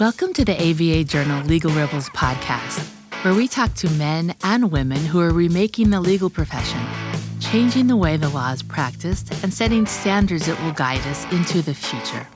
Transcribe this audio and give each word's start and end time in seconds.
Welcome 0.00 0.32
to 0.32 0.46
the 0.46 0.54
ABA 0.54 1.04
Journal 1.04 1.44
Legal 1.44 1.70
Rebels 1.72 2.08
podcast, 2.08 2.88
where 3.22 3.34
we 3.34 3.46
talk 3.46 3.74
to 3.74 3.90
men 3.98 4.34
and 4.42 4.72
women 4.72 4.96
who 4.96 5.20
are 5.20 5.28
remaking 5.30 5.90
the 5.90 6.00
legal 6.00 6.30
profession, 6.30 6.80
changing 7.38 7.86
the 7.86 7.98
way 7.98 8.16
the 8.16 8.30
law 8.30 8.50
is 8.50 8.62
practiced, 8.62 9.30
and 9.44 9.52
setting 9.52 9.84
standards 9.84 10.46
that 10.46 10.58
will 10.62 10.72
guide 10.72 11.00
us 11.00 11.30
into 11.30 11.60
the 11.60 11.74
future. 11.74 12.26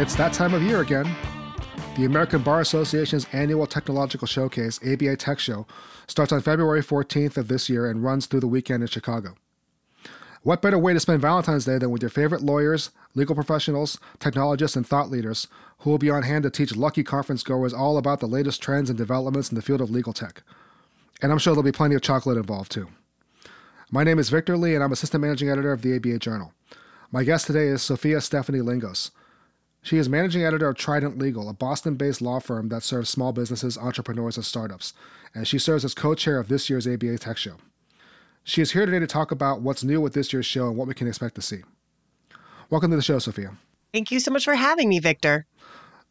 It's 0.00 0.14
that 0.14 0.32
time 0.32 0.54
of 0.54 0.62
year 0.62 0.80
again. 0.80 1.14
The 1.98 2.06
American 2.06 2.40
Bar 2.40 2.62
Association's 2.62 3.26
annual 3.34 3.66
technological 3.66 4.26
showcase, 4.26 4.80
ABA 4.82 5.16
Tech 5.16 5.38
Show, 5.38 5.66
starts 6.06 6.32
on 6.32 6.40
February 6.40 6.82
14th 6.82 7.36
of 7.36 7.48
this 7.48 7.68
year 7.68 7.90
and 7.90 8.02
runs 8.02 8.24
through 8.24 8.40
the 8.40 8.48
weekend 8.48 8.82
in 8.82 8.88
Chicago. 8.88 9.34
What 10.44 10.60
better 10.60 10.78
way 10.78 10.92
to 10.92 11.00
spend 11.00 11.22
Valentine's 11.22 11.64
Day 11.64 11.78
than 11.78 11.90
with 11.90 12.02
your 12.02 12.10
favorite 12.10 12.42
lawyers, 12.42 12.90
legal 13.14 13.34
professionals, 13.34 13.98
technologists, 14.18 14.76
and 14.76 14.86
thought 14.86 15.10
leaders 15.10 15.48
who 15.78 15.88
will 15.88 15.96
be 15.96 16.10
on 16.10 16.22
hand 16.22 16.42
to 16.42 16.50
teach 16.50 16.76
lucky 16.76 17.02
conference 17.02 17.42
goers 17.42 17.72
all 17.72 17.96
about 17.96 18.20
the 18.20 18.26
latest 18.26 18.60
trends 18.60 18.90
and 18.90 18.98
developments 18.98 19.48
in 19.48 19.54
the 19.54 19.62
field 19.62 19.80
of 19.80 19.88
legal 19.88 20.12
tech? 20.12 20.42
And 21.22 21.32
I'm 21.32 21.38
sure 21.38 21.54
there'll 21.54 21.62
be 21.62 21.72
plenty 21.72 21.94
of 21.94 22.02
chocolate 22.02 22.36
involved 22.36 22.70
too. 22.70 22.88
My 23.90 24.04
name 24.04 24.18
is 24.18 24.28
Victor 24.28 24.58
Lee, 24.58 24.74
and 24.74 24.84
I'm 24.84 24.92
Assistant 24.92 25.22
Managing 25.22 25.48
Editor 25.48 25.72
of 25.72 25.80
the 25.80 25.96
ABA 25.96 26.18
Journal. 26.18 26.52
My 27.10 27.24
guest 27.24 27.46
today 27.46 27.68
is 27.68 27.80
Sofia 27.80 28.20
Stephanie 28.20 28.60
Lingos. 28.60 29.12
She 29.80 29.96
is 29.96 30.10
Managing 30.10 30.44
Editor 30.44 30.68
of 30.68 30.76
Trident 30.76 31.16
Legal, 31.16 31.48
a 31.48 31.54
Boston 31.54 31.94
based 31.94 32.20
law 32.20 32.38
firm 32.38 32.68
that 32.68 32.82
serves 32.82 33.08
small 33.08 33.32
businesses, 33.32 33.78
entrepreneurs, 33.78 34.36
and 34.36 34.44
startups, 34.44 34.92
and 35.34 35.48
she 35.48 35.58
serves 35.58 35.86
as 35.86 35.94
co 35.94 36.14
chair 36.14 36.38
of 36.38 36.48
this 36.48 36.68
year's 36.68 36.86
ABA 36.86 37.16
Tech 37.16 37.38
Show. 37.38 37.56
She 38.46 38.60
is 38.60 38.72
here 38.72 38.84
today 38.84 38.98
to 38.98 39.06
talk 39.06 39.30
about 39.30 39.62
what's 39.62 39.82
new 39.82 40.02
with 40.02 40.12
this 40.12 40.30
year's 40.30 40.44
show 40.44 40.68
and 40.68 40.76
what 40.76 40.86
we 40.86 40.92
can 40.92 41.08
expect 41.08 41.34
to 41.36 41.42
see. 41.42 41.62
Welcome 42.68 42.90
to 42.90 42.96
the 42.96 43.02
show, 43.02 43.18
Sofia. 43.18 43.56
Thank 43.90 44.10
you 44.10 44.20
so 44.20 44.30
much 44.30 44.44
for 44.44 44.54
having 44.54 44.90
me, 44.90 44.98
Victor. 44.98 45.46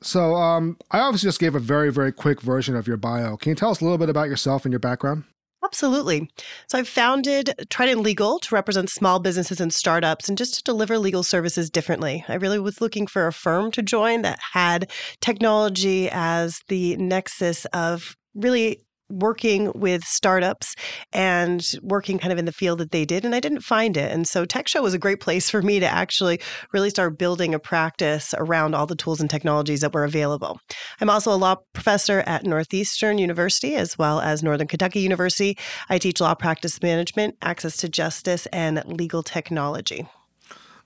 So, 0.02 0.34
um, 0.36 0.78
I 0.90 1.00
obviously 1.00 1.28
just 1.28 1.40
gave 1.40 1.54
a 1.54 1.60
very, 1.60 1.92
very 1.92 2.12
quick 2.12 2.42
version 2.42 2.76
of 2.76 2.88
your 2.88 2.98
bio. 2.98 3.38
Can 3.38 3.52
you 3.52 3.56
tell 3.56 3.70
us 3.70 3.82
a 3.82 3.84
little 3.84 4.00
bit 4.00 4.10
about 4.10 4.30
yourself 4.30 4.66
and 4.66 4.74
your 4.74 4.80
background? 4.80 5.26
Absolutely. 5.64 6.28
So 6.70 6.80
I've 6.80 6.88
founded 6.88 7.54
Trident 7.70 8.02
Legal 8.02 8.40
to 8.40 8.56
represent 8.56 8.90
small 8.90 9.20
businesses 9.20 9.62
and 9.62 9.72
startups 9.72 10.28
and 10.28 10.36
just 10.36 10.56
to 10.56 10.64
deliver 10.64 10.98
legal 10.98 11.22
services 11.22 11.70
differently. 11.70 12.26
I 12.28 12.36
really 12.36 12.60
was 12.60 12.82
looking 12.82 13.06
for 13.06 13.28
a 13.28 13.34
firm 13.34 13.70
to 13.72 13.84
join 13.84 14.24
that 14.24 14.40
had 14.54 14.92
technology 15.22 16.10
as 16.12 16.62
the 16.68 16.98
nexus 16.98 17.66
of 17.66 18.18
really 18.34 18.82
working 19.14 19.72
with 19.76 20.04
startups 20.04 20.76
and 21.12 21.74
working 21.82 22.20
kind 22.20 22.34
of 22.34 22.40
in 22.40 22.46
the 22.46 22.52
field 22.52 22.80
that 22.80 22.92
they 22.92 23.06
did 23.06 23.26
and 23.26 23.36
I 23.36 23.40
didn't 23.40 23.62
find 23.62 23.96
it. 23.96 24.12
And 24.12 24.28
so 24.28 24.46
Tech 24.46 24.68
Show 24.68 24.82
was 24.82 24.94
a 24.94 25.00
great 25.00 25.20
place 25.20 25.50
for 25.50 25.62
me 25.62 25.80
to 25.80 25.88
actually 25.88 26.40
really 26.74 26.90
start 26.90 27.18
building 27.18 27.54
a 27.54 27.60
practice 27.60 28.34
around 28.38 28.76
all 28.76 28.86
the 28.86 28.96
tools 28.96 29.22
and 29.22 29.30
technologies 29.30 29.82
that 29.82 29.94
were 29.94 30.04
available. 30.04 30.60
I'm 31.00 31.10
also 31.10 31.32
a 31.32 31.36
law 31.36 31.56
professor 31.74 32.24
at 32.26 32.46
Northeastern 32.46 33.18
University 33.18 33.76
as 33.76 33.98
well 33.98 34.20
as 34.20 34.44
Northern 34.44 34.68
Kentucky 34.68 35.02
University. 35.02 35.58
I 35.90 35.98
teach 35.98 36.20
law 36.20 36.36
practice 36.36 36.82
management, 36.82 37.36
access 37.42 37.78
to 37.78 37.90
justice 37.90 38.48
and 38.48 38.84
legal 38.86 39.24
technology. 39.24 40.08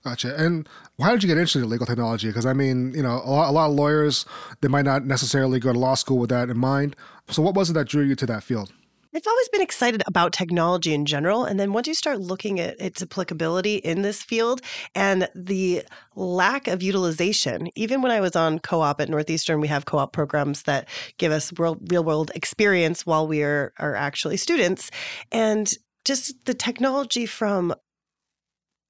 Gotcha. 0.08 0.34
And 0.42 0.66
how 0.98 1.10
did 1.10 1.22
you 1.22 1.26
get 1.26 1.36
interested 1.36 1.62
in 1.62 1.68
legal 1.68 1.84
technology? 1.84 2.28
Because 2.28 2.46
I 2.46 2.54
mean, 2.54 2.94
you 2.94 3.02
know, 3.02 3.20
a 3.22 3.28
lot, 3.28 3.50
a 3.50 3.52
lot 3.52 3.68
of 3.68 3.76
lawyers 3.76 4.24
they 4.62 4.68
might 4.68 4.86
not 4.86 5.04
necessarily 5.04 5.60
go 5.60 5.70
to 5.70 5.78
law 5.78 5.94
school 5.94 6.16
with 6.16 6.30
that 6.30 6.48
in 6.48 6.56
mind. 6.56 6.96
So, 7.28 7.42
what 7.42 7.54
was 7.54 7.68
it 7.68 7.74
that 7.74 7.88
drew 7.88 8.04
you 8.04 8.14
to 8.14 8.24
that 8.24 8.42
field? 8.42 8.72
I've 9.14 9.26
always 9.26 9.48
been 9.50 9.60
excited 9.60 10.02
about 10.06 10.32
technology 10.32 10.94
in 10.94 11.04
general. 11.04 11.44
And 11.44 11.60
then 11.60 11.74
once 11.74 11.88
you 11.88 11.94
start 11.94 12.20
looking 12.20 12.58
at 12.58 12.80
its 12.80 13.02
applicability 13.02 13.76
in 13.76 14.00
this 14.00 14.22
field 14.22 14.62
and 14.94 15.28
the 15.34 15.82
lack 16.16 16.68
of 16.68 16.82
utilization, 16.82 17.68
even 17.74 18.00
when 18.00 18.10
I 18.10 18.20
was 18.20 18.34
on 18.34 18.58
co 18.58 18.80
op 18.80 19.02
at 19.02 19.10
Northeastern, 19.10 19.60
we 19.60 19.68
have 19.68 19.84
co 19.84 19.98
op 19.98 20.14
programs 20.14 20.62
that 20.62 20.88
give 21.18 21.32
us 21.32 21.52
real, 21.58 21.76
real 21.90 22.04
world 22.04 22.30
experience 22.34 23.04
while 23.04 23.26
we 23.28 23.42
are, 23.42 23.74
are 23.78 23.94
actually 23.94 24.38
students. 24.38 24.90
And 25.32 25.70
just 26.06 26.46
the 26.46 26.54
technology 26.54 27.26
from 27.26 27.74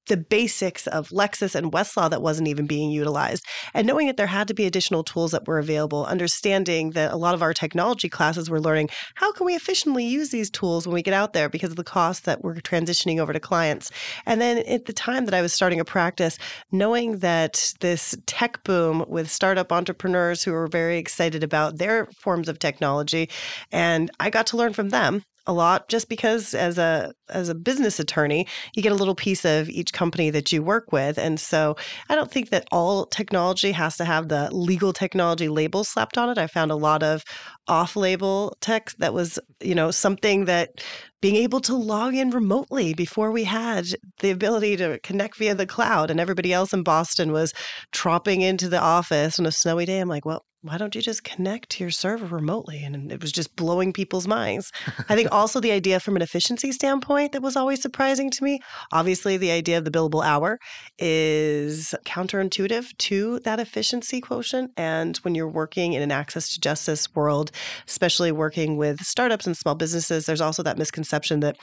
the 0.08 0.16
basics 0.16 0.86
of 0.86 1.08
Lexis 1.10 1.54
and 1.54 1.72
Westlaw 1.72 2.10
that 2.10 2.22
wasn't 2.22 2.48
even 2.48 2.66
being 2.66 2.90
utilized. 2.90 3.44
And 3.74 3.86
knowing 3.86 4.06
that 4.08 4.16
there 4.16 4.26
had 4.26 4.48
to 4.48 4.54
be 4.54 4.66
additional 4.66 5.04
tools 5.04 5.30
that 5.30 5.46
were 5.46 5.58
available, 5.58 6.04
understanding 6.04 6.90
that 6.90 7.12
a 7.12 7.16
lot 7.16 7.34
of 7.34 7.42
our 7.42 7.54
technology 7.54 8.08
classes 8.08 8.50
were 8.50 8.60
learning 8.60 8.88
how 9.14 9.32
can 9.32 9.46
we 9.46 9.54
efficiently 9.54 10.04
use 10.04 10.30
these 10.30 10.50
tools 10.50 10.86
when 10.86 10.94
we 10.94 11.02
get 11.02 11.14
out 11.14 11.32
there 11.32 11.48
because 11.48 11.70
of 11.70 11.76
the 11.76 11.84
cost 11.84 12.24
that 12.24 12.42
we're 12.42 12.54
transitioning 12.56 13.18
over 13.18 13.32
to 13.32 13.40
clients. 13.40 13.90
And 14.26 14.40
then 14.40 14.58
at 14.58 14.86
the 14.86 14.92
time 14.92 15.24
that 15.26 15.34
I 15.34 15.42
was 15.42 15.52
starting 15.52 15.80
a 15.80 15.84
practice, 15.84 16.38
knowing 16.72 17.18
that 17.18 17.72
this 17.80 18.16
tech 18.26 18.62
boom 18.64 19.04
with 19.08 19.30
startup 19.30 19.72
entrepreneurs 19.72 20.42
who 20.42 20.52
were 20.52 20.66
very 20.66 20.98
excited 20.98 21.42
about 21.42 21.78
their 21.78 22.06
forms 22.18 22.48
of 22.48 22.58
technology, 22.58 23.28
and 23.70 24.10
I 24.20 24.30
got 24.30 24.46
to 24.48 24.56
learn 24.56 24.72
from 24.72 24.88
them 24.90 25.22
a 25.48 25.52
lot 25.52 25.88
just 25.88 26.08
because 26.08 26.54
as 26.54 26.78
a 26.78 27.12
as 27.30 27.48
a 27.48 27.54
business 27.54 27.98
attorney 27.98 28.46
you 28.74 28.82
get 28.82 28.92
a 28.92 28.94
little 28.94 29.14
piece 29.14 29.44
of 29.44 29.68
each 29.68 29.92
company 29.92 30.30
that 30.30 30.52
you 30.52 30.62
work 30.62 30.92
with. 30.92 31.18
And 31.18 31.40
so 31.40 31.76
i 32.08 32.14
don't 32.14 32.30
think 32.30 32.50
that 32.50 32.68
all 32.70 33.06
technology 33.06 33.72
has 33.72 33.96
to 33.96 34.04
have 34.04 34.28
the 34.28 34.48
legal 34.54 34.92
technology 34.92 35.48
label 35.48 35.82
slapped 35.84 36.18
on 36.18 36.30
it. 36.30 36.38
I 36.38 36.46
found 36.46 36.70
a 36.70 36.76
lot 36.76 37.02
of 37.02 37.24
off 37.66 37.96
label 37.96 38.56
tech 38.60 38.92
that 38.98 39.14
was 39.14 39.38
you 39.60 39.74
know 39.74 39.90
something 39.90 40.44
that 40.44 40.82
being 41.20 41.36
able 41.36 41.60
to 41.60 41.74
log 41.74 42.14
in 42.14 42.30
remotely 42.30 42.94
before 42.94 43.32
we 43.32 43.44
had 43.44 43.86
the 44.20 44.30
ability 44.30 44.76
to 44.76 44.98
connect 45.00 45.36
via 45.36 45.54
the 45.54 45.66
cloud 45.66 46.10
and 46.10 46.20
everybody 46.20 46.52
else 46.52 46.72
in 46.72 46.82
boston 46.82 47.32
was 47.32 47.52
tropping 47.92 48.40
into 48.40 48.68
the 48.68 48.80
office 48.80 49.38
on 49.38 49.46
a 49.46 49.52
snowy 49.52 49.84
day 49.84 49.98
i'm 49.98 50.08
like 50.08 50.24
well 50.24 50.44
why 50.62 50.76
don't 50.76 50.94
you 50.96 51.00
just 51.00 51.22
connect 51.22 51.70
to 51.70 51.84
your 51.84 51.90
server 51.92 52.26
remotely? 52.26 52.82
And 52.82 53.12
it 53.12 53.20
was 53.20 53.30
just 53.30 53.54
blowing 53.54 53.92
people's 53.92 54.26
minds. 54.26 54.72
I 55.08 55.14
think 55.14 55.28
also 55.30 55.60
the 55.60 55.70
idea 55.70 56.00
from 56.00 56.16
an 56.16 56.22
efficiency 56.22 56.72
standpoint 56.72 57.30
that 57.32 57.42
was 57.42 57.54
always 57.54 57.80
surprising 57.80 58.28
to 58.32 58.42
me. 58.44 58.58
Obviously, 58.92 59.36
the 59.36 59.52
idea 59.52 59.78
of 59.78 59.84
the 59.84 59.90
billable 59.92 60.24
hour 60.24 60.58
is 60.98 61.94
counterintuitive 62.04 62.96
to 62.98 63.38
that 63.40 63.60
efficiency 63.60 64.20
quotient. 64.20 64.72
And 64.76 65.16
when 65.18 65.36
you're 65.36 65.48
working 65.48 65.92
in 65.92 66.02
an 66.02 66.10
access 66.10 66.52
to 66.54 66.60
justice 66.60 67.14
world, 67.14 67.52
especially 67.86 68.32
working 68.32 68.76
with 68.76 69.00
startups 69.00 69.46
and 69.46 69.56
small 69.56 69.76
businesses, 69.76 70.26
there's 70.26 70.40
also 70.40 70.64
that 70.64 70.76
misconception 70.76 71.38
that 71.40 71.56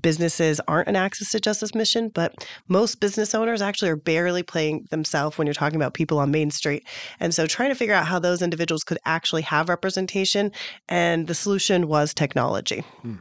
businesses 0.00 0.58
aren't 0.68 0.88
an 0.88 0.96
access 0.96 1.32
to 1.32 1.40
justice 1.40 1.74
mission, 1.74 2.08
but 2.08 2.46
most 2.68 3.00
business 3.00 3.34
owners 3.34 3.60
actually 3.60 3.90
are 3.90 3.96
barely 3.96 4.42
playing 4.42 4.86
themselves 4.90 5.36
when 5.36 5.46
you're 5.46 5.54
talking 5.54 5.76
about 5.76 5.92
people 5.92 6.18
on 6.18 6.30
Main 6.30 6.50
Street. 6.50 6.86
And 7.20 7.34
so 7.34 7.46
trying 7.46 7.68
to 7.68 7.74
figure 7.74 7.94
out 7.94 8.06
how 8.06 8.18
those 8.18 8.37
those 8.38 8.44
individuals 8.44 8.84
could 8.84 8.98
actually 9.04 9.42
have 9.42 9.68
representation. 9.68 10.52
And 10.88 11.26
the 11.26 11.34
solution 11.34 11.88
was 11.88 12.14
technology. 12.14 12.80
Hmm. 13.02 13.16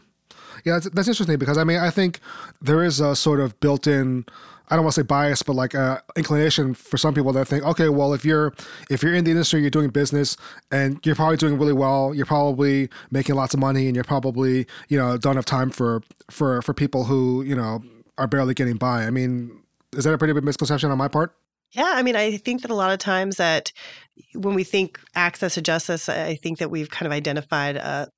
Yeah, 0.65 0.73
that's, 0.73 0.89
that's 0.89 1.07
interesting 1.07 1.37
because 1.37 1.57
I 1.57 1.63
mean, 1.63 1.79
I 1.79 1.89
think 1.89 2.19
there 2.61 2.83
is 2.83 2.99
a 2.99 3.15
sort 3.15 3.39
of 3.39 3.59
built 3.59 3.87
in. 3.87 4.25
I 4.69 4.75
don't 4.75 4.83
want 4.83 4.95
to 4.95 5.01
say 5.01 5.05
bias, 5.05 5.43
but 5.43 5.53
like 5.53 5.73
a 5.75 6.03
inclination 6.17 6.73
for 6.73 6.97
some 6.97 7.13
people 7.13 7.31
that 7.33 7.47
think, 7.47 7.63
okay, 7.63 7.87
well, 7.87 8.13
if 8.13 8.25
you're 8.25 8.53
if 8.89 9.01
you're 9.01 9.13
in 9.13 9.23
the 9.23 9.31
industry, 9.31 9.61
you're 9.61 9.69
doing 9.69 9.89
business, 9.89 10.35
and 10.71 10.99
you're 11.05 11.15
probably 11.15 11.37
doing 11.37 11.57
really 11.57 11.73
well, 11.73 12.13
you're 12.13 12.25
probably 12.25 12.89
making 13.11 13.35
lots 13.35 13.53
of 13.53 13.61
money, 13.61 13.85
and 13.85 13.95
you're 13.95 14.03
probably 14.03 14.65
you 14.89 14.97
know 14.97 15.15
don't 15.15 15.35
have 15.35 15.45
time 15.45 15.69
for 15.69 16.01
for 16.29 16.61
for 16.63 16.73
people 16.73 17.05
who 17.05 17.43
you 17.43 17.55
know 17.55 17.81
are 18.17 18.27
barely 18.27 18.53
getting 18.53 18.75
by. 18.75 19.03
I 19.03 19.09
mean, 19.09 19.61
is 19.95 20.03
that 20.03 20.13
a 20.13 20.17
pretty 20.17 20.33
big 20.33 20.43
misconception 20.43 20.91
on 20.91 20.97
my 20.97 21.07
part? 21.07 21.33
Yeah, 21.73 21.91
I 21.95 22.01
mean, 22.01 22.15
I 22.15 22.37
think 22.37 22.61
that 22.61 22.71
a 22.71 22.75
lot 22.75 22.91
of 22.93 22.99
times 22.99 23.37
that 23.37 23.71
when 24.33 24.55
we 24.55 24.63
think 24.63 24.99
access 25.15 25.55
to 25.55 25.61
justice, 25.61 26.07
I 26.09 26.35
think 26.35 26.59
that 26.59 26.71
we've 26.71 26.89
kind 26.89 27.05
of 27.05 27.11
identified 27.13 27.75
a, 27.75 28.09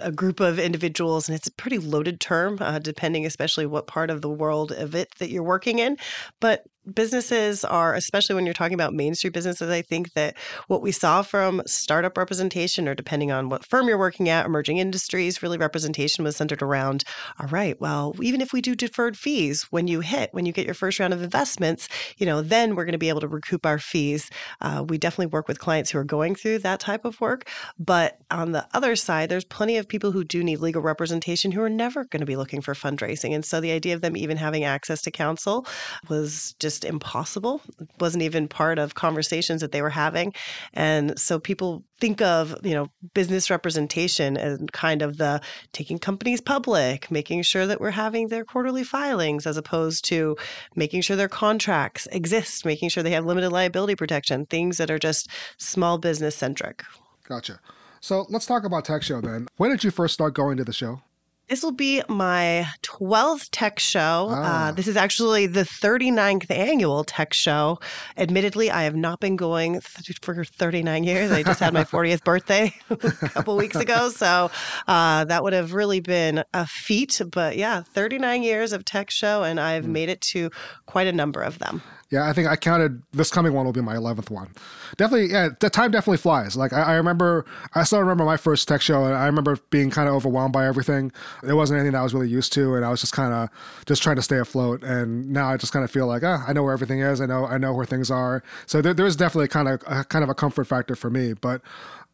a 0.00 0.10
group 0.10 0.40
of 0.40 0.58
individuals, 0.58 1.28
and 1.28 1.36
it's 1.36 1.48
a 1.48 1.52
pretty 1.52 1.78
loaded 1.78 2.18
term, 2.18 2.58
uh, 2.60 2.78
depending 2.78 3.26
especially 3.26 3.66
what 3.66 3.86
part 3.86 4.10
of 4.10 4.22
the 4.22 4.30
world 4.30 4.72
of 4.72 4.94
it 4.94 5.08
that 5.18 5.30
you're 5.30 5.42
working 5.42 5.78
in. 5.78 5.98
But 6.40 6.64
businesses 6.92 7.64
are, 7.64 7.94
especially 7.94 8.34
when 8.34 8.44
you're 8.44 8.54
talking 8.54 8.74
about 8.74 8.94
Main 8.94 9.14
Street 9.14 9.32
businesses, 9.32 9.70
I 9.70 9.82
think 9.82 10.12
that 10.14 10.36
what 10.68 10.82
we 10.82 10.92
saw 10.92 11.22
from 11.22 11.62
startup 11.66 12.16
representation, 12.16 12.88
or 12.88 12.94
depending 12.94 13.32
on 13.32 13.48
what 13.48 13.64
firm 13.64 13.88
you're 13.88 13.98
working 13.98 14.28
at, 14.28 14.46
emerging 14.46 14.78
industries, 14.78 15.42
really 15.42 15.58
representation 15.58 16.24
was 16.24 16.36
centered 16.36 16.62
around 16.62 17.04
all 17.40 17.48
right, 17.48 17.80
well, 17.80 18.14
even 18.20 18.40
if 18.40 18.52
we 18.52 18.60
do 18.60 18.74
deferred 18.74 19.16
fees, 19.16 19.64
when 19.70 19.88
you 19.88 20.00
hit, 20.00 20.30
when 20.32 20.46
you 20.46 20.52
get 20.52 20.66
your 20.66 20.74
first 20.74 20.98
round 21.00 21.12
of 21.12 21.22
investments, 21.22 21.88
you 22.18 22.26
know, 22.26 22.42
then 22.42 22.74
we're 22.74 22.84
going 22.84 22.92
to 22.92 22.98
be 22.98 23.08
able 23.08 23.20
to 23.20 23.28
recoup 23.28 23.66
our 23.66 23.78
fees. 23.78 24.30
Uh, 24.60 24.84
we 24.88 24.98
definitely 24.98 25.26
work 25.26 25.48
with 25.48 25.58
clients 25.58 25.90
who 25.90 25.98
are 25.98 26.04
going 26.04 26.34
through 26.34 26.58
that 26.58 26.80
type 26.80 27.04
of 27.04 27.20
work. 27.20 27.48
But 27.78 28.18
on 28.30 28.52
the 28.52 28.66
other 28.74 28.96
side, 28.96 29.28
there's 29.28 29.44
plenty 29.44 29.76
of 29.76 29.88
people 29.88 30.12
who 30.12 30.24
do 30.24 30.44
need 30.44 30.60
legal 30.60 30.82
representation 30.82 31.52
who 31.52 31.62
are 31.62 31.70
never 31.70 32.04
going 32.04 32.20
to 32.20 32.26
be 32.26 32.36
looking 32.36 32.60
for 32.60 32.74
fundraising. 32.74 33.34
And 33.34 33.44
so 33.44 33.60
the 33.60 33.72
idea 33.72 33.94
of 33.94 34.00
them 34.00 34.16
even 34.16 34.36
having 34.36 34.64
access 34.64 35.02
to 35.02 35.10
counsel 35.10 35.66
was 36.08 36.54
just 36.58 36.73
just 36.74 36.84
impossible. 36.84 37.60
It 37.80 37.88
wasn't 38.00 38.22
even 38.22 38.48
part 38.48 38.78
of 38.78 38.94
conversations 38.94 39.60
that 39.60 39.70
they 39.70 39.80
were 39.80 39.90
having. 39.90 40.34
And 40.72 41.16
so 41.18 41.38
people 41.38 41.84
think 42.00 42.20
of 42.20 42.56
you 42.64 42.74
know 42.74 42.88
business 43.14 43.50
representation 43.50 44.36
and 44.36 44.72
kind 44.72 45.00
of 45.00 45.16
the 45.16 45.40
taking 45.72 45.96
companies 45.96 46.40
public 46.40 47.08
making 47.08 47.40
sure 47.40 47.68
that 47.68 47.80
we're 47.80 47.92
having 47.92 48.28
their 48.28 48.44
quarterly 48.44 48.82
filings 48.82 49.46
as 49.46 49.56
opposed 49.56 50.04
to 50.04 50.36
making 50.74 51.00
sure 51.00 51.16
their 51.16 51.28
contracts 51.28 52.08
exist 52.10 52.64
making 52.64 52.88
sure 52.88 53.04
they 53.04 53.12
have 53.12 53.24
limited 53.24 53.50
liability 53.50 53.94
protection 53.94 54.44
things 54.46 54.76
that 54.76 54.90
are 54.90 54.98
just 54.98 55.28
small 55.56 55.96
business 55.96 56.34
centric 56.34 56.82
gotcha 57.28 57.60
so 58.00 58.26
let's 58.28 58.44
talk 58.44 58.64
about 58.64 58.84
tech 58.84 59.02
show 59.04 59.20
then 59.20 59.46
when 59.56 59.70
did 59.70 59.84
you 59.84 59.92
first 59.92 60.14
start 60.14 60.34
going 60.34 60.56
to 60.56 60.64
the 60.64 60.72
show 60.72 61.00
this 61.48 61.62
will 61.62 61.72
be 61.72 62.02
my 62.08 62.66
12th 62.82 63.48
tech 63.52 63.78
show. 63.78 64.28
Uh, 64.30 64.34
ah. 64.34 64.68
Uh, 64.68 64.72
this 64.72 64.88
is 64.88 64.96
actually 64.96 65.46
the 65.46 65.62
39th 65.62 66.50
annual 66.50 67.04
tech 67.04 67.34
show. 67.34 67.78
Admittedly, 68.16 68.70
I 68.70 68.84
have 68.84 68.96
not 68.96 69.20
been 69.20 69.36
going 69.36 69.80
th- 69.80 70.18
for 70.22 70.44
39 70.44 71.04
years. 71.04 71.30
I 71.30 71.42
just 71.42 71.60
had 71.60 71.74
my 71.74 71.84
40th 71.94 72.24
birthday 72.24 72.74
a 72.88 72.96
couple 72.96 73.56
weeks 73.56 73.76
ago. 73.76 74.08
So 74.08 74.50
uh, 74.88 75.24
that 75.26 75.42
would 75.42 75.52
have 75.52 75.74
really 75.74 76.00
been 76.00 76.44
a 76.54 76.66
feat. 76.66 77.20
But 77.30 77.56
yeah, 77.56 77.82
39 77.82 78.42
years 78.42 78.72
of 78.72 78.84
tech 78.84 79.10
show, 79.10 79.42
and 79.42 79.60
I've 79.60 79.84
mm. 79.84 79.88
made 79.88 80.08
it 80.08 80.20
to 80.22 80.50
quite 80.86 81.06
a 81.06 81.12
number 81.12 81.42
of 81.42 81.58
them. 81.58 81.82
Yeah, 82.14 82.28
I 82.28 82.32
think 82.32 82.46
I 82.46 82.54
counted 82.54 83.02
this 83.10 83.28
coming 83.28 83.52
one 83.54 83.66
will 83.66 83.72
be 83.72 83.80
my 83.80 83.96
11th 83.96 84.30
one. 84.30 84.50
Definitely, 84.96 85.32
yeah, 85.32 85.48
the 85.58 85.68
time 85.68 85.90
definitely 85.90 86.18
flies. 86.18 86.54
Like, 86.54 86.72
I, 86.72 86.82
I 86.82 86.94
remember, 86.94 87.44
I 87.74 87.82
still 87.82 87.98
remember 87.98 88.24
my 88.24 88.36
first 88.36 88.68
tech 88.68 88.82
show, 88.82 89.04
and 89.04 89.16
I 89.16 89.26
remember 89.26 89.58
being 89.70 89.90
kind 89.90 90.08
of 90.08 90.14
overwhelmed 90.14 90.52
by 90.52 90.64
everything. 90.64 91.10
It 91.42 91.54
wasn't 91.54 91.78
anything 91.78 91.94
that 91.94 91.98
I 91.98 92.02
was 92.04 92.14
really 92.14 92.28
used 92.28 92.52
to, 92.52 92.76
and 92.76 92.84
I 92.84 92.90
was 92.90 93.00
just 93.00 93.14
kind 93.14 93.34
of 93.34 93.48
just 93.84 94.00
trying 94.00 94.14
to 94.14 94.22
stay 94.22 94.38
afloat. 94.38 94.84
And 94.84 95.32
now 95.32 95.48
I 95.48 95.56
just 95.56 95.72
kind 95.72 95.84
of 95.84 95.90
feel 95.90 96.06
like, 96.06 96.22
ah, 96.22 96.44
I 96.46 96.52
know 96.52 96.62
where 96.62 96.72
everything 96.72 97.00
is. 97.00 97.20
I 97.20 97.26
know, 97.26 97.46
I 97.46 97.58
know 97.58 97.74
where 97.74 97.84
things 97.84 98.12
are. 98.12 98.44
So 98.66 98.80
there, 98.80 98.94
there's 98.94 99.16
definitely 99.16 99.48
kind 99.48 99.66
of 99.66 99.82
a, 99.88 100.04
kind 100.04 100.22
of 100.22 100.30
a 100.30 100.34
comfort 100.36 100.68
factor 100.68 100.94
for 100.94 101.10
me. 101.10 101.32
But 101.32 101.62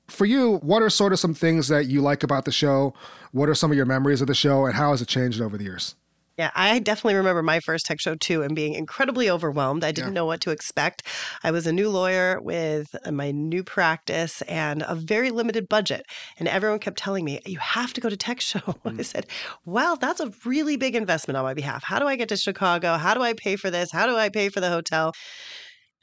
for 0.08 0.25
you, 0.25 0.61
what 0.62 0.81
are 0.82 0.88
sort 0.88 1.12
of 1.12 1.19
some 1.19 1.35
things 1.35 1.69
that 1.69 1.88
you 1.88 2.00
like 2.00 2.23
about 2.23 2.47
the 2.47 2.52
show? 2.52 2.94
What 3.32 3.50
are 3.50 3.55
some 3.55 3.70
of 3.70 3.76
your 3.76 3.85
memories 3.85 4.23
of 4.23 4.29
the 4.29 4.35
show, 4.35 4.64
and 4.64 4.76
how 4.76 4.93
has 4.93 5.02
it 5.02 5.08
changed 5.08 5.43
over 5.43 5.58
the 5.58 5.64
years? 5.64 5.94
Yeah, 6.40 6.50
I 6.54 6.78
definitely 6.78 7.16
remember 7.16 7.42
my 7.42 7.60
first 7.60 7.84
tech 7.84 8.00
show 8.00 8.14
too 8.14 8.40
and 8.40 8.56
being 8.56 8.72
incredibly 8.72 9.28
overwhelmed. 9.28 9.84
I 9.84 9.92
didn't 9.92 10.12
yeah. 10.12 10.14
know 10.14 10.25
what 10.25 10.40
to 10.40 10.50
expect. 10.50 11.02
I 11.44 11.50
was 11.50 11.66
a 11.66 11.72
new 11.72 11.90
lawyer 11.90 12.40
with 12.40 12.96
uh, 13.04 13.12
my 13.12 13.31
new 13.31 13.62
practice 13.62 14.40
and 14.48 14.82
a 14.88 14.94
very 14.94 15.31
limited 15.32 15.69
budget. 15.69 16.06
And 16.38 16.48
everyone 16.48 16.78
kept 16.78 16.96
telling 16.96 17.26
me, 17.26 17.40
you 17.44 17.58
have 17.58 17.92
to 17.92 18.00
go 18.00 18.08
to 18.08 18.16
tech 18.16 18.40
show. 18.40 18.60
Mm. 18.81 19.00
I 19.00 19.02
said, 19.02 19.26
well, 19.66 19.96
that's 19.96 20.20
a 20.20 20.32
really 20.46 20.78
big 20.78 20.96
investment 20.96 21.37
on 21.37 21.44
my 21.44 21.52
behalf. 21.52 21.84
How 21.84 21.98
do 21.98 22.06
I 22.06 22.16
get 22.16 22.31
to 22.31 22.37
Chicago? 22.37 22.96
How 22.96 23.12
do 23.12 23.20
I 23.20 23.34
pay 23.34 23.56
for 23.56 23.70
this? 23.70 23.92
How 23.92 24.06
do 24.06 24.16
I 24.16 24.31
pay 24.31 24.48
for 24.48 24.60
the 24.60 24.70
hotel? 24.70 25.12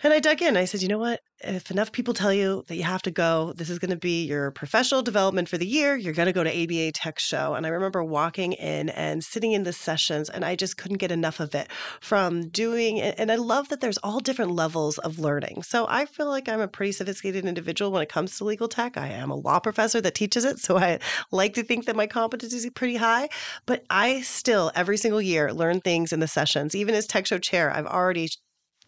And 0.03 0.13
I 0.13 0.19
dug 0.19 0.43
in. 0.43 0.55
I 0.55 0.65
said, 0.65 0.83
you 0.83 0.87
know 0.87 0.99
what? 0.99 1.21
If 1.39 1.71
enough 1.71 1.91
people 1.91 2.13
tell 2.13 2.33
you 2.33 2.63
that 2.67 2.75
you 2.75 2.83
have 2.83 3.01
to 3.03 3.11
go, 3.11 3.53
this 3.55 3.69
is 3.69 3.79
going 3.79 3.91
to 3.91 3.97
be 3.97 4.25
your 4.25 4.51
professional 4.51 5.01
development 5.01 5.49
for 5.49 5.57
the 5.57 5.65
year. 5.65 5.95
You're 5.95 6.13
going 6.13 6.27
to 6.27 6.33
go 6.33 6.43
to 6.43 6.63
ABA 6.63 6.91
Tech 6.91 7.17
Show. 7.17 7.55
And 7.55 7.65
I 7.65 7.69
remember 7.69 8.03
walking 8.03 8.53
in 8.53 8.89
and 8.89 9.23
sitting 9.23 9.53
in 9.53 9.63
the 9.63 9.73
sessions, 9.73 10.29
and 10.29 10.45
I 10.45 10.55
just 10.55 10.77
couldn't 10.77 10.97
get 10.97 11.11
enough 11.11 11.39
of 11.39 11.55
it 11.55 11.67
from 11.99 12.49
doing. 12.49 13.01
And 13.01 13.31
I 13.31 13.35
love 13.35 13.69
that 13.69 13.81
there's 13.81 13.97
all 13.99 14.19
different 14.19 14.51
levels 14.51 14.99
of 14.99 15.17
learning. 15.17 15.63
So 15.63 15.87
I 15.89 16.05
feel 16.05 16.27
like 16.27 16.47
I'm 16.47 16.61
a 16.61 16.67
pretty 16.67 16.91
sophisticated 16.91 17.45
individual 17.45 17.91
when 17.91 18.03
it 18.03 18.09
comes 18.09 18.37
to 18.37 18.43
legal 18.43 18.67
tech. 18.67 18.97
I 18.97 19.07
am 19.07 19.31
a 19.31 19.35
law 19.35 19.59
professor 19.59 19.99
that 20.01 20.13
teaches 20.13 20.45
it. 20.45 20.59
So 20.59 20.77
I 20.77 20.99
like 21.31 21.55
to 21.55 21.63
think 21.63 21.85
that 21.85 21.95
my 21.95 22.05
competency 22.05 22.55
is 22.55 22.69
pretty 22.75 22.97
high. 22.97 23.29
But 23.65 23.83
I 23.89 24.21
still, 24.21 24.71
every 24.75 24.97
single 24.97 25.21
year, 25.21 25.51
learn 25.51 25.81
things 25.81 26.13
in 26.13 26.19
the 26.19 26.27
sessions. 26.27 26.75
Even 26.75 26.93
as 26.93 27.07
Tech 27.07 27.25
Show 27.25 27.39
chair, 27.39 27.71
I've 27.71 27.87
already 27.87 28.29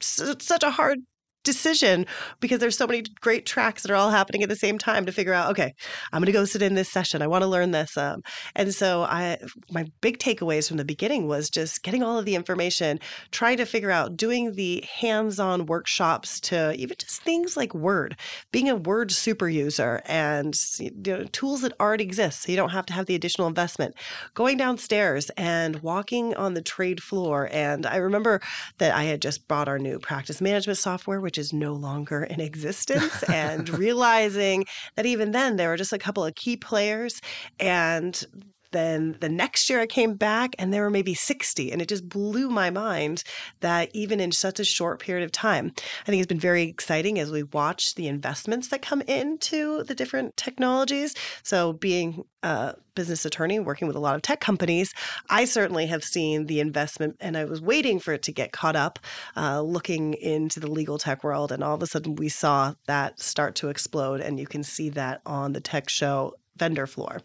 such 0.02 0.64
a 0.64 0.72
hard 0.72 1.00
decision 1.44 2.06
because 2.40 2.60
there's 2.60 2.78
so 2.78 2.88
many 2.88 3.04
great 3.22 3.46
tracks 3.46 3.84
that 3.84 3.92
are 3.92 3.96
all 3.96 4.12
happening 4.12 4.44
at 4.44 4.50
the 4.50 4.56
same 4.56 4.78
time 4.78 5.06
to 5.06 5.12
figure 5.12 5.34
out 5.34 5.50
okay 5.50 5.74
i'm 6.12 6.22
going 6.22 6.26
to 6.26 6.32
go 6.32 6.46
sit 6.46 6.62
in 6.62 6.76
this 6.76 6.90
session. 6.92 7.22
I 7.22 7.28
want 7.28 7.44
to 7.44 7.48
learn 7.48 7.72
this. 7.72 7.98
Um, 7.98 8.22
and 8.56 8.74
so 8.74 9.04
i 9.04 9.38
my 9.72 9.86
big 10.02 10.20
takeaways 10.20 10.68
from 10.68 10.78
the 10.78 10.86
beginning 10.86 11.28
was 11.28 11.50
just 11.50 11.84
getting 11.84 12.04
all 12.04 12.18
of 12.18 12.26
the 12.26 12.36
information 12.36 13.00
trying 13.32 13.58
to 13.58 13.66
figure 13.66 13.92
out 13.92 14.18
doing 14.18 14.54
the 14.54 14.84
hands-on 15.00 15.66
workshops 15.66 16.40
to 16.42 16.74
even 16.76 16.96
just 16.98 17.22
things 17.22 17.56
like 17.56 17.74
word 17.74 18.16
being 18.52 18.70
a 18.70 18.76
word 18.76 19.12
super 19.12 19.48
user 19.48 20.02
and 20.06 20.56
you 20.80 20.92
know, 21.06 21.24
tools 21.32 21.62
that 21.62 21.74
already 21.80 22.04
exist 22.04 22.44
so 22.44 22.52
you 22.52 22.58
don't 22.58 22.70
have 22.70 22.86
to 22.86 22.94
have 22.94 23.06
the 23.06 23.16
additional 23.16 23.48
investment 23.48 23.96
going 24.34 24.58
downstairs 24.58 25.30
and 25.32 25.78
walking 25.78 26.36
on 26.36 26.54
the 26.54 26.62
trade 26.62 27.02
floor. 27.02 27.50
And 27.52 27.86
i 27.86 27.98
remember 27.98 28.42
that 28.78 28.94
i 28.96 29.04
had 29.04 29.22
just 29.22 29.48
bought 29.48 29.68
our 29.68 29.80
new 29.80 30.00
practice 30.00 30.42
management 30.42 30.78
software 30.78 31.22
which 31.30 31.38
is 31.38 31.54
no 31.54 31.74
longer 31.74 32.24
in 32.24 32.40
existence, 32.40 33.22
and 33.26 33.70
realizing 33.78 34.66
that 34.96 35.06
even 35.06 35.30
then 35.30 35.58
there 35.58 35.70
were 35.70 35.78
just 35.78 35.94
a 35.94 36.00
couple 36.00 36.26
of 36.26 36.34
key 36.34 36.58
players 36.58 37.22
and 37.60 38.26
then 38.72 39.18
the 39.20 39.30
next 39.30 39.70
year 39.70 39.80
I 39.80 39.88
came 39.88 40.14
back 40.16 40.56
and 40.60 40.74
there 40.74 40.84
were 40.84 40.90
maybe 40.90 41.14
60. 41.14 41.72
And 41.72 41.82
it 41.82 41.90
just 41.90 42.08
blew 42.08 42.50
my 42.50 42.70
mind 42.70 43.24
that 43.62 43.90
even 43.94 44.20
in 44.20 44.32
such 44.32 44.60
a 44.60 44.66
short 44.66 45.00
period 45.00 45.26
of 45.26 45.32
time, 45.32 45.72
I 45.76 46.06
think 46.06 46.20
it's 46.20 46.28
been 46.28 46.40
very 46.40 46.64
exciting 46.64 47.20
as 47.20 47.32
we 47.32 47.44
watch 47.44 47.96
the 47.96 48.08
investments 48.08 48.70
that 48.70 48.82
come 48.82 49.02
into 49.02 49.84
the 49.84 49.96
different 49.96 50.38
technologies. 50.38 51.16
So, 51.44 51.74
being 51.74 52.24
a 52.44 52.76
business 52.96 53.26
attorney 53.26 53.60
working 53.60 53.88
with 53.88 53.96
a 53.96 54.00
lot 54.00 54.16
of 54.16 54.22
tech 54.22 54.40
companies, 54.40 54.94
I 55.30 55.46
certainly 55.46 55.88
have 55.88 56.04
seen 56.04 56.46
the 56.46 56.60
investment 56.60 57.18
and 57.20 57.38
I 57.38 57.46
was 57.46 57.62
waiting 57.62 58.00
for 58.00 58.14
it 58.14 58.24
to 58.24 58.32
get 58.32 58.52
caught 58.52 58.76
up, 58.76 59.00
uh, 59.36 59.62
looking 59.62 60.14
into 60.14 60.60
the 60.60 60.70
legal 60.70 60.98
tech 60.98 61.24
world. 61.24 61.52
And 61.52 61.64
all 61.64 61.76
of 61.76 61.84
a 61.84 61.88
sudden 61.88 62.16
we 62.16 62.30
saw 62.30 62.74
that 62.88 63.20
start 63.20 63.56
to 63.56 63.70
explode. 63.70 64.22
And 64.22 64.40
you 64.40 64.48
can 64.48 64.64
see 64.64 64.90
that 64.90 65.22
on 65.26 65.54
the 65.54 65.62
tech 65.62 65.90
show 65.90 66.36
vendor 66.58 66.88
floor 66.88 67.22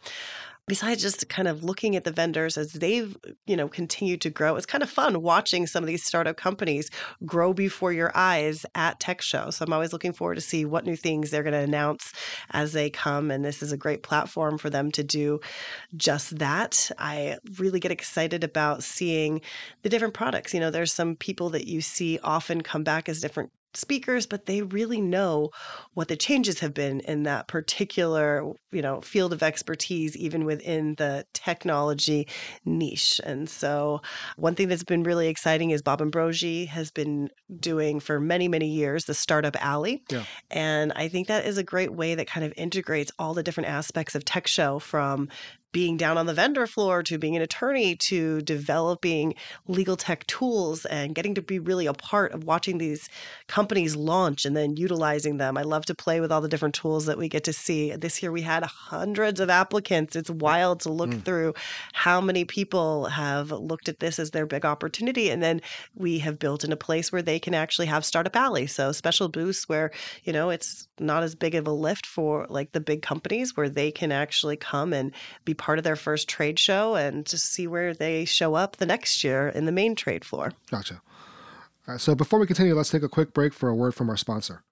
besides 0.66 1.02
just 1.02 1.28
kind 1.28 1.46
of 1.46 1.62
looking 1.62 1.94
at 1.94 2.04
the 2.04 2.10
vendors 2.10 2.56
as 2.56 2.72
they've 2.72 3.16
you 3.46 3.56
know 3.56 3.68
continued 3.68 4.20
to 4.20 4.30
grow 4.30 4.56
it's 4.56 4.66
kind 4.66 4.82
of 4.82 4.90
fun 4.90 5.20
watching 5.22 5.66
some 5.66 5.82
of 5.82 5.86
these 5.86 6.04
startup 6.04 6.36
companies 6.36 6.90
grow 7.24 7.52
before 7.52 7.92
your 7.92 8.10
eyes 8.14 8.64
at 8.74 8.98
tech 9.00 9.20
show. 9.20 9.50
So 9.50 9.64
i'm 9.64 9.72
always 9.72 9.92
looking 9.92 10.12
forward 10.12 10.36
to 10.36 10.40
see 10.40 10.64
what 10.64 10.84
new 10.84 10.96
things 10.96 11.30
they're 11.30 11.42
going 11.42 11.52
to 11.52 11.58
announce 11.58 12.12
as 12.50 12.72
they 12.72 12.90
come 12.90 13.30
and 13.30 13.44
this 13.44 13.62
is 13.62 13.72
a 13.72 13.76
great 13.76 14.02
platform 14.02 14.58
for 14.58 14.70
them 14.70 14.90
to 14.92 15.02
do 15.04 15.40
just 15.96 16.38
that. 16.38 16.90
I 16.98 17.38
really 17.58 17.80
get 17.80 17.92
excited 17.92 18.44
about 18.44 18.82
seeing 18.82 19.40
the 19.82 19.88
different 19.88 20.14
products. 20.14 20.54
You 20.54 20.60
know 20.60 20.70
there's 20.70 20.92
some 20.92 21.16
people 21.16 21.50
that 21.50 21.66
you 21.66 21.80
see 21.80 22.18
often 22.22 22.62
come 22.62 22.84
back 22.84 23.08
as 23.08 23.20
different 23.20 23.50
speakers, 23.76 24.26
but 24.26 24.46
they 24.46 24.62
really 24.62 25.00
know 25.00 25.50
what 25.94 26.08
the 26.08 26.16
changes 26.16 26.60
have 26.60 26.74
been 26.74 27.00
in 27.00 27.24
that 27.24 27.48
particular, 27.48 28.52
you 28.72 28.82
know, 28.82 29.00
field 29.00 29.32
of 29.32 29.42
expertise, 29.42 30.16
even 30.16 30.44
within 30.44 30.94
the 30.96 31.26
technology 31.32 32.28
niche. 32.64 33.20
And 33.24 33.48
so, 33.48 34.02
one 34.36 34.54
thing 34.54 34.68
that's 34.68 34.84
been 34.84 35.02
really 35.02 35.28
exciting 35.28 35.70
is 35.70 35.82
Bob 35.82 36.00
Ambrogi 36.00 36.66
has 36.66 36.90
been 36.90 37.30
doing 37.58 38.00
for 38.00 38.20
many, 38.20 38.48
many 38.48 38.68
years 38.68 39.04
the 39.04 39.14
Startup 39.14 39.56
Alley. 39.62 40.02
Yeah. 40.10 40.24
And 40.50 40.92
I 40.94 41.08
think 41.08 41.28
that 41.28 41.46
is 41.46 41.58
a 41.58 41.62
great 41.62 41.92
way 41.92 42.14
that 42.14 42.26
kind 42.26 42.44
of 42.44 42.52
integrates 42.56 43.12
all 43.18 43.34
the 43.34 43.42
different 43.42 43.68
aspects 43.68 44.14
of 44.14 44.24
Tech 44.24 44.46
Show 44.46 44.78
from 44.78 45.28
being 45.74 45.96
down 45.96 46.16
on 46.16 46.26
the 46.26 46.32
vendor 46.32 46.68
floor 46.68 47.02
to 47.02 47.18
being 47.18 47.34
an 47.34 47.42
attorney 47.42 47.96
to 47.96 48.40
developing 48.42 49.34
legal 49.66 49.96
tech 49.96 50.24
tools 50.28 50.86
and 50.86 51.16
getting 51.16 51.34
to 51.34 51.42
be 51.42 51.58
really 51.58 51.86
a 51.86 51.92
part 51.92 52.32
of 52.32 52.44
watching 52.44 52.78
these 52.78 53.08
companies 53.48 53.96
launch 53.96 54.44
and 54.44 54.56
then 54.56 54.76
utilizing 54.76 55.36
them. 55.36 55.58
I 55.58 55.62
love 55.62 55.84
to 55.86 55.94
play 55.94 56.20
with 56.20 56.30
all 56.30 56.40
the 56.40 56.48
different 56.48 56.76
tools 56.76 57.06
that 57.06 57.18
we 57.18 57.28
get 57.28 57.42
to 57.44 57.52
see. 57.52 57.90
This 57.96 58.22
year 58.22 58.30
we 58.30 58.42
had 58.42 58.62
hundreds 58.62 59.40
of 59.40 59.50
applicants. 59.50 60.14
It's 60.14 60.30
wild 60.30 60.78
to 60.80 60.92
look 60.92 61.10
mm. 61.10 61.24
through 61.24 61.54
how 61.92 62.20
many 62.20 62.44
people 62.44 63.06
have 63.06 63.50
looked 63.50 63.88
at 63.88 63.98
this 63.98 64.20
as 64.20 64.30
their 64.30 64.46
big 64.46 64.64
opportunity. 64.64 65.28
And 65.28 65.42
then 65.42 65.60
we 65.96 66.20
have 66.20 66.38
built 66.38 66.62
in 66.62 66.70
a 66.70 66.76
place 66.76 67.10
where 67.10 67.22
they 67.22 67.40
can 67.40 67.52
actually 67.52 67.86
have 67.86 68.04
Startup 68.04 68.36
Alley. 68.36 68.68
So 68.68 68.92
special 68.92 69.28
booths 69.28 69.68
where, 69.68 69.90
you 70.22 70.32
know, 70.32 70.50
it's 70.50 70.86
not 71.00 71.22
as 71.22 71.34
big 71.34 71.54
of 71.54 71.66
a 71.66 71.72
lift 71.72 72.06
for 72.06 72.46
like 72.48 72.72
the 72.72 72.80
big 72.80 73.02
companies 73.02 73.56
where 73.56 73.68
they 73.68 73.90
can 73.90 74.12
actually 74.12 74.56
come 74.56 74.92
and 74.92 75.12
be 75.44 75.54
part 75.54 75.78
of 75.78 75.84
their 75.84 75.96
first 75.96 76.28
trade 76.28 76.58
show 76.58 76.94
and 76.94 77.26
just 77.26 77.52
see 77.52 77.66
where 77.66 77.94
they 77.94 78.24
show 78.24 78.54
up 78.54 78.76
the 78.76 78.86
next 78.86 79.24
year 79.24 79.48
in 79.48 79.64
the 79.64 79.72
main 79.72 79.94
trade 79.94 80.24
floor. 80.24 80.52
Gotcha. 80.70 81.00
All 81.86 81.94
right, 81.94 82.00
so 82.00 82.14
before 82.14 82.38
we 82.38 82.46
continue, 82.46 82.74
let's 82.74 82.90
take 82.90 83.02
a 83.02 83.08
quick 83.08 83.34
break 83.34 83.52
for 83.52 83.68
a 83.68 83.74
word 83.74 83.94
from 83.94 84.08
our 84.08 84.16
sponsor. 84.16 84.62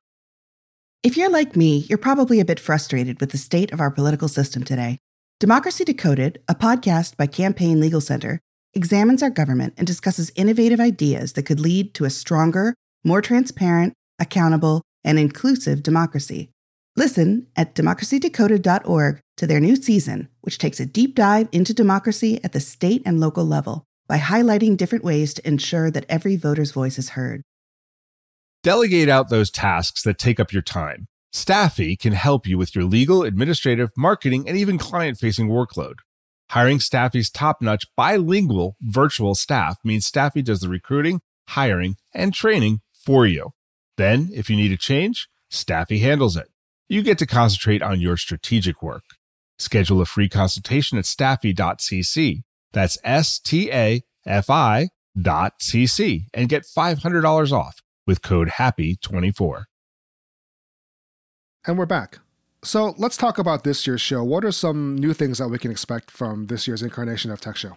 If 1.02 1.16
you're 1.16 1.30
like 1.30 1.56
me, 1.56 1.78
you're 1.88 1.98
probably 1.98 2.38
a 2.38 2.44
bit 2.44 2.60
frustrated 2.60 3.20
with 3.20 3.32
the 3.32 3.38
state 3.38 3.72
of 3.72 3.80
our 3.80 3.90
political 3.90 4.28
system 4.28 4.62
today. 4.62 4.98
Democracy 5.40 5.84
Decoded, 5.84 6.40
a 6.48 6.54
podcast 6.54 7.16
by 7.16 7.26
Campaign 7.26 7.80
Legal 7.80 8.00
Center, 8.00 8.40
examines 8.74 9.22
our 9.22 9.28
government 9.28 9.74
and 9.76 9.86
discusses 9.86 10.30
innovative 10.36 10.78
ideas 10.78 11.32
that 11.32 11.42
could 11.42 11.58
lead 11.58 11.92
to 11.94 12.04
a 12.04 12.10
stronger, 12.10 12.74
more 13.04 13.20
transparent, 13.20 13.94
accountable, 14.18 14.82
and 15.04 15.18
inclusive 15.18 15.82
democracy. 15.82 16.50
Listen 16.96 17.46
at 17.56 17.74
democracydecoded.org 17.74 19.20
to 19.36 19.46
their 19.46 19.60
new 19.60 19.76
season, 19.76 20.28
which 20.42 20.58
takes 20.58 20.78
a 20.78 20.86
deep 20.86 21.14
dive 21.14 21.48
into 21.52 21.72
democracy 21.72 22.42
at 22.44 22.52
the 22.52 22.60
state 22.60 23.02
and 23.06 23.18
local 23.18 23.44
level 23.44 23.84
by 24.06 24.18
highlighting 24.18 24.76
different 24.76 25.04
ways 25.04 25.32
to 25.34 25.46
ensure 25.48 25.90
that 25.90 26.04
every 26.08 26.36
voter's 26.36 26.70
voice 26.70 26.98
is 26.98 27.10
heard. 27.10 27.42
Delegate 28.62 29.08
out 29.08 29.30
those 29.30 29.50
tasks 29.50 30.02
that 30.02 30.18
take 30.18 30.38
up 30.38 30.52
your 30.52 30.62
time. 30.62 31.06
Stafi 31.34 31.98
can 31.98 32.12
help 32.12 32.46
you 32.46 32.58
with 32.58 32.74
your 32.76 32.84
legal, 32.84 33.22
administrative, 33.22 33.90
marketing, 33.96 34.46
and 34.46 34.56
even 34.56 34.76
client 34.76 35.16
facing 35.16 35.48
workload. 35.48 35.94
Hiring 36.50 36.78
Stafi's 36.78 37.30
top 37.30 37.62
notch 37.62 37.86
bilingual 37.96 38.76
virtual 38.82 39.34
staff 39.34 39.78
means 39.82 40.08
Stafi 40.08 40.44
does 40.44 40.60
the 40.60 40.68
recruiting, 40.68 41.22
hiring, 41.48 41.96
and 42.14 42.34
training 42.34 42.80
for 42.92 43.26
you. 43.26 43.52
Then, 43.96 44.30
if 44.32 44.48
you 44.48 44.56
need 44.56 44.72
a 44.72 44.76
change, 44.76 45.28
Stafi 45.50 46.00
handles 46.00 46.36
it. 46.36 46.48
You 46.88 47.02
get 47.02 47.18
to 47.18 47.26
concentrate 47.26 47.82
on 47.82 48.00
your 48.00 48.16
strategic 48.16 48.82
work. 48.82 49.04
Schedule 49.58 50.00
a 50.00 50.06
free 50.06 50.28
consultation 50.28 50.98
at 50.98 51.04
stafi.cc. 51.04 52.42
That's 52.72 52.98
S 53.04 53.38
T 53.38 53.70
A 53.70 54.02
F 54.26 54.50
I 54.50 54.88
dot 55.20 55.60
cc 55.60 56.24
and 56.32 56.48
get 56.48 56.64
$500 56.64 57.52
off 57.52 57.82
with 58.06 58.22
code 58.22 58.48
HAPPY24. 58.48 59.64
And 61.66 61.78
we're 61.78 61.86
back. 61.86 62.18
So 62.64 62.94
let's 62.96 63.16
talk 63.16 63.38
about 63.38 63.64
this 63.64 63.86
year's 63.86 64.00
show. 64.00 64.24
What 64.24 64.44
are 64.44 64.52
some 64.52 64.96
new 64.96 65.12
things 65.12 65.38
that 65.38 65.48
we 65.48 65.58
can 65.58 65.70
expect 65.70 66.10
from 66.10 66.46
this 66.46 66.66
year's 66.66 66.82
incarnation 66.82 67.30
of 67.30 67.40
Tech 67.40 67.56
Show? 67.56 67.76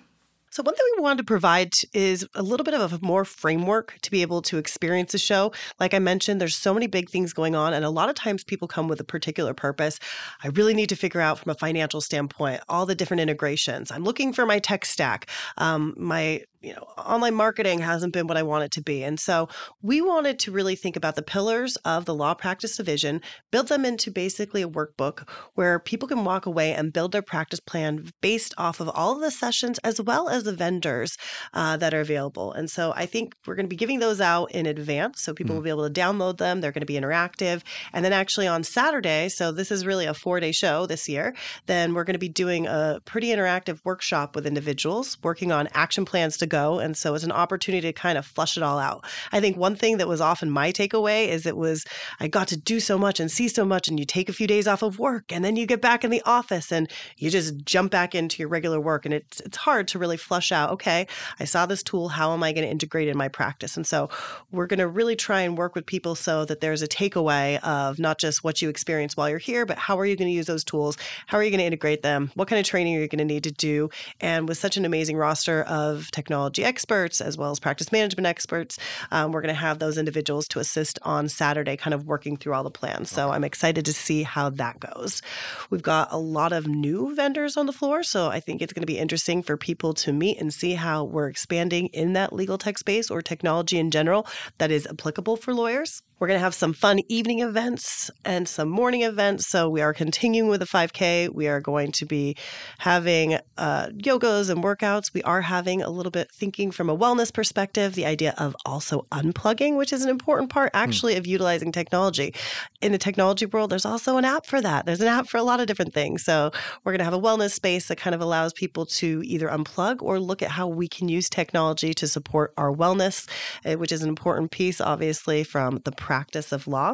So, 0.55 0.63
one 0.63 0.73
thing 0.73 0.85
we 0.95 1.01
wanted 1.01 1.17
to 1.17 1.25
provide 1.25 1.73
is 1.91 2.25
a 2.33 2.41
little 2.41 2.63
bit 2.63 2.73
of 2.73 2.93
a 2.93 3.05
more 3.05 3.25
framework 3.25 3.97
to 4.03 4.09
be 4.09 4.21
able 4.21 4.41
to 4.43 4.57
experience 4.57 5.13
a 5.13 5.17
show. 5.17 5.51
Like 5.81 5.93
I 5.93 5.99
mentioned, 5.99 6.39
there's 6.39 6.55
so 6.55 6.73
many 6.73 6.87
big 6.87 7.09
things 7.09 7.33
going 7.33 7.55
on, 7.55 7.73
and 7.73 7.83
a 7.83 7.89
lot 7.89 8.07
of 8.07 8.15
times 8.15 8.45
people 8.45 8.65
come 8.65 8.87
with 8.87 9.01
a 9.01 9.03
particular 9.03 9.53
purpose. 9.53 9.99
I 10.45 10.47
really 10.47 10.73
need 10.73 10.87
to 10.87 10.95
figure 10.95 11.19
out 11.19 11.39
from 11.39 11.49
a 11.49 11.55
financial 11.55 11.99
standpoint 11.99 12.61
all 12.69 12.85
the 12.85 12.95
different 12.95 13.19
integrations. 13.19 13.91
I'm 13.91 14.05
looking 14.05 14.31
for 14.31 14.45
my 14.45 14.59
tech 14.59 14.85
stack. 14.85 15.29
Um, 15.57 15.93
my 15.97 16.43
you 16.65 16.73
know, 16.73 16.87
online 16.97 17.35
marketing 17.35 17.77
hasn't 17.79 18.11
been 18.11 18.25
what 18.25 18.37
I 18.37 18.43
want 18.43 18.63
it 18.63 18.71
to 18.71 18.81
be. 18.81 19.03
And 19.03 19.19
so 19.19 19.47
we 19.83 20.01
wanted 20.01 20.39
to 20.39 20.51
really 20.51 20.75
think 20.75 20.95
about 20.95 21.15
the 21.15 21.21
pillars 21.21 21.75
of 21.85 22.05
the 22.05 22.15
law 22.15 22.33
practice 22.33 22.75
division, 22.75 23.21
build 23.51 23.67
them 23.67 23.85
into 23.85 24.09
basically 24.09 24.63
a 24.63 24.67
workbook 24.67 25.29
where 25.53 25.77
people 25.77 26.07
can 26.07 26.25
walk 26.25 26.47
away 26.47 26.73
and 26.73 26.91
build 26.91 27.11
their 27.11 27.21
practice 27.21 27.59
plan 27.59 28.09
based 28.21 28.55
off 28.57 28.79
of 28.79 28.89
all 28.89 29.13
of 29.13 29.21
the 29.21 29.29
sessions 29.29 29.77
as 29.83 30.01
well 30.01 30.27
as 30.27 30.43
the 30.43 30.53
vendors 30.53 31.17
uh, 31.53 31.77
that 31.77 31.93
are 31.93 31.99
available. 31.99 32.51
And 32.51 32.67
so 32.67 32.93
I 32.95 33.05
think 33.05 33.35
we're 33.45 33.55
going 33.55 33.67
to 33.67 33.69
be 33.69 33.75
giving 33.75 33.99
those 33.99 34.19
out 34.19 34.51
in 34.51 34.65
advance 34.65 35.21
so 35.21 35.35
people 35.35 35.53
mm. 35.53 35.57
will 35.57 35.63
be 35.63 35.69
able 35.69 35.87
to 35.87 36.01
download 36.01 36.37
them. 36.37 36.61
They're 36.61 36.71
going 36.71 36.81
to 36.81 36.87
be 36.87 36.99
interactive. 36.99 37.61
And 37.93 38.03
then 38.03 38.13
actually 38.13 38.47
on 38.47 38.63
Saturday, 38.63 39.29
so 39.29 39.51
this 39.51 39.71
is 39.71 39.85
really 39.85 40.07
a 40.07 40.15
four 40.15 40.39
day 40.39 40.51
show 40.51 40.87
this 40.87 41.07
year, 41.07 41.35
then 41.67 41.93
we're 41.93 42.05
going 42.05 42.13
to 42.13 42.19
be 42.19 42.29
doing 42.29 42.65
a 42.65 43.01
pretty 43.05 43.27
interactive 43.27 43.79
workshop 43.83 44.35
with 44.35 44.47
individuals 44.47 45.15
working 45.21 45.51
on 45.51 45.69
action 45.73 46.05
plans 46.05 46.37
to 46.37 46.47
go 46.47 46.54
And 46.55 46.95
so 46.95 47.13
it's 47.15 47.23
an 47.23 47.31
opportunity 47.31 47.87
to 47.87 47.93
kind 47.93 48.17
of 48.17 48.25
flush 48.25 48.57
it 48.57 48.63
all 48.63 48.79
out. 48.79 49.05
I 49.31 49.39
think 49.39 49.57
one 49.57 49.75
thing 49.75 49.97
that 49.97 50.07
was 50.07 50.21
often 50.21 50.49
my 50.49 50.71
takeaway 50.71 51.27
is 51.27 51.45
it 51.45 51.57
was 51.57 51.85
I 52.19 52.27
got 52.27 52.47
to 52.49 52.57
do 52.57 52.79
so 52.79 52.97
much 52.97 53.19
and 53.19 53.29
see 53.29 53.47
so 53.47 53.65
much, 53.65 53.87
and 53.87 53.99
you 53.99 54.05
take 54.05 54.29
a 54.29 54.33
few 54.33 54.47
days 54.47 54.67
off 54.67 54.81
of 54.81 54.99
work, 54.99 55.31
and 55.31 55.43
then 55.43 55.55
you 55.55 55.65
get 55.65 55.81
back 55.81 56.03
in 56.03 56.11
the 56.11 56.21
office 56.25 56.71
and 56.71 56.89
you 57.17 57.29
just 57.29 57.65
jump 57.65 57.91
back 57.91 58.15
into 58.15 58.41
your 58.41 58.49
regular 58.49 58.79
work. 58.79 59.05
And 59.05 59.13
it's 59.13 59.39
it's 59.41 59.57
hard 59.57 59.87
to 59.89 59.99
really 59.99 60.17
flush 60.17 60.51
out, 60.51 60.71
okay, 60.71 61.07
I 61.39 61.45
saw 61.45 61.65
this 61.65 61.83
tool, 61.83 62.09
how 62.09 62.33
am 62.33 62.43
I 62.43 62.53
going 62.53 62.65
to 62.65 62.71
integrate 62.71 63.07
in 63.07 63.17
my 63.17 63.27
practice? 63.27 63.77
And 63.77 63.85
so 63.85 64.09
we're 64.51 64.67
going 64.67 64.79
to 64.79 64.87
really 64.87 65.15
try 65.15 65.41
and 65.41 65.57
work 65.57 65.75
with 65.75 65.85
people 65.85 66.15
so 66.15 66.45
that 66.45 66.61
there's 66.61 66.81
a 66.81 66.87
takeaway 66.87 67.59
of 67.63 67.99
not 67.99 68.17
just 68.17 68.43
what 68.43 68.61
you 68.61 68.69
experience 68.69 69.17
while 69.17 69.29
you're 69.29 69.39
here, 69.39 69.65
but 69.65 69.77
how 69.77 69.99
are 69.99 70.05
you 70.05 70.15
going 70.15 70.29
to 70.29 70.35
use 70.35 70.45
those 70.45 70.63
tools? 70.63 70.97
How 71.27 71.37
are 71.37 71.43
you 71.43 71.51
going 71.51 71.59
to 71.59 71.65
integrate 71.65 72.01
them? 72.01 72.31
What 72.35 72.47
kind 72.47 72.59
of 72.59 72.65
training 72.65 72.95
are 72.97 73.01
you 73.01 73.07
going 73.07 73.19
to 73.27 73.33
need 73.33 73.43
to 73.43 73.51
do? 73.51 73.89
And 74.21 74.47
with 74.47 74.57
such 74.57 74.77
an 74.77 74.85
amazing 74.85 75.17
roster 75.17 75.63
of 75.63 76.09
technology 76.11 76.34
technology 76.35 76.65
experts 76.65 77.21
as 77.21 77.37
well 77.37 77.51
as 77.51 77.61
practice 77.61 77.93
management 77.93 78.27
experts. 78.27 78.77
Um, 79.09 79.31
we're 79.31 79.39
going 79.39 79.53
to 79.53 79.61
have 79.61 79.79
those 79.79 79.97
individuals 79.97 80.49
to 80.49 80.59
assist 80.59 80.99
on 81.03 81.29
Saturday, 81.29 81.77
kind 81.77 81.93
of 81.93 82.07
working 82.07 82.35
through 82.35 82.53
all 82.53 82.63
the 82.63 82.69
plans. 82.69 83.09
So 83.09 83.31
I'm 83.31 83.45
excited 83.45 83.85
to 83.85 83.93
see 83.93 84.23
how 84.23 84.49
that 84.49 84.77
goes. 84.81 85.21
We've 85.69 85.81
got 85.81 86.09
a 86.11 86.17
lot 86.17 86.51
of 86.51 86.67
new 86.67 87.15
vendors 87.15 87.55
on 87.55 87.67
the 87.67 87.71
floor, 87.71 88.03
so 88.03 88.27
I 88.27 88.41
think 88.41 88.61
it's 88.61 88.73
going 88.73 88.81
to 88.81 88.85
be 88.85 88.99
interesting 88.99 89.43
for 89.43 89.55
people 89.55 89.93
to 89.93 90.11
meet 90.11 90.41
and 90.41 90.53
see 90.53 90.73
how 90.73 91.05
we're 91.05 91.29
expanding 91.29 91.87
in 91.93 92.11
that 92.13 92.33
legal 92.33 92.57
tech 92.57 92.77
space 92.79 93.09
or 93.09 93.21
technology 93.21 93.79
in 93.79 93.89
general 93.89 94.27
that 94.57 94.71
is 94.71 94.85
applicable 94.85 95.37
for 95.37 95.53
lawyers. 95.53 96.01
We're 96.17 96.27
going 96.27 96.37
to 96.37 96.43
have 96.43 96.53
some 96.53 96.71
fun 96.71 97.01
evening 97.09 97.41
events 97.41 98.09
and 98.23 98.47
some 98.47 98.69
morning 98.69 99.01
events. 99.01 99.49
So 99.49 99.69
we 99.69 99.81
are 99.81 99.93
continuing 99.93 100.49
with 100.49 100.61
the 100.61 100.65
5K. 100.65 101.33
We 101.33 101.49
are 101.49 101.59
going 101.59 101.91
to 101.91 102.05
be 102.05 102.37
having 102.77 103.37
uh, 103.57 103.87
yogas 103.87 104.49
and 104.49 104.63
workouts. 104.63 105.13
We 105.13 105.21
are 105.23 105.41
having 105.41 105.81
a 105.81 105.89
little 105.89 106.11
bit 106.11 106.31
thinking 106.31 106.71
from 106.71 106.89
a 106.89 106.97
wellness 106.97 107.33
perspective, 107.33 107.95
the 107.95 108.05
idea 108.05 108.33
of 108.37 108.55
also 108.65 109.05
unplugging, 109.11 109.75
which 109.75 109.91
is 109.91 110.03
an 110.05 110.09
important 110.09 110.49
part 110.49 110.71
hmm. 110.73 110.77
actually 110.77 111.17
of 111.17 111.27
utilizing 111.27 111.73
technology. 111.73 112.33
In 112.79 112.93
the 112.93 112.97
technology 112.97 113.45
world, 113.45 113.69
there's 113.69 113.85
also 113.85 114.15
an 114.15 114.23
app 114.23 114.45
for 114.45 114.61
that. 114.61 114.85
There's 114.85 115.01
an 115.01 115.09
app 115.09 115.27
for 115.27 115.37
a 115.37 115.43
lot 115.43 115.59
of 115.59 115.67
different 115.67 115.93
things. 115.93 116.23
So 116.23 116.51
we're 116.85 116.93
going 116.93 116.99
to 116.99 117.05
have 117.05 117.13
a 117.13 117.19
wellness 117.19 117.51
space 117.51 117.89
that 117.89 117.97
kind 117.97 118.15
of 118.15 118.21
allows 118.21 118.53
people 118.53 118.85
to 118.85 119.21
either 119.25 119.49
unplug 119.49 120.01
or 120.01 120.21
look 120.21 120.41
at 120.41 120.49
how 120.49 120.67
we 120.67 120.87
can 120.87 121.09
use 121.09 121.27
technology 121.27 121.93
to 121.93 122.07
support 122.07 122.53
our 122.55 122.71
wellness, 122.71 123.27
eh, 123.65 123.75
which 123.75 123.91
is 123.91 124.01
an 124.01 124.07
important 124.07 124.51
piece, 124.51 124.79
obviously, 124.79 125.43
from 125.43 125.81
the 125.83 125.91
practice 126.05 126.51
of 126.51 126.67
law. 126.67 126.93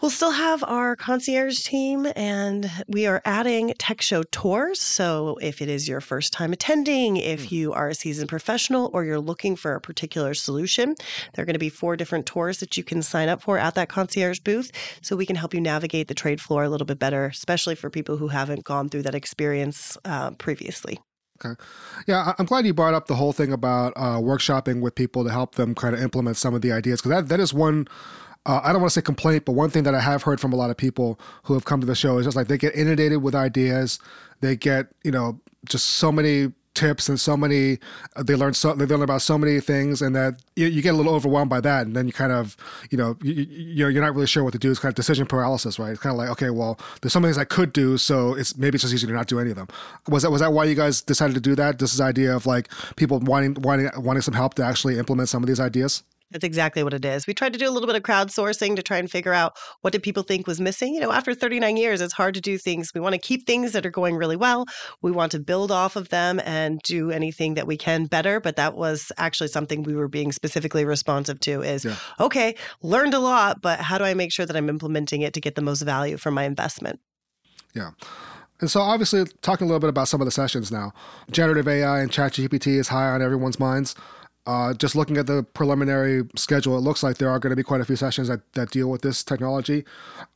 We'll 0.00 0.10
still 0.10 0.32
have 0.32 0.64
our 0.64 0.96
concierge 0.96 1.60
team, 1.60 2.08
and 2.16 2.68
we 2.88 3.06
are 3.06 3.22
adding 3.24 3.72
tech 3.78 4.02
show 4.02 4.22
tours. 4.24 4.80
So, 4.80 5.38
if 5.40 5.62
it 5.62 5.68
is 5.68 5.88
your 5.88 6.00
first 6.00 6.32
time 6.32 6.52
attending, 6.52 7.18
if 7.18 7.46
hmm. 7.46 7.54
you 7.54 7.72
are 7.72 7.88
a 7.88 7.94
seasoned 7.94 8.28
professional, 8.28 8.90
or 8.92 9.04
you're 9.04 9.20
looking 9.20 9.54
for 9.54 9.74
a 9.74 9.80
particular 9.80 10.34
solution, 10.34 10.96
there 11.34 11.42
are 11.42 11.46
going 11.46 11.60
to 11.60 11.68
be 11.68 11.68
four 11.68 11.96
different 11.96 12.26
tours 12.26 12.58
that 12.58 12.76
you 12.76 12.82
can 12.82 13.00
sign 13.00 13.28
up 13.28 13.42
for 13.42 13.58
at 13.58 13.76
that 13.76 13.88
concierge 13.88 14.40
booth. 14.40 14.72
So, 15.02 15.14
we 15.14 15.26
can 15.26 15.36
help 15.36 15.54
you 15.54 15.60
navigate 15.60 16.08
the 16.08 16.14
trade 16.22 16.40
floor 16.40 16.64
a 16.64 16.68
little 16.68 16.86
bit 16.86 16.98
better, 16.98 17.26
especially 17.26 17.76
for 17.76 17.88
people 17.88 18.16
who 18.16 18.28
haven't 18.28 18.64
gone 18.64 18.88
through 18.88 19.02
that 19.02 19.14
experience 19.14 19.96
uh, 20.04 20.32
previously. 20.32 20.98
Okay. 21.44 21.60
Yeah, 22.06 22.34
I'm 22.38 22.46
glad 22.46 22.66
you 22.66 22.74
brought 22.74 22.94
up 22.94 23.06
the 23.06 23.16
whole 23.16 23.32
thing 23.32 23.52
about 23.52 23.92
uh, 23.96 24.16
workshopping 24.18 24.80
with 24.80 24.94
people 24.94 25.24
to 25.24 25.30
help 25.30 25.56
them 25.56 25.74
kind 25.74 25.94
of 25.94 26.00
implement 26.00 26.36
some 26.36 26.54
of 26.54 26.62
the 26.62 26.72
ideas 26.72 27.00
because 27.00 27.10
that, 27.10 27.28
that 27.28 27.40
is 27.40 27.52
one. 27.52 27.88
Uh, 28.44 28.60
I 28.62 28.72
don't 28.72 28.80
want 28.80 28.90
to 28.92 29.00
say 29.00 29.02
complaint, 29.02 29.44
but 29.44 29.52
one 29.52 29.70
thing 29.70 29.84
that 29.84 29.94
I 29.94 30.00
have 30.00 30.24
heard 30.24 30.40
from 30.40 30.52
a 30.52 30.56
lot 30.56 30.70
of 30.70 30.76
people 30.76 31.18
who 31.44 31.54
have 31.54 31.64
come 31.64 31.80
to 31.80 31.86
the 31.86 31.94
show 31.94 32.18
is 32.18 32.26
just 32.26 32.36
like 32.36 32.48
they 32.48 32.58
get 32.58 32.74
inundated 32.74 33.22
with 33.22 33.34
ideas. 33.34 34.00
They 34.40 34.56
get, 34.56 34.88
you 35.04 35.12
know, 35.12 35.40
just 35.64 35.86
so 35.86 36.10
many 36.10 36.52
tips 36.74 37.08
and 37.08 37.20
so 37.20 37.36
many 37.36 37.78
uh, 38.16 38.22
they 38.22 38.34
learn 38.34 38.54
so 38.54 38.74
they 38.74 38.86
learn 38.86 39.02
about 39.02 39.20
so 39.20 39.36
many 39.36 39.60
things 39.60 40.00
and 40.00 40.16
that 40.16 40.42
you, 40.56 40.66
you, 40.66 40.80
get 40.80 40.94
a 40.94 40.96
little 40.96 41.14
overwhelmed 41.14 41.50
by 41.50 41.60
that 41.60 41.86
and 41.86 41.94
then 41.94 42.06
you 42.06 42.12
kind 42.12 42.32
of 42.32 42.56
you 42.90 42.96
know 42.96 43.16
you, 43.22 43.46
you're, 43.50 43.90
you're 43.90 44.02
not 44.02 44.14
really 44.14 44.26
sure 44.26 44.42
what 44.42 44.52
to 44.52 44.58
do. 44.58 44.70
It's 44.70 44.80
kind 44.80 44.90
of 44.90 44.96
decision 44.96 45.26
paralysis 45.26 45.78
right? 45.78 45.90
It's 45.90 46.00
kind 46.00 46.12
of 46.12 46.18
like 46.18 46.30
okay 46.30 46.50
well 46.50 46.78
there's 47.00 47.12
some 47.12 47.22
things 47.22 47.38
i 47.38 47.44
could 47.44 47.72
do 47.72 47.98
so 47.98 48.34
it's 48.34 48.56
maybe 48.56 48.76
it's 48.76 48.82
just 48.82 48.94
easier 48.94 49.08
to 49.08 49.14
not 49.14 49.26
do 49.26 49.38
any 49.38 49.50
of 49.50 49.56
them. 49.56 49.68
Was 50.08 50.22
that 50.22 50.30
was 50.30 50.40
that 50.40 50.52
why 50.52 50.64
you 50.64 50.74
guys 50.74 51.02
decided 51.02 51.34
to 51.34 51.40
do 51.40 51.54
that? 51.56 51.78
This 51.78 51.92
is 51.92 52.00
idea 52.00 52.34
of 52.34 52.46
like 52.46 52.68
people 52.96 53.18
wanting 53.20 53.54
wanting 53.60 53.90
wanting 53.96 54.22
some 54.22 54.34
help 54.34 54.54
to 54.54 54.64
actually 54.64 54.98
implement 54.98 55.28
some 55.28 55.42
of 55.42 55.46
these 55.46 55.60
ideas 55.60 56.02
that's 56.32 56.44
exactly 56.44 56.82
what 56.82 56.94
it 56.94 57.04
is. 57.04 57.26
We 57.26 57.34
tried 57.34 57.52
to 57.52 57.58
do 57.58 57.68
a 57.68 57.70
little 57.70 57.86
bit 57.86 57.96
of 57.96 58.02
crowdsourcing 58.02 58.76
to 58.76 58.82
try 58.82 58.98
and 58.98 59.10
figure 59.10 59.32
out 59.32 59.56
what 59.82 59.92
did 59.92 60.02
people 60.02 60.22
think 60.22 60.46
was 60.46 60.60
missing. 60.60 60.94
You 60.94 61.00
know, 61.00 61.12
after 61.12 61.34
39 61.34 61.76
years, 61.76 62.00
it's 62.00 62.12
hard 62.12 62.34
to 62.34 62.40
do 62.40 62.58
things. 62.58 62.92
We 62.94 63.00
want 63.00 63.14
to 63.14 63.20
keep 63.20 63.46
things 63.46 63.72
that 63.72 63.86
are 63.86 63.90
going 63.90 64.16
really 64.16 64.36
well. 64.36 64.66
We 65.02 65.10
want 65.10 65.32
to 65.32 65.38
build 65.38 65.70
off 65.70 65.96
of 65.96 66.08
them 66.08 66.40
and 66.44 66.80
do 66.82 67.10
anything 67.10 67.54
that 67.54 67.66
we 67.66 67.76
can 67.76 68.06
better. 68.06 68.40
But 68.40 68.56
that 68.56 68.74
was 68.74 69.12
actually 69.18 69.48
something 69.48 69.82
we 69.82 69.94
were 69.94 70.08
being 70.08 70.32
specifically 70.32 70.84
responsive 70.84 71.40
to 71.40 71.62
is 71.62 71.84
yeah. 71.84 71.96
okay, 72.18 72.56
learned 72.82 73.14
a 73.14 73.18
lot, 73.18 73.60
but 73.60 73.80
how 73.80 73.98
do 73.98 74.04
I 74.04 74.14
make 74.14 74.32
sure 74.32 74.46
that 74.46 74.56
I'm 74.56 74.68
implementing 74.68 75.22
it 75.22 75.34
to 75.34 75.40
get 75.40 75.54
the 75.54 75.62
most 75.62 75.82
value 75.82 76.16
from 76.16 76.34
my 76.34 76.44
investment? 76.44 77.00
Yeah. 77.74 77.90
And 78.60 78.70
so, 78.70 78.80
obviously, 78.80 79.24
talking 79.42 79.64
a 79.64 79.68
little 79.68 79.80
bit 79.80 79.90
about 79.90 80.06
some 80.06 80.20
of 80.20 80.24
the 80.24 80.30
sessions 80.30 80.70
now, 80.70 80.92
generative 81.30 81.66
AI 81.66 82.00
and 82.00 82.12
ChatGPT 82.12 82.78
is 82.78 82.88
high 82.88 83.08
on 83.08 83.20
everyone's 83.20 83.58
minds. 83.58 83.96
Uh, 84.46 84.74
just 84.74 84.96
looking 84.96 85.16
at 85.16 85.26
the 85.26 85.44
preliminary 85.54 86.22
schedule, 86.36 86.76
it 86.76 86.80
looks 86.80 87.02
like 87.02 87.18
there 87.18 87.30
are 87.30 87.38
going 87.38 87.50
to 87.50 87.56
be 87.56 87.62
quite 87.62 87.80
a 87.80 87.84
few 87.84 87.96
sessions 87.96 88.28
that, 88.28 88.40
that 88.54 88.70
deal 88.70 88.90
with 88.90 89.02
this 89.02 89.22
technology. 89.22 89.84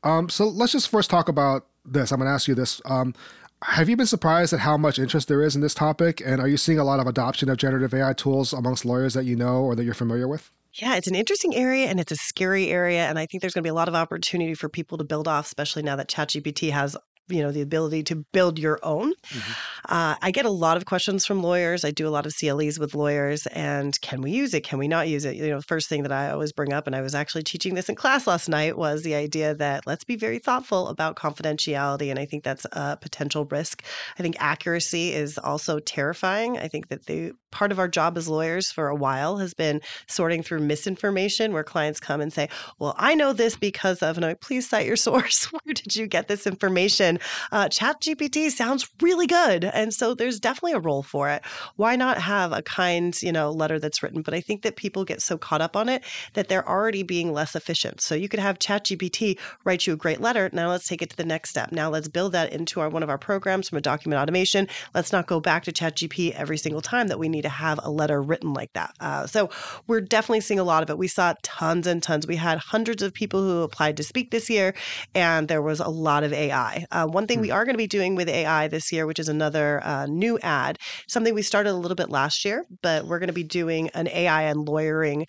Um, 0.05 0.29
so 0.29 0.47
let's 0.47 0.73
just 0.73 0.89
first 0.89 1.11
talk 1.11 1.29
about 1.29 1.67
this. 1.85 2.13
I'm 2.13 2.19
going 2.19 2.29
to 2.29 2.33
ask 2.33 2.47
you 2.47 2.55
this. 2.55 2.81
Um, 2.85 3.15
have 3.63 3.89
you 3.89 3.97
been 3.97 4.07
surprised 4.07 4.53
at 4.53 4.61
how 4.61 4.77
much 4.77 4.99
interest 4.99 5.29
there 5.29 5.43
is 5.43 5.57
in 5.57 5.63
this 5.63 5.75
topic? 5.75 6.23
And 6.25 6.41
are 6.41 6.49
you 6.49 6.57
seeing 6.57 6.79
a 6.79 6.85
lot 6.85 7.01
of 7.01 7.07
adoption 7.07 7.49
of 7.49 7.57
generative 7.57 7.95
AI 7.95 8.13
tools 8.13 8.53
amongst 8.53 8.85
lawyers 8.85 9.15
that 9.15 9.25
you 9.25 9.35
know 9.35 9.63
or 9.63 9.75
that 9.75 9.85
you're 9.85 9.95
familiar 9.95 10.29
with? 10.29 10.53
Yeah, 10.75 10.97
it's 10.97 11.09
an 11.09 11.15
interesting 11.15 11.55
area 11.55 11.87
and 11.87 11.99
it's 11.99 12.13
a 12.13 12.17
scary 12.17 12.69
area. 12.69 13.09
And 13.09 13.19
I 13.19 13.25
think 13.27 13.41
there's 13.41 13.55
going 13.55 13.63
to 13.63 13.67
be 13.67 13.71
a 13.71 13.75
lot 13.75 13.89
of 13.89 13.95
opportunity 13.95 14.55
for 14.55 14.69
people 14.69 14.99
to 14.99 15.05
build 15.05 15.27
off, 15.27 15.47
especially 15.47 15.83
now 15.83 15.97
that 15.97 16.09
ChatGPT 16.09 16.71
has 16.71 16.97
you 17.29 17.43
know 17.43 17.51
the 17.51 17.63
ability 17.63 18.03
to 18.05 18.25
build 18.33 18.59
your 18.59 18.79
own. 18.83 19.13
Mm-hmm. 19.13 19.53
uh, 19.89 20.15
i 20.23 20.31
get 20.31 20.45
a 20.45 20.51
lot 20.51 20.77
of 20.77 20.85
questions 20.85 21.27
from 21.27 21.43
lawyers. 21.43 21.85
I 21.85 21.91
do 21.91 22.07
a 22.07 22.11
lot 22.11 22.27
of 22.27 22.33
cles 22.35 22.79
with 22.79 22.95
lawyers 22.95 23.47
and 23.49 23.99
can 24.01 24.23
we 24.23 24.31
use 24.31 24.55
it? 24.55 24.65
Can 24.65 24.79
we 24.79 24.89
not 24.89 25.09
use 25.09 25.25
it? 25.25 25.37
You 25.37 25.49
know 25.49 25.61
first 25.61 25.89
thing 25.89 26.03
that 26.03 26.13
i 26.13 26.31
always 26.31 26.53
bring 26.53 26.73
up 26.73 26.87
and 26.87 26.95
i 26.95 27.01
was 27.01 27.15
actually 27.15 27.43
teaching 27.43 27.75
this 27.75 27.89
in 27.89 27.95
class 27.95 28.27
last 28.27 28.49
night 28.49 28.77
was 28.77 29.03
the 29.03 29.15
idea 29.15 29.55
that 29.55 29.87
let's 29.87 30.05
be 30.05 30.17
very 30.17 30.39
thoughtful 30.39 30.89
about 30.89 31.17
confidentiality 31.17 32.11
and 32.11 32.19
i 32.19 32.25
think 32.25 32.45
that's 32.45 32.67
a 32.73 32.97
potential 32.97 33.45
risk. 33.47 33.85
I 34.19 34.23
think 34.23 34.37
accuracy 34.39 35.13
is 35.13 35.39
also 35.39 35.79
terrifying. 35.79 36.59
I 36.59 36.69
think 36.69 36.89
that 36.89 37.07
the 37.07 37.33
part 37.51 37.73
of 37.73 37.79
our 37.79 37.89
job 37.89 38.19
as 38.19 38.29
lawyers 38.29 38.71
for 38.71 38.89
a 38.89 38.95
while 38.95 39.39
has 39.39 39.55
been 39.55 39.81
sorting 40.09 40.43
through 40.43 40.61
misinformation 40.61 41.53
where 41.53 41.65
clients 41.65 41.99
come 42.01 42.21
and 42.21 42.31
say 42.33 42.49
well 42.79 42.95
i 42.99 43.15
know 43.15 43.33
this 43.33 43.57
because 43.57 44.03
of 44.03 44.17
and 44.17 44.25
i'm 44.25 44.33
like 44.33 44.41
please 44.41 44.69
cite 44.69 44.87
your 44.87 44.97
source. 45.07 45.47
Where 45.47 45.75
did 45.75 45.97
you 45.97 46.07
get 46.07 46.29
this 46.29 46.47
information 46.47 47.16
uh, 47.53 47.69
Chat 47.69 48.01
GPT 48.01 48.51
sounds 48.51 48.89
really 49.01 49.27
good. 49.27 49.65
And 49.65 49.93
so 49.93 50.15
there's 50.15 50.41
definitely 50.41 50.73
a 50.73 50.81
role 50.81 51.03
for 51.03 51.29
it. 51.31 51.45
Why 51.77 51.97
not 51.97 52.19
have 52.19 52.53
a 52.53 52.63
kind, 52.63 53.21
you 53.23 53.33
know, 53.33 53.51
letter 53.51 53.79
that's 53.79 54.03
written? 54.03 54.23
But 54.23 54.35
I 54.35 54.41
think 54.41 54.63
that 54.63 54.77
people 54.77 55.05
get 55.05 55.23
so 55.23 55.39
caught 55.39 55.61
up 55.61 55.77
on 55.77 55.89
it 55.89 56.05
that 56.35 56.49
they're 56.49 56.69
already 56.69 57.03
being 57.03 57.33
less 57.33 57.55
efficient. 57.55 58.01
So 58.01 58.15
you 58.15 58.29
could 58.29 58.41
have 58.41 58.59
Chat 58.59 58.85
GPT 58.85 59.39
write 59.65 59.87
you 59.87 59.93
a 59.93 59.97
great 59.97 60.21
letter. 60.21 60.51
Now 60.53 60.71
let's 60.71 60.87
take 60.87 61.03
it 61.03 61.11
to 61.11 61.17
the 61.17 61.25
next 61.25 61.51
step. 61.51 61.73
Now 61.73 61.91
let's 61.91 62.09
build 62.09 62.33
that 62.33 62.53
into 62.53 62.81
our 62.81 62.89
one 62.89 63.03
of 63.03 63.11
our 63.11 63.19
programs 63.19 63.69
from 63.69 63.79
a 63.79 63.81
document 63.81 64.21
automation. 64.21 64.69
Let's 64.95 65.13
not 65.13 65.27
go 65.27 65.41
back 65.41 65.65
to 65.65 65.73
Chat 65.73 65.97
GPT 65.97 66.33
every 66.33 66.59
single 66.59 66.81
time 66.83 67.09
that 67.09 67.19
we 67.19 67.29
need 67.29 67.43
to 67.43 67.49
have 67.49 67.81
a 67.83 67.91
letter 67.91 68.23
written 68.23 68.53
like 68.53 68.73
that. 68.75 68.95
Uh, 69.01 69.27
so 69.27 69.51
we're 69.87 70.01
definitely 70.01 70.41
seeing 70.41 70.61
a 70.61 70.65
lot 70.65 70.83
of 70.83 70.91
it. 70.91 70.99
We 70.99 71.09
saw 71.09 71.35
tons 71.43 71.87
and 71.87 72.03
tons. 72.03 72.27
We 72.27 72.37
had 72.37 72.59
hundreds 72.59 73.03
of 73.03 73.13
people 73.13 73.43
who 73.43 73.63
applied 73.63 73.97
to 73.99 74.03
speak 74.03 74.31
this 74.31 74.49
year, 74.49 74.75
and 75.15 75.49
there 75.49 75.63
was 75.63 75.81
a 75.81 75.89
lot 75.89 76.25
of 76.25 76.33
AI. 76.33 76.87
Uh, 76.91 77.06
one 77.07 77.27
thing 77.27 77.41
we 77.41 77.49
hmm. 77.49 77.55
are 77.55 77.65
going 77.65 77.75
to 77.75 77.79
be 77.79 77.87
doing 77.87 78.15
with 78.15 78.29
AI 78.29 78.69
this 78.69 78.93
year, 78.93 79.07
which 79.07 79.19
is 79.19 79.29
another 79.29 79.81
uh, 79.85 80.07
new 80.07 80.39
ad, 80.41 80.79
something 81.09 81.35
we 81.35 81.43
started 81.43 81.71
a 81.71 81.75
little 81.75 81.95
bit 81.95 82.11
last 82.11 82.45
year, 82.45 82.65
but 82.83 83.07
we're 83.07 83.19
going 83.19 83.29
to 83.29 83.33
be 83.33 83.45
doing 83.45 83.91
an 83.91 84.09
AI 84.09 84.43
and 84.43 84.69
lawyering 84.69 85.27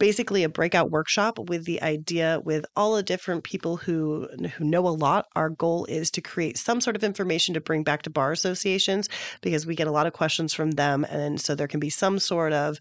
basically 0.00 0.42
a 0.42 0.48
breakout 0.48 0.90
workshop 0.90 1.38
with 1.38 1.66
the 1.66 1.80
idea 1.82 2.40
with 2.42 2.64
all 2.74 2.96
the 2.96 3.02
different 3.02 3.44
people 3.44 3.76
who 3.76 4.26
who 4.56 4.64
know 4.64 4.88
a 4.88 4.88
lot 4.88 5.26
our 5.36 5.50
goal 5.50 5.84
is 5.84 6.10
to 6.10 6.22
create 6.22 6.56
some 6.56 6.80
sort 6.80 6.96
of 6.96 7.04
information 7.04 7.54
to 7.54 7.60
bring 7.60 7.84
back 7.84 8.02
to 8.02 8.10
bar 8.10 8.32
associations 8.32 9.08
because 9.42 9.66
we 9.66 9.76
get 9.76 9.86
a 9.86 9.92
lot 9.92 10.06
of 10.06 10.14
questions 10.14 10.54
from 10.54 10.72
them 10.72 11.04
and 11.04 11.38
so 11.40 11.54
there 11.54 11.68
can 11.68 11.78
be 11.78 11.90
some 11.90 12.18
sort 12.18 12.52
of 12.52 12.78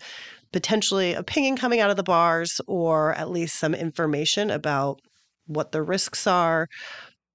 potentially 0.53 1.13
opinion 1.13 1.57
coming 1.57 1.81
out 1.81 1.91
of 1.91 1.97
the 1.97 2.03
bars 2.03 2.61
or 2.67 3.13
at 3.15 3.29
least 3.29 3.59
some 3.59 3.75
information 3.75 4.49
about 4.49 4.99
what 5.45 5.71
the 5.73 5.81
risks 5.81 6.25
are 6.25 6.67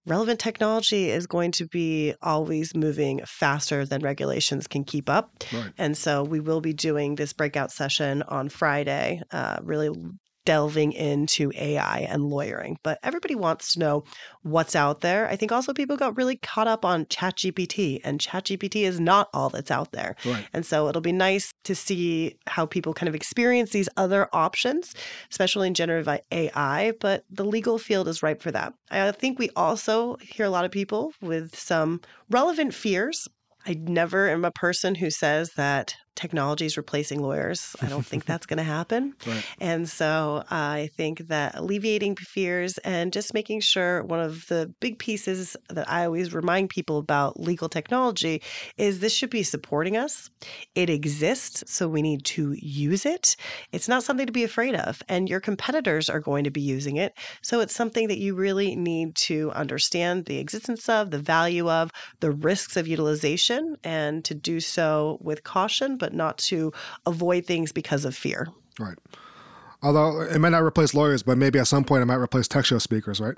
relevant 0.06 0.40
technology 0.40 1.10
is 1.10 1.26
going 1.26 1.52
to 1.52 1.66
be 1.66 2.14
always 2.22 2.74
moving 2.74 3.20
faster 3.26 3.84
than 3.84 4.02
regulations 4.02 4.66
can 4.66 4.84
keep 4.84 5.08
up. 5.08 5.44
Right. 5.52 5.72
And 5.78 5.96
so 5.96 6.22
we 6.22 6.40
will 6.40 6.60
be 6.60 6.72
doing 6.72 7.14
this 7.14 7.32
breakout 7.32 7.70
session 7.70 8.22
on 8.22 8.48
Friday, 8.48 9.22
uh, 9.30 9.58
really 9.62 9.90
delving 10.44 10.92
into 10.92 11.52
AI 11.54 12.00
and 12.00 12.24
lawyering, 12.24 12.78
but 12.82 12.98
everybody 13.02 13.34
wants 13.34 13.74
to 13.74 13.78
know 13.78 14.04
what's 14.42 14.76
out 14.76 15.00
there. 15.00 15.26
I 15.28 15.36
think 15.36 15.52
also 15.52 15.72
people 15.72 15.96
got 15.96 16.16
really 16.16 16.36
caught 16.36 16.68
up 16.68 16.84
on 16.84 17.06
ChatGPT, 17.06 18.00
and 18.04 18.20
ChatGPT 18.20 18.82
is 18.82 19.00
not 19.00 19.28
all 19.32 19.48
that's 19.48 19.70
out 19.70 19.92
there. 19.92 20.16
Right. 20.24 20.46
And 20.52 20.64
so 20.64 20.88
it'll 20.88 21.00
be 21.00 21.12
nice 21.12 21.52
to 21.64 21.74
see 21.74 22.36
how 22.46 22.66
people 22.66 22.94
kind 22.94 23.08
of 23.08 23.14
experience 23.14 23.70
these 23.70 23.88
other 23.96 24.28
options, 24.32 24.94
especially 25.30 25.68
in 25.68 25.74
generative 25.74 26.20
AI, 26.30 26.92
but 27.00 27.24
the 27.30 27.44
legal 27.44 27.78
field 27.78 28.08
is 28.08 28.22
ripe 28.22 28.42
for 28.42 28.52
that. 28.52 28.74
I 28.90 29.10
think 29.12 29.38
we 29.38 29.50
also 29.56 30.16
hear 30.16 30.46
a 30.46 30.50
lot 30.50 30.64
of 30.64 30.70
people 30.70 31.12
with 31.20 31.56
some 31.56 32.00
relevant 32.30 32.74
fears 32.74 33.28
I 33.66 33.74
never 33.74 34.28
am 34.28 34.44
a 34.44 34.50
person 34.50 34.94
who 34.94 35.10
says 35.10 35.52
that 35.56 35.96
technology 36.14 36.66
is 36.66 36.76
replacing 36.76 37.20
lawyers. 37.20 37.74
I 37.82 37.86
don't 37.86 38.04
think 38.04 38.24
that's 38.26 38.46
going 38.46 38.58
to 38.58 38.62
happen. 38.62 39.14
Right. 39.26 39.44
And 39.60 39.88
so 39.88 40.44
I 40.50 40.90
think 40.96 41.28
that 41.28 41.54
alleviating 41.56 42.16
fears 42.16 42.78
and 42.78 43.12
just 43.12 43.34
making 43.34 43.60
sure 43.60 44.02
one 44.02 44.20
of 44.20 44.46
the 44.48 44.72
big 44.80 44.98
pieces 44.98 45.56
that 45.68 45.88
I 45.90 46.04
always 46.04 46.32
remind 46.32 46.70
people 46.70 46.98
about 46.98 47.40
legal 47.40 47.68
technology 47.68 48.42
is 48.76 49.00
this 49.00 49.14
should 49.14 49.30
be 49.30 49.42
supporting 49.42 49.96
us. 49.96 50.30
It 50.74 50.90
exists, 50.90 51.64
so 51.66 51.88
we 51.88 52.02
need 52.02 52.24
to 52.26 52.54
use 52.58 53.06
it. 53.06 53.36
It's 53.72 53.88
not 53.88 54.04
something 54.04 54.26
to 54.26 54.32
be 54.32 54.44
afraid 54.44 54.74
of, 54.74 55.02
and 55.08 55.28
your 55.28 55.40
competitors 55.40 56.08
are 56.08 56.20
going 56.20 56.44
to 56.44 56.50
be 56.50 56.60
using 56.60 56.96
it. 56.96 57.14
So 57.42 57.60
it's 57.60 57.74
something 57.74 58.08
that 58.08 58.18
you 58.18 58.34
really 58.34 58.76
need 58.76 59.14
to 59.16 59.50
understand 59.52 60.26
the 60.26 60.38
existence 60.38 60.88
of, 60.88 61.10
the 61.10 61.18
value 61.18 61.70
of, 61.70 61.90
the 62.20 62.30
risks 62.30 62.76
of 62.76 62.88
utilization, 62.88 63.76
and 63.84 64.24
to 64.24 64.34
do 64.34 64.60
so 64.60 65.18
with 65.20 65.44
caution 65.44 65.96
but 66.04 66.12
not 66.12 66.36
to 66.36 66.70
avoid 67.06 67.46
things 67.46 67.72
because 67.72 68.04
of 68.04 68.14
fear. 68.14 68.48
Right. 68.78 68.98
Although 69.82 70.20
it 70.20 70.38
might 70.38 70.50
not 70.50 70.62
replace 70.62 70.92
lawyers, 70.92 71.22
but 71.22 71.38
maybe 71.38 71.58
at 71.58 71.66
some 71.66 71.82
point 71.82 72.02
it 72.02 72.04
might 72.04 72.16
replace 72.16 72.46
tech 72.46 72.66
show 72.66 72.76
speakers, 72.76 73.20
right? 73.20 73.36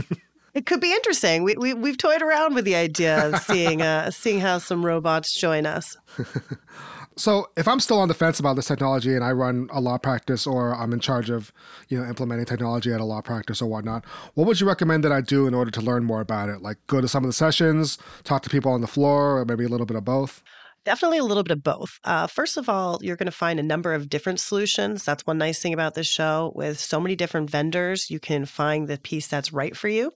it 0.54 0.66
could 0.66 0.80
be 0.80 0.92
interesting. 0.92 1.44
We, 1.44 1.54
we 1.54 1.72
we've 1.72 1.98
toyed 1.98 2.20
around 2.20 2.56
with 2.56 2.64
the 2.64 2.74
idea 2.74 3.28
of 3.28 3.40
seeing 3.48 3.80
uh, 3.80 4.10
seeing 4.10 4.40
how 4.40 4.58
some 4.58 4.84
robots 4.84 5.32
join 5.38 5.66
us. 5.66 5.96
so 7.16 7.46
if 7.56 7.68
I'm 7.68 7.78
still 7.78 8.00
on 8.00 8.08
the 8.08 8.14
fence 8.14 8.40
about 8.40 8.56
this 8.56 8.66
technology 8.66 9.14
and 9.14 9.22
I 9.22 9.30
run 9.30 9.68
a 9.72 9.80
law 9.80 9.98
practice 9.98 10.48
or 10.48 10.74
I'm 10.74 10.92
in 10.92 10.98
charge 10.98 11.30
of, 11.30 11.52
you 11.88 11.96
know, 11.96 12.08
implementing 12.08 12.46
technology 12.46 12.92
at 12.92 13.00
a 13.00 13.04
law 13.04 13.20
practice 13.20 13.62
or 13.62 13.66
whatnot, 13.66 14.04
what 14.34 14.48
would 14.48 14.60
you 14.60 14.66
recommend 14.66 15.04
that 15.04 15.12
I 15.12 15.20
do 15.20 15.46
in 15.46 15.54
order 15.54 15.70
to 15.70 15.80
learn 15.80 16.02
more 16.02 16.20
about 16.20 16.48
it? 16.48 16.60
Like 16.60 16.78
go 16.88 17.00
to 17.00 17.06
some 17.06 17.22
of 17.22 17.28
the 17.28 17.34
sessions, 17.34 17.98
talk 18.24 18.42
to 18.42 18.50
people 18.50 18.72
on 18.72 18.80
the 18.80 18.88
floor, 18.88 19.38
or 19.38 19.44
maybe 19.44 19.64
a 19.64 19.68
little 19.68 19.86
bit 19.86 19.96
of 19.96 20.04
both? 20.04 20.42
Definitely 20.86 21.18
a 21.18 21.24
little 21.24 21.42
bit 21.42 21.52
of 21.52 21.62
both. 21.62 21.98
Uh, 22.04 22.26
first 22.26 22.56
of 22.56 22.70
all, 22.70 22.98
you're 23.02 23.16
going 23.16 23.26
to 23.26 23.32
find 23.32 23.60
a 23.60 23.62
number 23.62 23.92
of 23.92 24.08
different 24.08 24.40
solutions. 24.40 25.04
That's 25.04 25.26
one 25.26 25.36
nice 25.36 25.60
thing 25.60 25.74
about 25.74 25.94
this 25.94 26.06
show. 26.06 26.52
With 26.54 26.80
so 26.80 26.98
many 26.98 27.14
different 27.14 27.50
vendors, 27.50 28.10
you 28.10 28.18
can 28.18 28.46
find 28.46 28.88
the 28.88 28.96
piece 28.96 29.26
that's 29.26 29.52
right 29.52 29.76
for 29.76 29.88
you. 29.88 30.10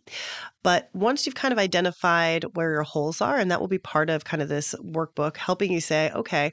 But 0.63 0.89
once 0.95 1.27
you've 1.27 1.35
kind 1.35 1.53
of 1.53 1.59
identified 1.59 2.45
where 2.55 2.71
your 2.71 2.83
holes 2.83 3.21
are, 3.21 3.37
and 3.37 3.51
that 3.51 3.61
will 3.61 3.69
be 3.69 3.79
part 3.79 4.09
of 4.09 4.25
kind 4.25 4.43
of 4.43 4.49
this 4.49 4.75
workbook, 4.83 5.37
helping 5.37 5.71
you 5.71 5.83
say, 5.83 6.11
okay, 6.13 6.51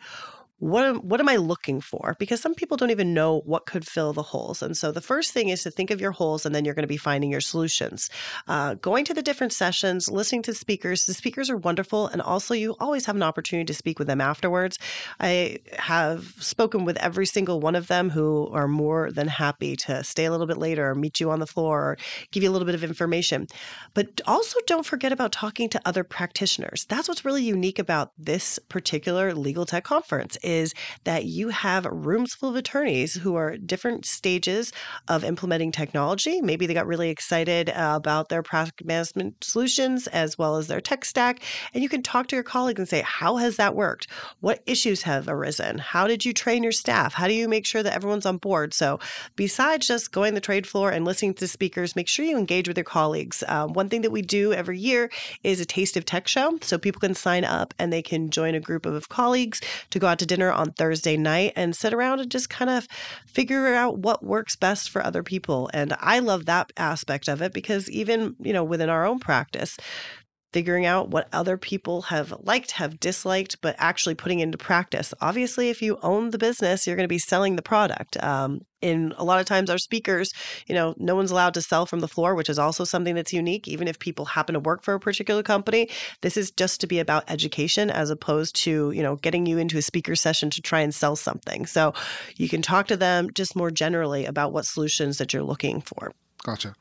what 0.62 0.86
am, 0.86 0.97
what 0.97 1.19
am 1.19 1.28
I 1.28 1.38
looking 1.38 1.82
for? 1.82 2.15
Because 2.19 2.39
some 2.39 2.54
people 2.54 2.78
don't 2.78 2.91
even 2.91 3.15
know 3.15 3.41
what 3.45 3.65
could 3.65 3.84
fill 3.84 4.13
the 4.13 4.21
holes. 4.21 4.62
And 4.62 4.78
so 4.78 4.91
the 4.91 5.02
first 5.02 5.32
thing 5.32 5.50
is 5.50 5.63
to 5.63 5.71
think 5.71 5.89
of 5.89 6.00
your 6.00 6.12
holes, 6.12 6.45
and 6.45 6.54
then 6.54 6.65
you're 6.65 6.76
going 6.76 6.84
to 6.84 6.88
be 6.88 6.97
finding 6.97 7.32
your 7.32 7.41
solutions. 7.41 8.12
Uh, 8.47 8.76
going 8.76 9.04
to 9.06 9.13
the 9.15 9.24
different 9.24 9.54
sessions, 9.54 10.08
listening 10.08 10.43
to 10.43 10.54
speakers. 10.54 11.06
The 11.06 11.15
speakers 11.15 11.50
are 11.50 11.58
wonderful, 11.58 12.06
and 12.06 12.21
also 12.21 12.54
you 12.54 12.76
always 12.80 13.08
have 13.08 13.15
an 13.15 13.24
opportunity 13.24 13.65
to 13.65 13.74
speak 13.74 13.97
with 13.97 14.08
them 14.08 14.21
afterwards. 14.21 14.78
I 15.19 15.58
have 15.80 16.36
spoken 16.38 16.86
with 16.86 16.97
every 16.97 17.26
single 17.26 17.60
one 17.60 17.76
of 17.76 17.88
them 17.88 18.12
who 18.12 18.47
are 18.54 18.67
more 18.67 19.12
than 19.12 19.28
happy 19.28 19.76
to 19.78 20.04
stay 20.04 20.26
a 20.26 20.32
little 20.32 20.45
bit 20.45 20.60
later 20.60 20.91
or 20.91 20.93
meet 20.93 21.19
you 21.19 21.32
on 21.32 21.39
the 21.39 21.47
floor 21.47 21.80
or 21.82 21.97
give 22.30 22.43
you 22.43 22.52
a 22.52 22.54
little 22.54 22.67
bit 22.67 22.76
of 22.76 22.84
information. 22.84 23.47
But 23.95 24.21
also 24.28 24.60
don't 24.67 24.86
forget 24.86 25.12
about 25.12 25.32
talking 25.32 25.69
to 25.69 25.82
other 25.86 26.04
practitioners. 26.04 26.86
That's 26.88 27.08
what's 27.08 27.26
really 27.26 27.43
unique 27.43 27.80
about 27.80 28.12
this 28.19 28.60
particular 28.69 29.34
legal 29.34 29.65
tech 29.65 29.86
conference 29.86 30.38
is 30.52 30.74
that 31.06 31.26
you 31.26 31.50
have 31.50 31.86
rooms 31.86 32.34
full 32.34 32.50
of 32.50 32.56
attorneys 32.56 33.14
who 33.16 33.36
are 33.36 33.58
different 33.58 34.06
stages 34.06 34.72
of 35.08 35.24
implementing 35.24 35.72
technology. 35.72 36.42
Maybe 36.42 36.68
they 36.68 36.74
got 36.74 36.88
really 36.88 37.10
excited 37.10 37.70
uh, 37.70 37.94
about 37.96 38.30
their 38.30 38.44
project 38.44 38.84
management 38.86 39.44
solutions 39.44 40.08
as 40.08 40.38
well 40.38 40.58
as 40.58 40.68
their 40.68 40.82
tech 40.82 41.06
stack. 41.06 41.42
And 41.74 41.82
you 41.84 41.90
can 41.90 42.04
talk 42.04 42.28
to 42.28 42.36
your 42.36 42.44
colleagues 42.44 42.80
and 42.80 42.90
say, 42.90 43.04
How 43.06 43.38
has 43.38 43.56
that 43.58 43.76
worked? 43.76 44.08
What 44.40 44.62
issues 44.66 45.04
have 45.04 45.28
arisen? 45.28 45.78
How 45.78 46.08
did 46.08 46.26
you 46.26 46.34
train 46.34 46.64
your 46.64 46.72
staff? 46.72 47.14
How 47.14 47.28
do 47.28 47.34
you 47.34 47.48
make 47.48 47.66
sure 47.66 47.84
that 47.84 47.94
everyone's 47.94 48.26
on 48.26 48.38
board? 48.38 48.74
So, 48.74 49.00
besides 49.36 49.88
just 49.88 50.12
going 50.12 50.34
the 50.34 50.42
trade 50.42 50.68
floor 50.68 50.92
and 50.92 51.06
listening 51.06 51.34
to 51.36 51.48
speakers, 51.48 51.96
make 51.96 52.08
sure 52.08 52.26
you 52.26 52.38
engage 52.38 52.68
with 52.68 52.78
your 52.78 52.84
colleagues. 52.84 53.44
Um, 53.48 53.74
one 53.74 53.90
thing 53.90 54.02
that 54.02 54.12
we 54.12 54.22
do 54.22 54.54
every 54.54 54.80
year 54.80 55.10
is 55.44 55.60
a 55.60 55.66
taste 55.66 55.98
of 55.98 56.06
tech 56.06 56.28
show. 56.28 56.58
So, 56.62 56.78
people 56.78 57.00
can 57.00 57.16
sign 57.16 57.46
up 57.46 57.74
and 57.80 57.92
they 57.92 58.02
can 58.02 58.30
join 58.30 58.56
a 58.56 58.60
group 58.60 58.86
of 58.86 59.10
colleagues 59.10 59.62
to 59.92 60.00
go 60.00 60.08
out 60.08 60.20
to 60.20 60.26
dinner 60.26 60.40
dinner 60.41 60.51
on 60.51 60.71
Thursday 60.71 61.17
night 61.17 61.54
and 61.56 61.75
sit 61.75 61.93
around 61.93 62.19
and 62.19 62.32
just 62.32 62.49
kind 62.49 62.69
of 62.69 62.88
figure 63.27 63.73
out 63.73 63.99
what 63.99 64.23
works 64.23 64.56
best 64.56 64.89
for 64.89 65.04
other 65.04 65.21
people. 65.23 65.69
And 65.73 65.93
I 65.99 66.19
love 66.19 66.45
that 66.45 66.71
aspect 66.77 67.27
of 67.27 67.41
it 67.41 67.54
because 67.54 67.89
even, 67.89 68.36
you 68.39 68.54
know, 68.54 68.63
within 68.63 68.89
our 68.89 69.06
own 69.06 69.19
practice, 69.19 69.77
figuring 70.54 70.86
out 70.86 71.10
what 71.10 71.28
other 71.32 71.58
people 71.58 72.04
have 72.04 72.34
liked, 72.42 72.72
have 72.72 73.00
disliked, 73.00 73.62
but 73.62 73.76
actually 73.78 74.16
putting 74.16 74.40
into 74.40 74.58
practice. 74.58 75.14
Obviously, 75.22 75.70
if 75.70 75.82
you 75.82 75.98
own 76.02 76.32
the 76.32 76.38
business, 76.38 76.86
you're 76.86 76.96
going 76.96 77.06
to 77.06 77.08
be 77.08 77.18
selling 77.18 77.56
the 77.56 77.62
product. 77.62 78.22
Um, 78.22 78.62
a 78.84 79.24
lot 79.24 79.40
of 79.40 79.46
times, 79.46 79.70
our 79.70 79.78
speakers, 79.78 80.32
you 80.66 80.74
know, 80.74 80.96
no 80.98 81.16
one's 81.16 81.30
allowed 81.30 81.54
to 81.54 81.62
sell 81.62 81.86
from 81.86 82.00
the 82.00 82.08
floor, 82.08 82.34
which 82.34 82.50
is 82.50 82.58
also 82.58 82.84
something 82.84 83.14
that's 83.14 83.32
unique. 83.32 83.68
Even 83.68 83.88
if 83.88 84.00
people 84.00 84.26
happen 84.26 84.54
to 84.54 84.60
work 84.60 84.82
for 84.82 84.96
a 84.96 85.00
particular 85.00 85.44
company, 85.44 85.88
this 86.22 86.36
is 86.36 86.52
just 86.52 86.82
to 86.82 86.88
be 86.88 87.00
about 87.00 87.24
education 87.30 87.92
as 87.92 88.10
opposed 88.10 88.56
to, 88.64 88.92
you 88.92 89.04
know, 89.04 89.18
getting 89.18 89.46
you 89.46 89.60
into 89.60 89.78
a 89.78 89.82
speaker 89.84 90.16
session 90.16 90.50
to 90.50 90.62
try 90.62 90.82
and 90.82 90.96
sell 90.96 91.16
something. 91.16 91.66
So 91.68 91.94
you 92.38 92.50
can 92.50 92.62
talk 92.62 92.88
to 92.88 92.98
them 92.98 93.30
just 93.34 93.56
more 93.56 93.70
generally 93.70 94.26
about 94.26 94.52
what 94.52 94.66
solutions 94.66 95.20
that 95.20 95.32
you're 95.32 95.44
looking 95.44 95.82
for. 95.82 96.12
Gotcha. 96.44 96.74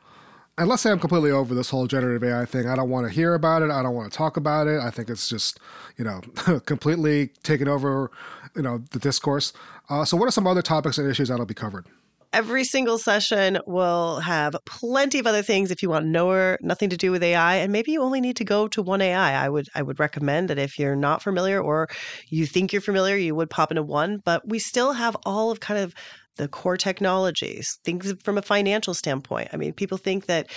And 0.61 0.69
let's 0.69 0.83
say 0.83 0.91
I'm 0.91 0.99
completely 0.99 1.31
over 1.31 1.55
this 1.55 1.71
whole 1.71 1.87
generative 1.87 2.23
AI 2.23 2.45
thing. 2.45 2.69
I 2.69 2.77
don't 2.77 2.91
want 2.91 3.07
to 3.07 3.13
hear 3.13 3.33
about 3.33 3.63
it. 3.63 3.71
I 3.71 3.83
don't 3.83 3.95
want 3.95 4.13
to 4.13 4.17
talk 4.17 4.37
about 4.37 4.67
it. 4.67 4.79
I 4.79 4.91
think 4.91 5.09
it's 5.09 5.27
just, 5.27 5.59
you 5.97 6.05
know, 6.05 6.21
completely 6.67 7.29
taken 7.43 7.67
over, 7.67 8.11
you 8.55 8.61
know, 8.61 8.83
the 8.91 8.99
discourse. 8.99 9.55
Uh, 9.89 10.05
so, 10.05 10.19
what 10.19 10.29
are 10.29 10.31
some 10.31 10.47
other 10.47 10.61
topics 10.61 10.99
and 10.99 11.11
issues 11.11 11.31
that'll 11.31 11.47
be 11.47 11.55
covered? 11.55 11.87
Every 12.35 12.63
single 12.65 12.99
session 12.99 13.59
will 13.67 14.21
have 14.21 14.55
plenty 14.67 15.19
of 15.19 15.27
other 15.27 15.43
things 15.43 15.71
if 15.71 15.83
you 15.83 15.89
want 15.89 16.07
nowhere 16.07 16.59
nothing 16.61 16.91
to 16.91 16.97
do 16.97 17.11
with 17.11 17.25
AI 17.25 17.57
and 17.57 17.73
maybe 17.73 17.91
you 17.91 18.03
only 18.03 18.21
need 18.21 18.37
to 18.37 18.45
go 18.45 18.69
to 18.69 18.83
one 18.83 19.01
AI. 19.01 19.45
I 19.45 19.49
would 19.49 19.67
I 19.75 19.81
would 19.83 19.99
recommend 19.99 20.51
that 20.51 20.59
if 20.59 20.79
you're 20.79 20.95
not 20.95 21.23
familiar 21.23 21.61
or 21.61 21.89
you 22.29 22.45
think 22.45 22.73
you're 22.73 22.83
familiar, 22.83 23.17
you 23.17 23.35
would 23.35 23.51
pop 23.51 23.73
into 23.73 23.83
one, 23.83 24.19
but 24.25 24.47
we 24.47 24.59
still 24.59 24.93
have 24.93 25.17
all 25.25 25.51
of 25.51 25.59
kind 25.59 25.81
of 25.81 25.95
the 26.37 26.49
core 26.49 26.77
technologies, 26.77 27.79
things 27.85 28.15
from 28.23 28.39
a 28.39 28.43
financial 28.43 28.95
standpoint. 28.95 29.49
I 29.53 29.57
mean, 29.57 29.73
people 29.73 29.99
think 29.99 30.27
that 30.27 30.49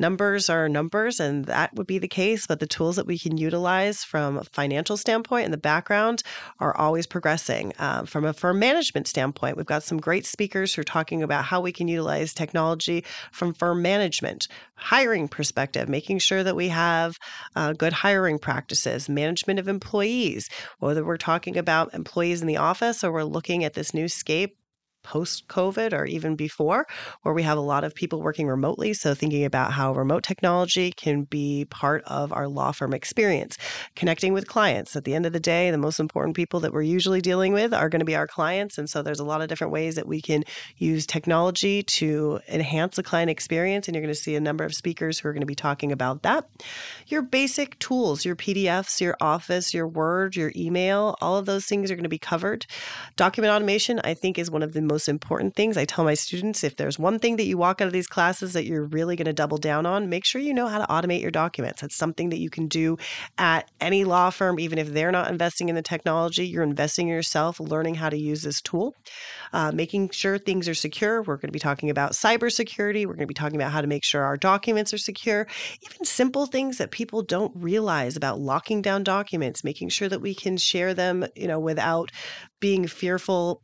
numbers 0.00 0.48
are 0.48 0.68
numbers 0.68 1.20
and 1.20 1.44
that 1.44 1.74
would 1.74 1.86
be 1.86 1.98
the 1.98 2.08
case 2.08 2.46
but 2.46 2.58
the 2.58 2.66
tools 2.66 2.96
that 2.96 3.06
we 3.06 3.18
can 3.18 3.36
utilize 3.36 4.02
from 4.02 4.38
a 4.38 4.44
financial 4.44 4.96
standpoint 4.96 5.44
in 5.44 5.50
the 5.50 5.58
background 5.58 6.22
are 6.58 6.74
always 6.76 7.06
progressing 7.06 7.72
um, 7.78 8.06
from 8.06 8.24
a 8.24 8.32
firm 8.32 8.58
management 8.58 9.06
standpoint 9.06 9.56
we've 9.56 9.66
got 9.66 9.82
some 9.82 9.98
great 9.98 10.24
speakers 10.24 10.74
who 10.74 10.80
are 10.80 10.84
talking 10.84 11.22
about 11.22 11.44
how 11.44 11.60
we 11.60 11.70
can 11.70 11.86
utilize 11.86 12.32
technology 12.32 13.04
from 13.30 13.52
firm 13.52 13.82
management 13.82 14.48
hiring 14.74 15.28
perspective 15.28 15.88
making 15.88 16.18
sure 16.18 16.42
that 16.42 16.56
we 16.56 16.68
have 16.68 17.18
uh, 17.54 17.74
good 17.74 17.92
hiring 17.92 18.38
practices 18.38 19.08
management 19.08 19.60
of 19.60 19.68
employees 19.68 20.48
whether 20.78 21.04
we're 21.04 21.18
talking 21.18 21.58
about 21.58 21.92
employees 21.92 22.40
in 22.40 22.46
the 22.46 22.56
office 22.56 23.04
or 23.04 23.12
we're 23.12 23.22
looking 23.22 23.64
at 23.64 23.74
this 23.74 23.92
new 23.92 24.08
scape 24.08 24.56
post 25.02 25.48
COVID 25.48 25.92
or 25.92 26.04
even 26.06 26.36
before, 26.36 26.86
where 27.22 27.34
we 27.34 27.42
have 27.42 27.58
a 27.58 27.62
lot 27.62 27.84
of 27.84 27.94
people 27.94 28.20
working 28.20 28.46
remotely. 28.46 28.94
So, 28.94 29.14
thinking 29.14 29.44
about 29.44 29.72
how 29.72 29.92
remote 29.92 30.22
technology 30.22 30.92
can 30.92 31.24
be 31.24 31.66
part 31.66 32.02
of 32.04 32.32
our 32.32 32.48
law 32.48 32.72
firm 32.72 32.94
experience, 32.94 33.56
connecting 33.96 34.32
with 34.32 34.46
clients. 34.46 34.96
At 34.96 35.04
the 35.04 35.14
end 35.14 35.26
of 35.26 35.32
the 35.32 35.40
day, 35.40 35.70
the 35.70 35.78
most 35.78 36.00
important 36.00 36.36
people 36.36 36.60
that 36.60 36.72
we're 36.72 36.82
usually 36.82 37.20
dealing 37.20 37.52
with 37.52 37.72
are 37.72 37.88
going 37.88 38.00
to 38.00 38.06
be 38.06 38.16
our 38.16 38.26
clients. 38.26 38.78
And 38.78 38.88
so, 38.88 39.02
there's 39.02 39.20
a 39.20 39.24
lot 39.24 39.42
of 39.42 39.48
different 39.48 39.72
ways 39.72 39.96
that 39.96 40.06
we 40.06 40.20
can 40.20 40.44
use 40.76 41.06
technology 41.06 41.82
to 41.82 42.40
enhance 42.48 42.96
the 42.96 43.02
client 43.02 43.30
experience. 43.30 43.88
And 43.88 43.94
you're 43.94 44.02
going 44.02 44.14
to 44.14 44.20
see 44.20 44.34
a 44.34 44.40
number 44.40 44.64
of 44.64 44.74
speakers 44.74 45.18
who 45.18 45.28
are 45.28 45.32
going 45.32 45.40
to 45.40 45.46
be 45.46 45.54
talking 45.54 45.92
about 45.92 46.22
that. 46.22 46.48
Your 47.06 47.22
basic 47.22 47.78
tools, 47.78 48.24
your 48.24 48.36
PDFs, 48.36 49.00
your 49.00 49.16
Office, 49.20 49.74
your 49.74 49.88
Word, 49.88 50.36
your 50.36 50.52
email, 50.56 51.16
all 51.20 51.36
of 51.36 51.46
those 51.46 51.66
things 51.66 51.90
are 51.90 51.94
going 51.94 52.04
to 52.04 52.08
be 52.08 52.18
covered. 52.18 52.66
Document 53.16 53.52
automation, 53.52 54.00
I 54.04 54.14
think, 54.14 54.38
is 54.38 54.50
one 54.50 54.62
of 54.62 54.72
the 54.72 54.82
most 54.90 55.08
important 55.08 55.54
things. 55.54 55.76
I 55.76 55.84
tell 55.84 56.04
my 56.04 56.14
students 56.14 56.64
if 56.64 56.76
there's 56.76 56.98
one 56.98 57.18
thing 57.18 57.36
that 57.36 57.46
you 57.46 57.56
walk 57.56 57.80
out 57.80 57.86
of 57.86 57.92
these 57.92 58.06
classes 58.06 58.52
that 58.54 58.66
you're 58.66 58.84
really 58.84 59.16
going 59.16 59.26
to 59.26 59.32
double 59.32 59.58
down 59.58 59.86
on, 59.86 60.08
make 60.08 60.24
sure 60.24 60.40
you 60.40 60.52
know 60.52 60.66
how 60.66 60.78
to 60.78 60.86
automate 60.86 61.22
your 61.22 61.30
documents. 61.30 61.82
It's 61.82 61.96
something 61.96 62.30
that 62.30 62.38
you 62.38 62.50
can 62.50 62.66
do 62.66 62.98
at 63.38 63.70
any 63.80 64.04
law 64.04 64.30
firm, 64.30 64.58
even 64.58 64.78
if 64.78 64.88
they're 64.88 65.12
not 65.12 65.30
investing 65.30 65.68
in 65.68 65.74
the 65.76 65.82
technology, 65.82 66.46
you're 66.46 66.62
investing 66.62 67.08
in 67.08 67.14
yourself, 67.14 67.60
learning 67.60 67.94
how 67.94 68.10
to 68.10 68.18
use 68.18 68.42
this 68.42 68.60
tool, 68.60 68.94
uh, 69.52 69.70
making 69.72 70.10
sure 70.10 70.38
things 70.38 70.68
are 70.68 70.74
secure. 70.74 71.22
We're 71.22 71.36
going 71.36 71.48
to 71.48 71.52
be 71.52 71.58
talking 71.58 71.90
about 71.90 72.12
cybersecurity. 72.12 73.06
We're 73.06 73.14
going 73.14 73.20
to 73.20 73.26
be 73.26 73.34
talking 73.34 73.56
about 73.56 73.72
how 73.72 73.80
to 73.80 73.86
make 73.86 74.04
sure 74.04 74.24
our 74.24 74.36
documents 74.36 74.92
are 74.92 74.98
secure, 74.98 75.46
even 75.82 76.04
simple 76.04 76.46
things 76.46 76.78
that 76.78 76.90
people 76.90 77.22
don't 77.22 77.52
realize 77.54 78.16
about 78.16 78.40
locking 78.40 78.82
down 78.82 79.04
documents, 79.04 79.62
making 79.62 79.90
sure 79.90 80.08
that 80.08 80.20
we 80.20 80.34
can 80.34 80.56
share 80.56 80.94
them, 80.94 81.24
you 81.36 81.46
know, 81.46 81.60
without 81.60 82.10
being 82.60 82.86
fearful 82.86 83.62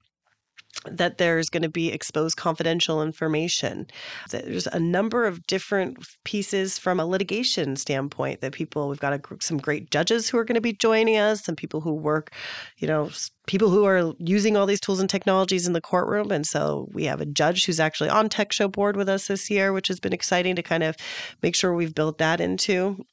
that 0.85 1.19
there's 1.19 1.49
going 1.49 1.63
to 1.63 1.69
be 1.69 1.91
exposed 1.91 2.37
confidential 2.37 3.03
information. 3.03 3.87
There's 4.31 4.67
a 4.67 4.79
number 4.79 5.27
of 5.27 5.47
different 5.47 6.07
pieces 6.25 6.79
from 6.79 7.01
a 7.01 7.07
litigation 7.07 7.77
standpoint 7.77 8.41
that 8.41 8.53
people, 8.53 8.89
we've 8.89 9.01
got 9.01 9.13
a, 9.13 9.21
some 9.41 9.59
great 9.59 9.91
judges 9.91 10.29
who 10.29 10.39
are 10.39 10.45
going 10.45 10.55
to 10.55 10.61
be 10.61 10.73
joining 10.73 11.17
us, 11.17 11.45
some 11.45 11.57
people 11.57 11.81
who 11.81 11.95
work, 11.95 12.33
you 12.79 12.87
know, 12.87 13.11
people 13.47 13.71
who 13.71 13.85
are 13.85 14.13
using 14.19 14.57
all 14.57 14.67
these 14.67 14.81
tools 14.81 15.01
and 15.01 15.09
technologies 15.09 15.67
in 15.67 15.73
the 15.73 15.81
courtroom. 15.81 16.31
And 16.31 16.47
so 16.47 16.89
we 16.93 17.05
have 17.05 17.21
a 17.21 17.27
judge 17.27 17.65
who's 17.65 17.81
actually 17.81 18.11
on 18.11 18.29
Tech 18.29 18.53
Show 18.53 18.69
board 18.69 18.97
with 18.97 19.09
us 19.09 19.29
this 19.29 19.51
year, 19.51 19.73
which 19.73 19.89
has 19.89 20.01
been 20.01 20.13
exciting 20.13 20.57
to 20.57 20.63
kind 20.63 20.83
of 20.83 20.97
make 21.43 21.55
sure 21.55 21.75
we've 21.75 21.95
built 21.95 22.19
that 22.19 22.41
into 22.41 23.05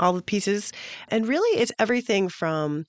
all 0.00 0.12
the 0.12 0.22
pieces. 0.22 0.72
And 1.08 1.26
really, 1.26 1.60
it's 1.60 1.72
everything 1.78 2.28
from 2.28 2.84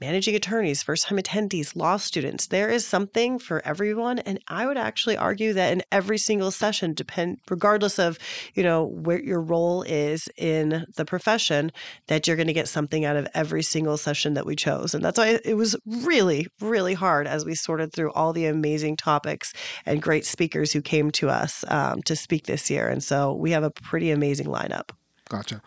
managing 0.00 0.34
attorneys, 0.34 0.82
first 0.82 1.06
time 1.06 1.18
attendees, 1.18 1.76
law 1.76 1.96
students. 1.96 2.46
There 2.46 2.70
is 2.70 2.86
something 2.86 3.38
for 3.38 3.64
everyone. 3.66 4.18
And 4.20 4.40
I 4.48 4.66
would 4.66 4.78
actually 4.78 5.16
argue 5.16 5.52
that 5.52 5.72
in 5.72 5.82
every 5.92 6.18
single 6.18 6.50
session, 6.50 6.94
depend 6.94 7.38
regardless 7.50 7.98
of, 7.98 8.18
you 8.54 8.62
know, 8.62 8.84
where 8.84 9.20
your 9.20 9.40
role 9.40 9.82
is 9.82 10.28
in 10.36 10.86
the 10.96 11.04
profession, 11.04 11.70
that 12.06 12.26
you're 12.26 12.36
going 12.36 12.46
to 12.46 12.52
get 12.52 12.68
something 12.68 13.04
out 13.04 13.16
of 13.16 13.28
every 13.34 13.62
single 13.62 13.96
session 13.96 14.34
that 14.34 14.46
we 14.46 14.56
chose. 14.56 14.94
And 14.94 15.04
that's 15.04 15.18
why 15.18 15.38
it 15.44 15.54
was 15.54 15.76
really, 15.86 16.46
really 16.60 16.94
hard 16.94 17.26
as 17.26 17.44
we 17.44 17.54
sorted 17.54 17.92
through 17.92 18.12
all 18.12 18.32
the 18.32 18.46
amazing 18.46 18.96
topics 18.96 19.52
and 19.84 20.00
great 20.00 20.24
speakers 20.24 20.72
who 20.72 20.80
came 20.80 21.10
to 21.12 21.28
us 21.28 21.64
um, 21.68 22.02
to 22.02 22.16
speak 22.16 22.46
this 22.46 22.70
year. 22.70 22.88
And 22.88 23.04
so 23.04 23.34
we 23.34 23.50
have 23.50 23.62
a 23.62 23.70
pretty 23.70 24.10
amazing 24.10 24.46
lineup. 24.46 24.90
Gotcha. 25.28 25.62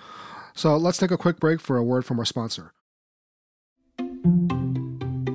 So 0.55 0.75
let's 0.77 0.97
take 0.97 1.11
a 1.11 1.17
quick 1.17 1.39
break 1.39 1.59
for 1.59 1.77
a 1.77 1.83
word 1.83 2.05
from 2.05 2.19
our 2.19 2.25
sponsor 2.25 2.73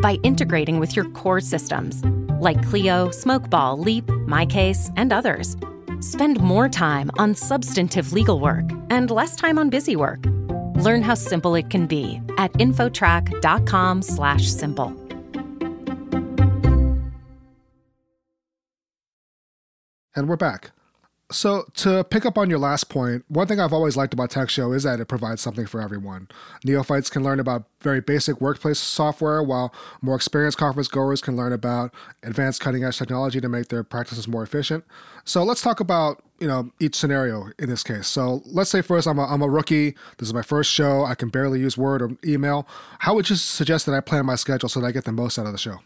by 0.00 0.14
integrating 0.22 0.80
with 0.80 0.96
your 0.96 1.04
core 1.10 1.40
systems 1.40 2.02
like 2.40 2.60
Clio, 2.68 3.10
Smokeball, 3.10 3.84
Leap, 3.84 4.06
MyCase, 4.06 4.92
and 4.96 5.12
others. 5.12 5.56
Spend 6.00 6.40
more 6.40 6.68
time 6.68 7.10
on 7.18 7.34
substantive 7.34 8.12
legal 8.12 8.38
work 8.40 8.64
and 8.88 9.10
less 9.10 9.36
time 9.36 9.58
on 9.58 9.68
busy 9.70 9.96
work. 9.96 10.24
Learn 10.76 11.02
how 11.02 11.14
simple 11.14 11.54
it 11.54 11.70
can 11.70 11.86
be 11.86 12.20
at 12.38 12.52
infotrack.com/simple. 12.54 14.96
And 20.16 20.28
we're 20.28 20.36
back. 20.36 20.72
So, 21.32 21.64
to 21.76 22.02
pick 22.02 22.26
up 22.26 22.36
on 22.36 22.50
your 22.50 22.58
last 22.58 22.88
point, 22.88 23.24
one 23.28 23.46
thing 23.46 23.60
I've 23.60 23.72
always 23.72 23.96
liked 23.96 24.12
about 24.12 24.30
Tech 24.30 24.50
Show 24.50 24.72
is 24.72 24.82
that 24.82 24.98
it 24.98 25.06
provides 25.06 25.40
something 25.40 25.64
for 25.64 25.80
everyone. 25.80 26.26
Neophytes 26.64 27.08
can 27.08 27.22
learn 27.22 27.38
about 27.38 27.64
very 27.80 28.00
basic 28.00 28.40
workplace 28.40 28.80
software, 28.80 29.40
while 29.40 29.72
more 30.02 30.16
experienced 30.16 30.58
conference 30.58 30.88
goers 30.88 31.20
can 31.20 31.36
learn 31.36 31.52
about 31.52 31.94
advanced 32.24 32.60
cutting 32.60 32.82
edge 32.82 32.98
technology 32.98 33.40
to 33.40 33.48
make 33.48 33.68
their 33.68 33.84
practices 33.84 34.26
more 34.26 34.42
efficient. 34.42 34.84
So, 35.24 35.44
let's 35.44 35.62
talk 35.62 35.78
about 35.78 36.20
you 36.40 36.48
know 36.48 36.72
each 36.80 36.96
scenario 36.96 37.50
in 37.60 37.68
this 37.68 37.84
case. 37.84 38.08
So, 38.08 38.42
let's 38.46 38.70
say 38.70 38.82
first 38.82 39.06
I'm 39.06 39.20
a, 39.20 39.24
I'm 39.26 39.42
a 39.42 39.48
rookie. 39.48 39.94
This 40.18 40.26
is 40.26 40.34
my 40.34 40.42
first 40.42 40.72
show. 40.72 41.04
I 41.04 41.14
can 41.14 41.28
barely 41.28 41.60
use 41.60 41.78
Word 41.78 42.02
or 42.02 42.10
email. 42.26 42.66
How 43.00 43.14
would 43.14 43.30
you 43.30 43.36
suggest 43.36 43.86
that 43.86 43.94
I 43.94 44.00
plan 44.00 44.26
my 44.26 44.34
schedule 44.34 44.68
so 44.68 44.80
that 44.80 44.86
I 44.88 44.90
get 44.90 45.04
the 45.04 45.12
most 45.12 45.38
out 45.38 45.46
of 45.46 45.52
the 45.52 45.58
show? 45.58 45.78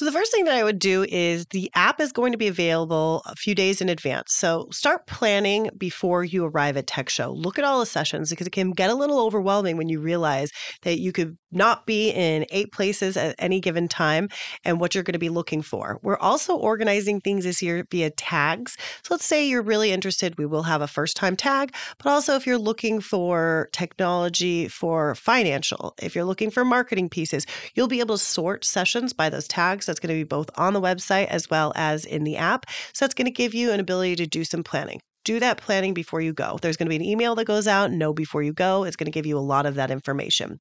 So, 0.00 0.06
the 0.06 0.12
first 0.12 0.32
thing 0.32 0.44
that 0.44 0.54
I 0.54 0.64
would 0.64 0.78
do 0.78 1.04
is 1.06 1.44
the 1.50 1.70
app 1.74 2.00
is 2.00 2.10
going 2.10 2.32
to 2.32 2.38
be 2.38 2.48
available 2.48 3.20
a 3.26 3.36
few 3.36 3.54
days 3.54 3.82
in 3.82 3.90
advance. 3.90 4.32
So, 4.32 4.66
start 4.72 5.06
planning 5.06 5.68
before 5.76 6.24
you 6.24 6.46
arrive 6.46 6.78
at 6.78 6.86
Tech 6.86 7.10
Show. 7.10 7.32
Look 7.32 7.58
at 7.58 7.66
all 7.66 7.80
the 7.80 7.84
sessions 7.84 8.30
because 8.30 8.46
it 8.46 8.52
can 8.54 8.70
get 8.70 8.88
a 8.88 8.94
little 8.94 9.20
overwhelming 9.20 9.76
when 9.76 9.90
you 9.90 10.00
realize 10.00 10.52
that 10.84 11.00
you 11.00 11.12
could 11.12 11.36
not 11.52 11.86
be 11.86 12.10
in 12.10 12.46
eight 12.50 12.72
places 12.72 13.16
at 13.16 13.34
any 13.38 13.60
given 13.60 13.88
time 13.88 14.28
and 14.64 14.80
what 14.80 14.94
you're 14.94 15.04
going 15.04 15.14
to 15.14 15.18
be 15.18 15.28
looking 15.28 15.62
for. 15.62 15.98
We're 16.02 16.18
also 16.18 16.56
organizing 16.56 17.20
things 17.20 17.44
this 17.44 17.62
year 17.62 17.86
via 17.90 18.10
tags. 18.10 18.76
So, 19.02 19.14
let's 19.14 19.24
say 19.24 19.46
you're 19.46 19.62
really 19.62 19.92
interested, 19.92 20.38
we 20.38 20.46
will 20.46 20.62
have 20.62 20.82
a 20.82 20.86
first 20.86 21.16
time 21.16 21.36
tag, 21.36 21.74
but 21.98 22.10
also 22.10 22.36
if 22.36 22.46
you're 22.46 22.58
looking 22.58 23.00
for 23.00 23.68
technology 23.72 24.68
for 24.68 25.14
financial, 25.14 25.94
if 26.02 26.14
you're 26.14 26.24
looking 26.24 26.50
for 26.50 26.64
marketing 26.64 27.08
pieces, 27.08 27.46
you'll 27.74 27.88
be 27.88 28.00
able 28.00 28.16
to 28.16 28.22
sort 28.22 28.64
sessions 28.64 29.12
by 29.12 29.28
those 29.28 29.48
tags 29.48 29.86
that's 29.86 30.00
going 30.00 30.14
to 30.14 30.20
be 30.20 30.24
both 30.24 30.50
on 30.56 30.72
the 30.72 30.80
website 30.80 31.26
as 31.26 31.48
well 31.50 31.72
as 31.76 32.04
in 32.04 32.24
the 32.24 32.36
app. 32.36 32.66
So 32.92 33.04
that's 33.04 33.14
going 33.14 33.26
to 33.26 33.30
give 33.30 33.54
you 33.54 33.72
an 33.72 33.80
ability 33.80 34.16
to 34.16 34.26
do 34.26 34.44
some 34.44 34.62
planning 34.62 35.00
do 35.24 35.40
that 35.40 35.58
planning 35.58 35.94
before 35.94 36.20
you 36.20 36.32
go. 36.32 36.58
There's 36.60 36.76
going 36.76 36.86
to 36.86 36.90
be 36.90 36.96
an 36.96 37.04
email 37.04 37.34
that 37.34 37.46
goes 37.46 37.66
out, 37.66 37.92
know 37.92 38.12
before 38.12 38.42
you 38.42 38.52
go. 38.52 38.84
It's 38.84 38.96
going 38.96 39.06
to 39.06 39.10
give 39.10 39.26
you 39.26 39.38
a 39.38 39.40
lot 39.40 39.66
of 39.66 39.74
that 39.76 39.90
information. 39.90 40.60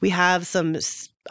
We 0.00 0.10
have 0.10 0.46
some 0.46 0.76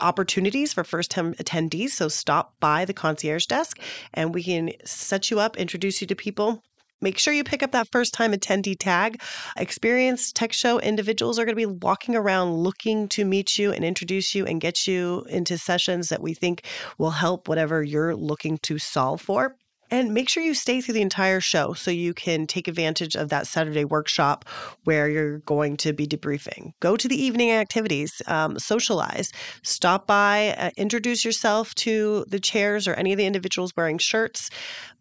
opportunities 0.02 0.74
for 0.74 0.84
first 0.84 1.12
time 1.12 1.34
attendees. 1.36 1.92
So 1.92 2.08
stop 2.08 2.56
by 2.60 2.86
the 2.86 2.94
concierge 2.94 3.46
desk 3.46 3.80
and 4.14 4.34
we 4.34 4.44
can 4.44 4.72
set 4.86 5.30
you 5.30 5.40
up, 5.40 5.58
introduce 5.58 6.02
you 6.02 6.08
to 6.08 6.16
people 6.16 6.64
make 7.04 7.18
sure 7.20 7.34
you 7.34 7.44
pick 7.44 7.62
up 7.62 7.74
that 7.74 7.92
first 7.92 8.14
time 8.14 8.32
attendee 8.32 8.78
tag. 8.80 9.22
Experienced 9.58 10.36
tech 10.36 10.54
show 10.54 10.80
individuals 10.80 11.38
are 11.38 11.46
going 11.46 11.56
to 11.56 11.68
be 11.68 11.78
walking 11.86 12.16
around 12.16 12.54
looking 12.54 13.10
to 13.10 13.26
meet 13.26 13.60
you 13.60 13.72
and 13.72 13.84
introduce 13.84 14.34
you 14.34 14.46
and 14.46 14.62
get 14.62 14.88
you 14.88 15.26
into 15.30 15.58
sessions 15.58 16.10
that 16.10 16.22
we 16.22 16.34
think 16.34 16.66
will 16.98 17.12
help 17.12 17.48
whatever 17.48 17.84
you're 17.84 18.16
looking 18.16 18.58
to 18.60 18.80
solve 18.80 19.22
for. 19.22 19.56
And 19.94 20.12
make 20.12 20.28
sure 20.28 20.42
you 20.42 20.56
stay 20.56 20.82
through 20.82 20.96
the 20.96 21.04
entire 21.04 21.40
show 21.40 21.74
so 21.74 21.92
you 21.92 22.16
can 22.16 22.48
take 22.48 22.68
advantage 22.68 23.16
of 23.16 23.30
that 23.30 23.46
Saturday 23.46 23.86
workshop 23.86 24.44
where 24.86 25.08
you're 25.08 25.38
going 25.38 25.78
to 25.78 25.94
be 25.94 26.08
debriefing. 26.08 26.72
Go 26.80 26.98
to 26.98 27.08
the 27.08 27.16
evening 27.16 27.52
activities, 27.52 28.20
um, 28.26 28.58
socialize, 28.58 29.32
stop 29.62 30.08
by, 30.08 30.56
uh, 30.58 30.72
introduce 30.78 31.24
yourself 31.24 31.76
to 31.76 32.26
the 32.28 32.40
chairs 32.40 32.88
or 32.88 32.96
any 32.96 33.12
of 33.12 33.20
the 33.20 33.28
individuals 33.28 33.72
wearing 33.78 34.00
shirts. 34.00 34.50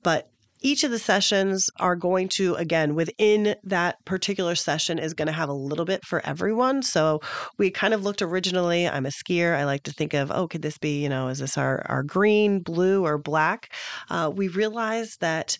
But 0.03 0.32
each 0.63 0.85
of 0.85 0.91
the 0.91 0.99
sessions 0.99 1.69
are 1.81 1.97
going 1.97 2.29
to 2.29 2.55
again 2.55 2.95
within 2.95 3.55
that 3.65 4.05
particular 4.05 4.55
session 4.55 4.99
is 4.99 5.15
going 5.15 5.27
to 5.27 5.33
have 5.33 5.49
a 5.49 5.55
little 5.55 5.85
bit 5.85 6.05
for 6.05 6.25
everyone. 6.25 6.83
So 6.83 7.21
we 7.59 7.71
kind 7.71 7.95
of 7.95 8.03
looked 8.03 8.23
originally 8.23 8.89
i'm 8.89 9.07
a 9.07 9.11
skier 9.11 9.57
i 9.57 9.65
like 9.65 9.83
to 9.85 9.93
think 9.93 10.15
of 10.15 10.31
oh 10.31 10.47
could 10.49 10.63
this 10.63 10.79
be 10.79 11.03
you 11.03 11.09
know 11.09 11.29
is 11.29 11.39
this 11.39 11.59
our, 11.59 11.85
our 11.89 12.03
green 12.03 12.61
blue 12.61 13.05
or 13.05 13.19
black? 13.19 13.73
Uh, 14.11 14.31
we 14.35 14.49
realized 14.49 15.21
that 15.21 15.59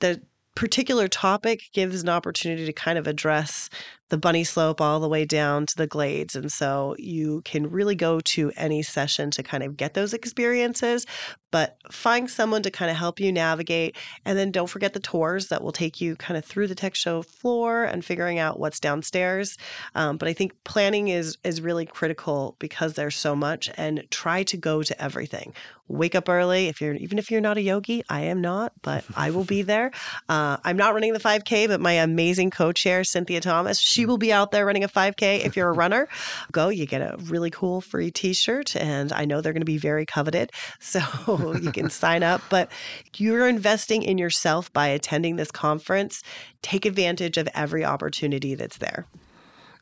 the 0.00 0.20
particular 0.54 1.08
topic 1.08 1.60
gives 1.72 2.02
an 2.02 2.08
opportunity 2.08 2.66
to 2.66 2.72
kind 2.72 2.98
of 2.98 3.06
address 3.06 3.70
the 4.10 4.18
bunny 4.18 4.44
slope 4.44 4.80
all 4.80 5.00
the 5.00 5.08
way 5.08 5.24
down 5.24 5.66
to 5.66 5.76
the 5.76 5.86
glades. 5.86 6.36
And 6.36 6.52
so 6.52 6.94
you 6.98 7.42
can 7.44 7.70
really 7.70 7.94
go 7.94 8.20
to 8.20 8.52
any 8.56 8.82
session 8.82 9.30
to 9.32 9.42
kind 9.42 9.62
of 9.62 9.76
get 9.76 9.94
those 9.94 10.12
experiences, 10.12 11.06
but 11.50 11.76
find 11.90 12.30
someone 12.30 12.62
to 12.62 12.70
kind 12.70 12.90
of 12.90 12.96
help 12.96 13.18
you 13.18 13.32
navigate. 13.32 13.96
And 14.24 14.36
then 14.36 14.50
don't 14.50 14.68
forget 14.68 14.92
the 14.92 15.00
tours 15.00 15.48
that 15.48 15.62
will 15.62 15.72
take 15.72 16.00
you 16.00 16.16
kind 16.16 16.36
of 16.36 16.44
through 16.44 16.66
the 16.66 16.74
tech 16.74 16.94
show 16.94 17.22
floor 17.22 17.84
and 17.84 18.04
figuring 18.04 18.38
out 18.38 18.60
what's 18.60 18.80
downstairs. 18.80 19.56
Um, 19.94 20.16
but 20.16 20.28
I 20.28 20.32
think 20.32 20.52
planning 20.64 21.08
is 21.08 21.38
is 21.44 21.60
really 21.60 21.86
critical 21.86 22.56
because 22.58 22.94
there's 22.94 23.16
so 23.16 23.34
much 23.34 23.70
and 23.76 24.04
try 24.10 24.42
to 24.44 24.56
go 24.56 24.82
to 24.82 25.02
everything. 25.02 25.54
Wake 25.88 26.14
up 26.14 26.28
early. 26.28 26.68
If 26.68 26.80
you're 26.80 26.94
even 26.94 27.18
if 27.18 27.30
you're 27.30 27.40
not 27.40 27.56
a 27.56 27.62
yogi, 27.62 28.04
I 28.08 28.22
am 28.22 28.40
not, 28.40 28.72
but 28.82 29.04
I 29.16 29.30
will 29.30 29.44
be 29.44 29.62
there. 29.70 29.90
Uh, 30.28 30.56
I'm 30.62 30.76
not 30.76 30.94
running 30.94 31.12
the 31.12 31.18
5K, 31.18 31.66
but 31.68 31.80
my 31.80 31.92
amazing 31.92 32.50
co-chair 32.50 33.02
Cynthia 33.02 33.40
Thomas, 33.40 33.80
she 33.80 33.99
she 34.00 34.06
will 34.06 34.16
be 34.16 34.32
out 34.32 34.50
there 34.50 34.64
running 34.64 34.82
a 34.82 34.88
5K. 34.88 35.44
If 35.44 35.56
you're 35.56 35.68
a 35.68 35.72
runner, 35.84 36.08
go. 36.52 36.70
You 36.70 36.86
get 36.86 37.02
a 37.02 37.16
really 37.24 37.50
cool 37.50 37.82
free 37.82 38.10
t 38.10 38.32
shirt, 38.32 38.74
and 38.74 39.12
I 39.12 39.26
know 39.26 39.42
they're 39.42 39.52
going 39.52 39.60
to 39.60 39.66
be 39.66 39.78
very 39.78 40.06
coveted. 40.06 40.50
So 40.82 41.54
you 41.56 41.70
can 41.70 41.90
sign 42.04 42.22
up. 42.22 42.40
But 42.48 42.70
you're 43.16 43.46
investing 43.46 44.02
in 44.02 44.16
yourself 44.18 44.72
by 44.72 44.88
attending 44.88 45.36
this 45.36 45.50
conference. 45.50 46.22
Take 46.62 46.86
advantage 46.86 47.36
of 47.36 47.48
every 47.54 47.84
opportunity 47.84 48.54
that's 48.54 48.78
there. 48.78 49.06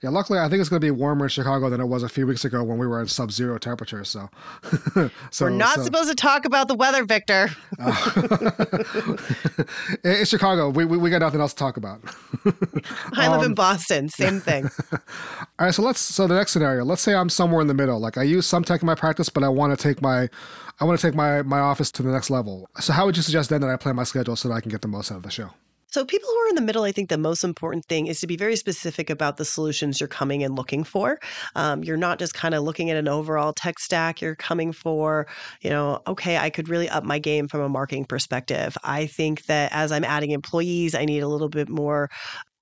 Yeah, 0.02 0.10
luckily, 0.10 0.38
I 0.38 0.48
think 0.48 0.60
it's 0.60 0.68
going 0.68 0.80
to 0.80 0.86
be 0.86 0.90
warmer 0.90 1.24
in 1.24 1.28
Chicago 1.28 1.68
than 1.68 1.80
it 1.80 1.86
was 1.86 2.04
a 2.04 2.08
few 2.08 2.26
weeks 2.26 2.44
ago 2.44 2.62
when 2.62 2.78
we 2.78 2.86
were 2.86 3.00
in 3.00 3.08
sub-zero 3.08 3.58
temperatures. 3.58 4.08
So, 4.08 4.30
so 5.30 5.46
we're 5.46 5.50
not 5.50 5.74
so. 5.76 5.84
supposed 5.84 6.08
to 6.08 6.14
talk 6.14 6.44
about 6.44 6.68
the 6.68 6.76
weather, 6.76 7.04
Victor. 7.04 7.50
uh, 7.80 7.92
it's 10.04 10.30
Chicago. 10.30 10.70
We, 10.70 10.84
we, 10.84 10.98
we 10.98 11.10
got 11.10 11.18
nothing 11.18 11.40
else 11.40 11.52
to 11.52 11.58
talk 11.58 11.76
about. 11.76 12.00
I 13.14 13.28
live 13.28 13.40
um, 13.40 13.46
in 13.46 13.54
Boston. 13.54 14.08
Same 14.08 14.40
thing. 14.40 14.70
All 14.92 14.98
right. 15.58 15.74
So 15.74 15.82
let's. 15.82 16.00
So 16.00 16.26
the 16.26 16.36
next 16.36 16.52
scenario. 16.52 16.84
Let's 16.84 17.02
say 17.02 17.14
I'm 17.14 17.28
somewhere 17.28 17.60
in 17.60 17.66
the 17.66 17.74
middle. 17.74 17.98
Like 17.98 18.18
I 18.18 18.22
use 18.22 18.46
some 18.46 18.62
tech 18.62 18.82
in 18.82 18.86
my 18.86 18.94
practice, 18.94 19.28
but 19.28 19.42
I 19.42 19.48
want 19.48 19.76
to 19.76 19.82
take 19.82 20.00
my 20.00 20.28
I 20.80 20.84
want 20.84 20.98
to 20.98 21.06
take 21.06 21.14
my 21.14 21.42
my 21.42 21.58
office 21.58 21.90
to 21.92 22.02
the 22.02 22.12
next 22.12 22.30
level. 22.30 22.68
So 22.80 22.92
how 22.92 23.06
would 23.06 23.16
you 23.16 23.22
suggest 23.22 23.50
then 23.50 23.60
that 23.62 23.70
I 23.70 23.76
plan 23.76 23.96
my 23.96 24.04
schedule 24.04 24.36
so 24.36 24.48
that 24.48 24.54
I 24.54 24.60
can 24.60 24.70
get 24.70 24.82
the 24.82 24.88
most 24.88 25.10
out 25.10 25.16
of 25.16 25.22
the 25.24 25.30
show? 25.30 25.50
So, 25.90 26.04
people 26.04 26.28
who 26.28 26.36
are 26.36 26.48
in 26.50 26.54
the 26.54 26.60
middle, 26.60 26.82
I 26.82 26.92
think 26.92 27.08
the 27.08 27.16
most 27.16 27.42
important 27.42 27.86
thing 27.86 28.08
is 28.08 28.20
to 28.20 28.26
be 28.26 28.36
very 28.36 28.56
specific 28.56 29.08
about 29.08 29.38
the 29.38 29.44
solutions 29.44 30.00
you're 30.00 30.08
coming 30.08 30.42
and 30.42 30.54
looking 30.54 30.84
for. 30.84 31.18
Um, 31.54 31.82
you're 31.82 31.96
not 31.96 32.18
just 32.18 32.34
kind 32.34 32.54
of 32.54 32.62
looking 32.62 32.90
at 32.90 32.98
an 32.98 33.08
overall 33.08 33.54
tech 33.54 33.78
stack. 33.78 34.20
You're 34.20 34.34
coming 34.34 34.72
for, 34.72 35.26
you 35.62 35.70
know, 35.70 36.02
okay, 36.06 36.36
I 36.36 36.50
could 36.50 36.68
really 36.68 36.90
up 36.90 37.04
my 37.04 37.18
game 37.18 37.48
from 37.48 37.62
a 37.62 37.70
marketing 37.70 38.04
perspective. 38.04 38.76
I 38.84 39.06
think 39.06 39.46
that 39.46 39.72
as 39.72 39.90
I'm 39.90 40.04
adding 40.04 40.32
employees, 40.32 40.94
I 40.94 41.06
need 41.06 41.20
a 41.20 41.28
little 41.28 41.48
bit 41.48 41.70
more 41.70 42.10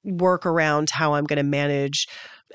work 0.04 0.46
around 0.46 0.90
how 0.90 1.14
I'm 1.14 1.24
going 1.24 1.38
to 1.38 1.42
manage 1.42 2.06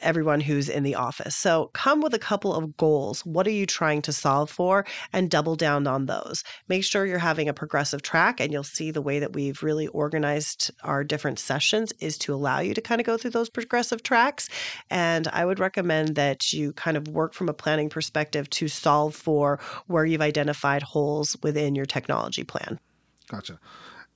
everyone 0.01 0.39
who's 0.39 0.69
in 0.69 0.83
the 0.83 0.95
office. 0.95 1.35
So 1.35 1.69
come 1.73 2.01
with 2.01 2.13
a 2.13 2.19
couple 2.19 2.53
of 2.53 2.77
goals. 2.77 3.25
What 3.25 3.47
are 3.47 3.51
you 3.51 3.65
trying 3.65 4.01
to 4.03 4.13
solve 4.13 4.49
for? 4.49 4.85
And 5.13 5.29
double 5.29 5.55
down 5.55 5.87
on 5.87 6.05
those. 6.05 6.43
Make 6.67 6.83
sure 6.83 7.05
you're 7.05 7.17
having 7.17 7.49
a 7.49 7.53
progressive 7.53 8.01
track, 8.01 8.39
and 8.39 8.51
you'll 8.51 8.63
see 8.63 8.91
the 8.91 9.01
way 9.01 9.19
that 9.19 9.33
we've 9.33 9.63
really 9.63 9.87
organized 9.87 10.71
our 10.83 11.03
different 11.03 11.39
sessions 11.39 11.93
is 11.99 12.17
to 12.19 12.33
allow 12.33 12.59
you 12.59 12.73
to 12.73 12.81
kind 12.81 13.01
of 13.01 13.07
go 13.07 13.17
through 13.17 13.31
those 13.31 13.49
progressive 13.49 14.03
tracks. 14.03 14.49
And 14.89 15.27
I 15.27 15.45
would 15.45 15.59
recommend 15.59 16.15
that 16.15 16.53
you 16.53 16.73
kind 16.73 16.97
of 16.97 17.07
work 17.07 17.33
from 17.33 17.49
a 17.49 17.53
planning 17.53 17.89
perspective 17.89 18.49
to 18.51 18.67
solve 18.67 19.15
for 19.15 19.59
where 19.87 20.05
you've 20.05 20.21
identified 20.21 20.83
holes 20.83 21.35
within 21.43 21.75
your 21.75 21.85
technology 21.85 22.43
plan. 22.43 22.79
Gotcha. 23.27 23.59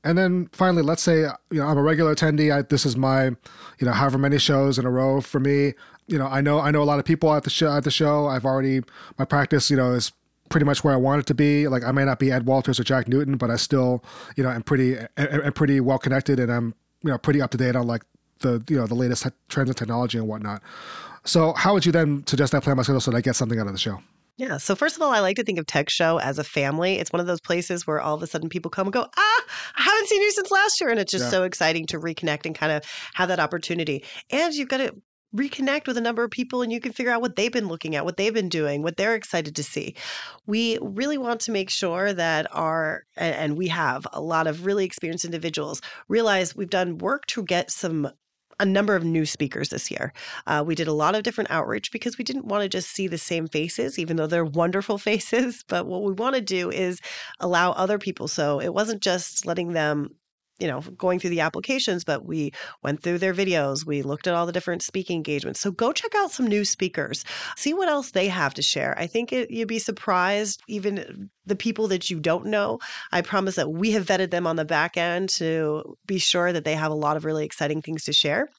And 0.05 0.17
then 0.17 0.49
finally, 0.53 0.83
let's 0.83 1.01
say 1.01 1.21
you 1.51 1.59
know 1.59 1.65
I'm 1.65 1.77
a 1.77 1.81
regular 1.81 2.15
attendee. 2.15 2.55
I, 2.55 2.61
this 2.61 2.85
is 2.85 2.95
my, 2.95 3.25
you 3.25 3.35
know, 3.81 3.91
however 3.91 4.19
many 4.19 4.37
shows 4.37 4.77
in 4.77 4.85
a 4.85 4.91
row 4.91 5.19
for 5.19 5.39
me. 5.39 5.73
You 6.07 6.19
know, 6.19 6.27
I 6.27 6.41
know 6.41 6.59
I 6.59 6.69
know 6.69 6.83
a 6.83 6.85
lot 6.85 6.99
of 6.99 7.05
people 7.05 7.33
at 7.33 7.43
the 7.43 7.49
show. 7.49 7.75
At 7.75 7.83
the 7.83 7.91
show, 7.91 8.27
I've 8.27 8.45
already 8.45 8.81
my 9.17 9.25
practice. 9.25 9.71
You 9.71 9.77
know, 9.77 9.93
is 9.93 10.11
pretty 10.49 10.65
much 10.65 10.83
where 10.83 10.93
I 10.93 10.97
want 10.97 11.21
it 11.21 11.25
to 11.25 11.33
be. 11.33 11.67
Like 11.67 11.83
I 11.83 11.91
may 11.91 12.05
not 12.05 12.19
be 12.19 12.31
Ed 12.31 12.45
Walters 12.45 12.79
or 12.79 12.83
Jack 12.83 13.07
Newton, 13.07 13.35
but 13.35 13.49
I 13.49 13.55
still, 13.55 14.03
you 14.37 14.43
know, 14.43 14.51
am 14.51 14.61
pretty 14.61 14.95
am 15.17 15.53
pretty 15.53 15.79
well 15.79 15.97
connected, 15.97 16.39
and 16.39 16.51
I'm 16.51 16.75
you 17.03 17.09
know 17.09 17.17
pretty 17.17 17.41
up 17.41 17.49
to 17.51 17.57
date 17.57 17.75
on 17.75 17.87
like 17.87 18.03
the 18.39 18.63
you 18.69 18.77
know 18.77 18.85
the 18.85 18.95
latest 18.95 19.25
trends 19.49 19.71
in 19.71 19.75
technology 19.75 20.19
and 20.19 20.27
whatnot. 20.27 20.61
So, 21.23 21.53
how 21.53 21.73
would 21.73 21.85
you 21.85 21.91
then 21.91 22.25
suggest 22.27 22.53
I 22.53 22.59
plan 22.59 22.77
my 22.77 22.83
schedule 22.83 23.01
so 23.01 23.09
that 23.09 23.17
I 23.17 23.21
get 23.21 23.35
something 23.35 23.59
out 23.59 23.65
of 23.65 23.73
the 23.73 23.79
show? 23.79 24.01
Yeah. 24.37 24.57
So 24.57 24.75
first 24.75 24.97
of 24.97 25.01
all, 25.01 25.11
I 25.11 25.21
like 25.21 25.37
to 25.37 25.43
think 25.43 25.59
of 25.59 25.65
Tech 25.65 25.89
Show 25.89 26.19
as 26.19 26.37
a 26.37 26.43
family. 26.43 26.95
It's 26.95 27.13
one 27.13 27.21
of 27.21 27.27
those 27.27 27.39
places 27.39 27.87
where 27.87 28.01
all 28.01 28.15
of 28.15 28.21
a 28.21 28.27
sudden 28.27 28.49
people 28.49 28.69
come 28.69 28.87
and 28.87 28.93
go, 28.93 29.07
ah, 29.15 29.43
I 29.77 29.81
haven't 29.81 30.09
seen 30.09 30.21
you 30.21 30.31
since 30.31 30.51
last 30.51 30.81
year. 30.81 30.89
And 30.89 30.99
it's 30.99 31.11
just 31.11 31.25
yeah. 31.25 31.29
so 31.29 31.43
exciting 31.43 31.85
to 31.87 31.99
reconnect 31.99 32.45
and 32.45 32.53
kind 32.53 32.73
of 32.73 32.83
have 33.13 33.29
that 33.29 33.39
opportunity. 33.39 34.03
And 34.29 34.53
you've 34.53 34.67
got 34.67 34.77
to 34.77 34.93
reconnect 35.35 35.87
with 35.87 35.97
a 35.97 36.01
number 36.01 36.23
of 36.23 36.31
people 36.31 36.61
and 36.61 36.71
you 36.71 36.79
can 36.79 36.91
figure 36.91 37.11
out 37.11 37.21
what 37.21 37.35
they've 37.35 37.51
been 37.51 37.67
looking 37.67 37.95
at, 37.95 38.05
what 38.05 38.17
they've 38.17 38.33
been 38.33 38.49
doing, 38.49 38.81
what 38.81 38.97
they're 38.97 39.15
excited 39.15 39.55
to 39.55 39.63
see. 39.63 39.95
We 40.45 40.79
really 40.81 41.17
want 41.17 41.41
to 41.41 41.51
make 41.51 41.69
sure 41.69 42.13
that 42.13 42.47
our, 42.51 43.03
and 43.17 43.57
we 43.57 43.67
have 43.69 44.07
a 44.13 44.21
lot 44.21 44.47
of 44.47 44.65
really 44.65 44.85
experienced 44.85 45.25
individuals, 45.25 45.81
realize 46.07 46.55
we've 46.55 46.69
done 46.69 46.97
work 46.97 47.25
to 47.27 47.43
get 47.43 47.71
some 47.71 48.09
a 48.59 48.65
number 48.65 48.95
of 48.95 49.03
new 49.03 49.25
speakers 49.25 49.69
this 49.69 49.91
year. 49.91 50.13
Uh, 50.47 50.63
we 50.65 50.75
did 50.75 50.87
a 50.87 50.93
lot 50.93 51.15
of 51.15 51.23
different 51.23 51.51
outreach 51.51 51.91
because 51.91 52.17
we 52.17 52.23
didn't 52.23 52.45
want 52.45 52.63
to 52.63 52.69
just 52.69 52.89
see 52.89 53.07
the 53.07 53.17
same 53.17 53.47
faces, 53.47 53.99
even 53.99 54.17
though 54.17 54.27
they're 54.27 54.45
wonderful 54.45 54.97
faces. 55.09 55.63
But 55.67 55.85
what 55.85 56.03
we 56.03 56.13
want 56.13 56.35
to 56.35 56.41
do 56.41 56.69
is 56.69 56.99
allow 57.39 57.71
other 57.71 57.97
people. 57.97 58.27
So 58.27 58.59
it 58.59 58.73
wasn't 58.73 59.01
just 59.01 59.45
letting 59.45 59.73
them 59.73 60.09
you 60.59 60.67
know, 60.67 60.79
going 60.79 61.19
through 61.19 61.31
the 61.31 61.41
applications, 61.41 62.05
but 62.05 62.25
we 62.25 62.51
went 62.81 63.03
through 63.03 63.17
their 63.17 63.33
videos. 63.33 63.85
We 63.85 64.01
looked 64.01 64.25
at 64.25 64.33
all 64.33 64.45
the 64.45 64.53
different 64.53 64.83
speaking 64.83 65.17
engagements. 65.17 65.59
So 65.59 65.71
go 65.71 65.91
check 65.91 66.15
out 66.15 66.31
some 66.31 66.47
new 66.47 66.63
speakers, 66.63 67.25
see 67.57 67.73
what 67.73 67.89
else 67.89 68.11
they 68.11 68.29
have 68.29 68.53
to 68.53 68.61
share. 68.61 68.97
I 68.97 69.07
think 69.07 69.33
it, 69.33 69.51
you'd 69.51 69.67
be 69.67 69.79
surprised, 69.79 70.61
even 70.69 71.29
the 71.45 71.55
people 71.55 71.87
that 71.89 72.09
you 72.09 72.19
don't 72.19 72.45
know. 72.45 72.79
I 73.11 73.21
promise 73.21 73.55
that 73.55 73.71
we 73.71 73.91
have 73.91 74.05
vetted 74.05 74.31
them 74.31 74.47
on 74.47 74.55
the 74.55 74.65
back 74.65 74.97
end 74.97 75.29
to 75.29 75.97
be 76.05 76.17
sure 76.17 76.51
that 76.51 76.63
they 76.63 76.75
have 76.75 76.91
a 76.91 76.95
lot 76.95 77.17
of 77.17 77.25
really 77.25 77.45
exciting 77.45 77.81
things 77.81 78.05
to 78.05 78.13
share. 78.13 78.49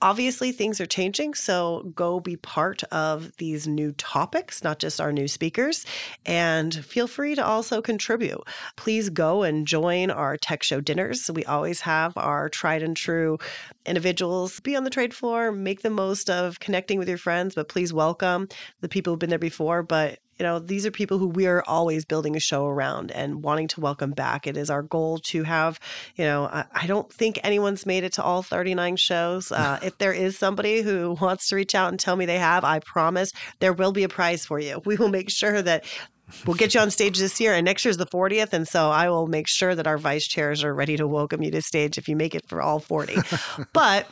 Obviously, 0.00 0.52
things 0.52 0.80
are 0.80 0.86
changing, 0.86 1.34
so 1.34 1.90
go 1.94 2.20
be 2.20 2.36
part 2.36 2.84
of 2.84 3.36
these 3.38 3.66
new 3.66 3.90
topics, 3.92 4.62
not 4.62 4.78
just 4.78 5.00
our 5.00 5.12
new 5.12 5.26
speakers, 5.26 5.84
and 6.24 6.72
feel 6.84 7.08
free 7.08 7.34
to 7.34 7.44
also 7.44 7.82
contribute. 7.82 8.40
Please 8.76 9.10
go 9.10 9.42
and 9.42 9.66
join 9.66 10.12
our 10.12 10.36
tech 10.36 10.62
show 10.62 10.80
dinners. 10.80 11.28
We 11.34 11.44
always 11.46 11.80
have 11.80 12.16
our 12.16 12.48
tried 12.48 12.84
and 12.84 12.96
true 12.96 13.38
individuals 13.86 14.60
be 14.60 14.76
on 14.76 14.84
the 14.84 14.90
trade 14.90 15.14
floor, 15.14 15.50
make 15.50 15.82
the 15.82 15.90
most 15.90 16.30
of 16.30 16.60
connecting 16.60 17.00
with 17.00 17.08
your 17.08 17.18
friends, 17.18 17.56
but 17.56 17.68
please 17.68 17.92
welcome 17.92 18.48
the 18.80 18.88
people 18.88 19.12
who've 19.12 19.18
been 19.18 19.30
there 19.30 19.38
before, 19.38 19.82
but 19.82 20.20
you 20.38 20.44
know, 20.44 20.58
these 20.58 20.86
are 20.86 20.90
people 20.90 21.18
who 21.18 21.26
we 21.26 21.46
are 21.46 21.62
always 21.66 22.04
building 22.04 22.36
a 22.36 22.40
show 22.40 22.66
around 22.66 23.10
and 23.10 23.42
wanting 23.42 23.68
to 23.68 23.80
welcome 23.80 24.12
back. 24.12 24.46
It 24.46 24.56
is 24.56 24.70
our 24.70 24.82
goal 24.82 25.18
to 25.24 25.42
have, 25.42 25.80
you 26.16 26.24
know, 26.24 26.44
I, 26.44 26.64
I 26.72 26.86
don't 26.86 27.12
think 27.12 27.40
anyone's 27.42 27.86
made 27.86 28.04
it 28.04 28.12
to 28.14 28.22
all 28.22 28.42
39 28.42 28.96
shows. 28.96 29.50
Uh, 29.50 29.80
if 29.82 29.98
there 29.98 30.12
is 30.12 30.38
somebody 30.38 30.82
who 30.82 31.16
wants 31.20 31.48
to 31.48 31.56
reach 31.56 31.74
out 31.74 31.88
and 31.88 31.98
tell 31.98 32.16
me 32.16 32.26
they 32.26 32.38
have, 32.38 32.64
I 32.64 32.78
promise 32.78 33.32
there 33.58 33.72
will 33.72 33.92
be 33.92 34.04
a 34.04 34.08
prize 34.08 34.46
for 34.46 34.58
you. 34.58 34.80
We 34.88 34.96
will 34.96 35.08
make 35.08 35.28
sure 35.28 35.60
that 35.60 35.84
we'll 36.46 36.56
get 36.56 36.72
you 36.72 36.80
on 36.80 36.90
stage 36.90 37.18
this 37.18 37.38
year 37.40 37.52
and 37.52 37.64
next 37.64 37.84
year's 37.84 37.98
the 37.98 38.06
40th 38.06 38.54
and 38.54 38.66
so 38.66 38.90
i 38.90 39.08
will 39.08 39.26
make 39.26 39.46
sure 39.46 39.74
that 39.74 39.86
our 39.86 39.98
vice 39.98 40.26
chairs 40.26 40.64
are 40.64 40.74
ready 40.74 40.96
to 40.96 41.06
welcome 41.06 41.42
you 41.42 41.50
to 41.50 41.60
stage 41.60 41.98
if 41.98 42.08
you 42.08 42.16
make 42.16 42.34
it 42.34 42.46
for 42.48 42.62
all 42.62 42.78
40 42.78 43.16
but 43.72 44.06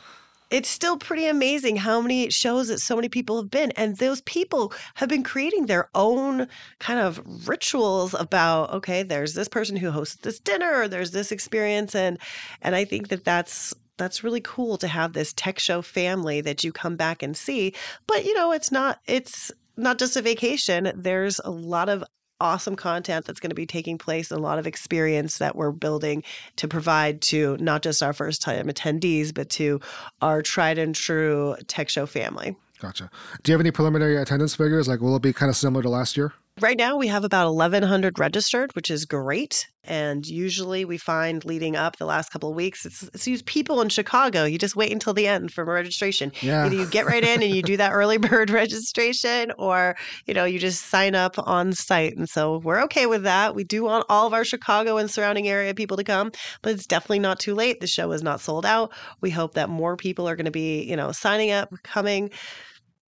it's 0.49 0.69
still 0.69 0.97
pretty 0.97 1.27
amazing 1.27 1.75
how 1.75 1.99
many 2.01 2.29
shows 2.29 2.67
that 2.67 2.79
so 2.79 2.95
many 2.95 3.09
people 3.09 3.37
have 3.41 3.51
been 3.51 3.71
and 3.71 3.97
those 3.97 4.21
people 4.21 4.73
have 4.95 5.09
been 5.09 5.23
creating 5.23 5.65
their 5.65 5.89
own 5.95 6.47
kind 6.79 6.99
of 6.99 7.21
rituals 7.47 8.13
about 8.13 8.71
okay 8.71 9.03
there's 9.03 9.33
this 9.33 9.47
person 9.47 9.75
who 9.75 9.91
hosts 9.91 10.15
this 10.17 10.39
dinner 10.39 10.81
or 10.81 10.87
there's 10.87 11.11
this 11.11 11.31
experience 11.31 11.95
and 11.95 12.17
and 12.61 12.75
i 12.75 12.85
think 12.85 13.09
that 13.09 13.23
that's 13.23 13.73
that's 13.97 14.23
really 14.23 14.41
cool 14.41 14.77
to 14.77 14.87
have 14.87 15.13
this 15.13 15.33
tech 15.33 15.59
show 15.59 15.81
family 15.81 16.39
that 16.41 16.63
you 16.63 16.71
come 16.71 16.95
back 16.95 17.23
and 17.23 17.35
see 17.35 17.73
but 18.05 18.25
you 18.25 18.33
know 18.33 18.51
it's 18.51 18.71
not 18.71 18.99
it's 19.07 19.51
not 19.75 19.99
just 19.99 20.15
a 20.15 20.21
vacation 20.21 20.91
there's 20.95 21.39
a 21.43 21.51
lot 21.51 21.89
of 21.89 22.03
awesome 22.39 22.75
content 22.75 23.25
that's 23.25 23.39
going 23.39 23.49
to 23.49 23.55
be 23.55 23.65
taking 23.65 23.97
place 23.97 24.31
and 24.31 24.39
a 24.39 24.43
lot 24.43 24.59
of 24.59 24.67
experience 24.67 25.37
that 25.39 25.55
we're 25.55 25.71
building 25.71 26.23
to 26.57 26.67
provide 26.67 27.21
to 27.21 27.57
not 27.59 27.81
just 27.81 28.03
our 28.03 28.13
first 28.13 28.41
time 28.41 28.67
attendees, 28.67 29.33
but 29.33 29.49
to 29.49 29.79
our 30.21 30.41
tried 30.41 30.77
and 30.77 30.95
true 30.95 31.55
tech 31.67 31.89
show 31.89 32.05
family. 32.05 32.55
Gotcha. 32.79 33.09
Do 33.43 33.51
you 33.51 33.53
have 33.53 33.61
any 33.61 33.71
preliminary 33.71 34.17
attendance 34.17 34.55
figures? 34.55 34.87
Like, 34.87 35.01
will 35.01 35.15
it 35.15 35.21
be 35.21 35.33
kind 35.33 35.49
of 35.49 35.55
similar 35.55 35.81
to 35.83 35.89
last 35.89 36.15
year? 36.15 36.33
Right 36.59 36.77
now, 36.77 36.97
we 36.97 37.07
have 37.07 37.23
about 37.23 37.53
1,100 37.53 38.17
registered, 38.17 38.75
which 38.75 38.89
is 38.89 39.05
great. 39.05 39.67
And 39.83 40.25
usually, 40.25 40.85
we 40.85 40.97
find 40.97 41.45
leading 41.45 41.75
up 41.75 41.97
the 41.97 42.05
last 42.05 42.29
couple 42.29 42.49
of 42.49 42.55
weeks, 42.55 42.85
it's, 42.85 43.27
it's 43.27 43.43
people 43.45 43.79
in 43.79 43.89
Chicago. 43.89 44.43
You 44.43 44.57
just 44.57 44.75
wait 44.75 44.91
until 44.91 45.13
the 45.13 45.27
end 45.27 45.53
for 45.53 45.63
registration. 45.63 46.33
Yeah. 46.41 46.65
Either 46.65 46.75
you 46.75 46.87
get 46.87 47.05
right 47.05 47.23
in 47.23 47.41
and 47.43 47.55
you 47.55 47.61
do 47.61 47.77
that 47.77 47.93
early 47.93 48.17
bird 48.17 48.49
registration, 48.49 49.53
or 49.57 49.95
you 50.25 50.33
know 50.33 50.45
you 50.45 50.57
just 50.57 50.87
sign 50.87 51.15
up 51.15 51.35
on 51.37 51.73
site. 51.73 52.17
And 52.17 52.27
so 52.27 52.57
we're 52.57 52.81
okay 52.83 53.05
with 53.05 53.23
that. 53.23 53.55
We 53.55 53.63
do 53.63 53.83
want 53.83 54.05
all 54.09 54.27
of 54.27 54.33
our 54.33 54.43
Chicago 54.43 54.97
and 54.97 55.09
surrounding 55.09 55.47
area 55.47 55.73
people 55.73 55.95
to 55.97 56.03
come, 56.03 56.31
but 56.63 56.73
it's 56.73 56.87
definitely 56.87 57.19
not 57.19 57.39
too 57.39 57.53
late. 57.53 57.79
The 57.79 57.87
show 57.87 58.11
is 58.11 58.23
not 58.23 58.41
sold 58.41 58.65
out. 58.65 58.91
We 59.21 59.29
hope 59.29 59.53
that 59.53 59.69
more 59.69 59.95
people 59.95 60.27
are 60.27 60.35
going 60.35 60.45
to 60.45 60.51
be, 60.51 60.83
you 60.83 60.97
know, 60.97 61.11
signing 61.13 61.51
up, 61.51 61.71
coming 61.83 62.31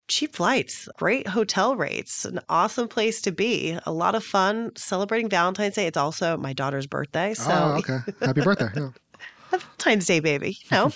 cheap 0.10 0.36
flights, 0.36 0.90
great 0.98 1.28
hotel 1.28 1.76
rates, 1.76 2.26
an 2.26 2.40
awesome 2.50 2.88
place 2.88 3.22
to 3.22 3.32
be, 3.32 3.78
a 3.86 3.92
lot 3.92 4.16
of 4.16 4.24
fun 4.24 4.72
celebrating 4.76 5.30
Valentine's 5.30 5.76
Day. 5.76 5.88
It's 5.88 5.98
also 5.98 6.36
my 6.36 6.52
daughter's 6.52 6.88
birthday. 6.88 7.34
So, 7.34 7.52
oh, 7.52 7.78
okay. 7.78 8.00
Happy 8.20 8.42
birthday. 8.42 8.70
Yeah. 8.76 8.90
Valentine's 9.52 10.06
Day, 10.06 10.20
baby. 10.20 10.58
You 10.64 10.78
know? 10.78 10.92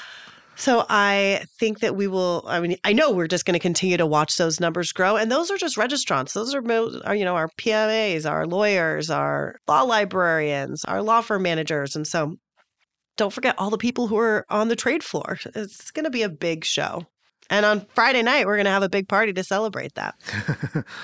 so 0.56 0.84
I 0.88 1.44
think 1.58 1.80
that 1.80 1.94
we 1.94 2.08
will. 2.08 2.44
I 2.46 2.60
mean, 2.60 2.76
I 2.82 2.92
know 2.92 3.12
we're 3.12 3.28
just 3.28 3.44
going 3.44 3.54
to 3.54 3.60
continue 3.60 3.98
to 3.98 4.06
watch 4.06 4.36
those 4.36 4.58
numbers 4.58 4.92
grow, 4.92 5.16
and 5.16 5.30
those 5.30 5.50
are 5.50 5.58
just 5.58 5.76
registrants. 5.76 6.32
Those 6.32 6.54
are, 6.54 6.62
are 7.06 7.14
you 7.14 7.24
know 7.24 7.36
our 7.36 7.48
PMAs, 7.58 8.28
our 8.28 8.46
lawyers, 8.46 9.10
our 9.10 9.56
law 9.68 9.82
librarians, 9.82 10.84
our 10.84 11.02
law 11.02 11.20
firm 11.20 11.42
managers, 11.42 11.94
and 11.94 12.06
so 12.06 12.36
don't 13.16 13.32
forget 13.32 13.54
all 13.58 13.70
the 13.70 13.78
people 13.78 14.08
who 14.08 14.18
are 14.18 14.44
on 14.50 14.68
the 14.68 14.76
trade 14.76 15.02
floor. 15.02 15.38
It's 15.54 15.90
going 15.90 16.04
to 16.04 16.10
be 16.10 16.22
a 16.22 16.28
big 16.28 16.64
show. 16.64 17.06
And 17.50 17.64
on 17.64 17.86
Friday 17.94 18.22
night, 18.22 18.46
we're 18.46 18.56
going 18.56 18.66
to 18.66 18.70
have 18.70 18.82
a 18.82 18.88
big 18.88 19.08
party 19.08 19.32
to 19.32 19.44
celebrate 19.44 19.94
that. 19.94 20.14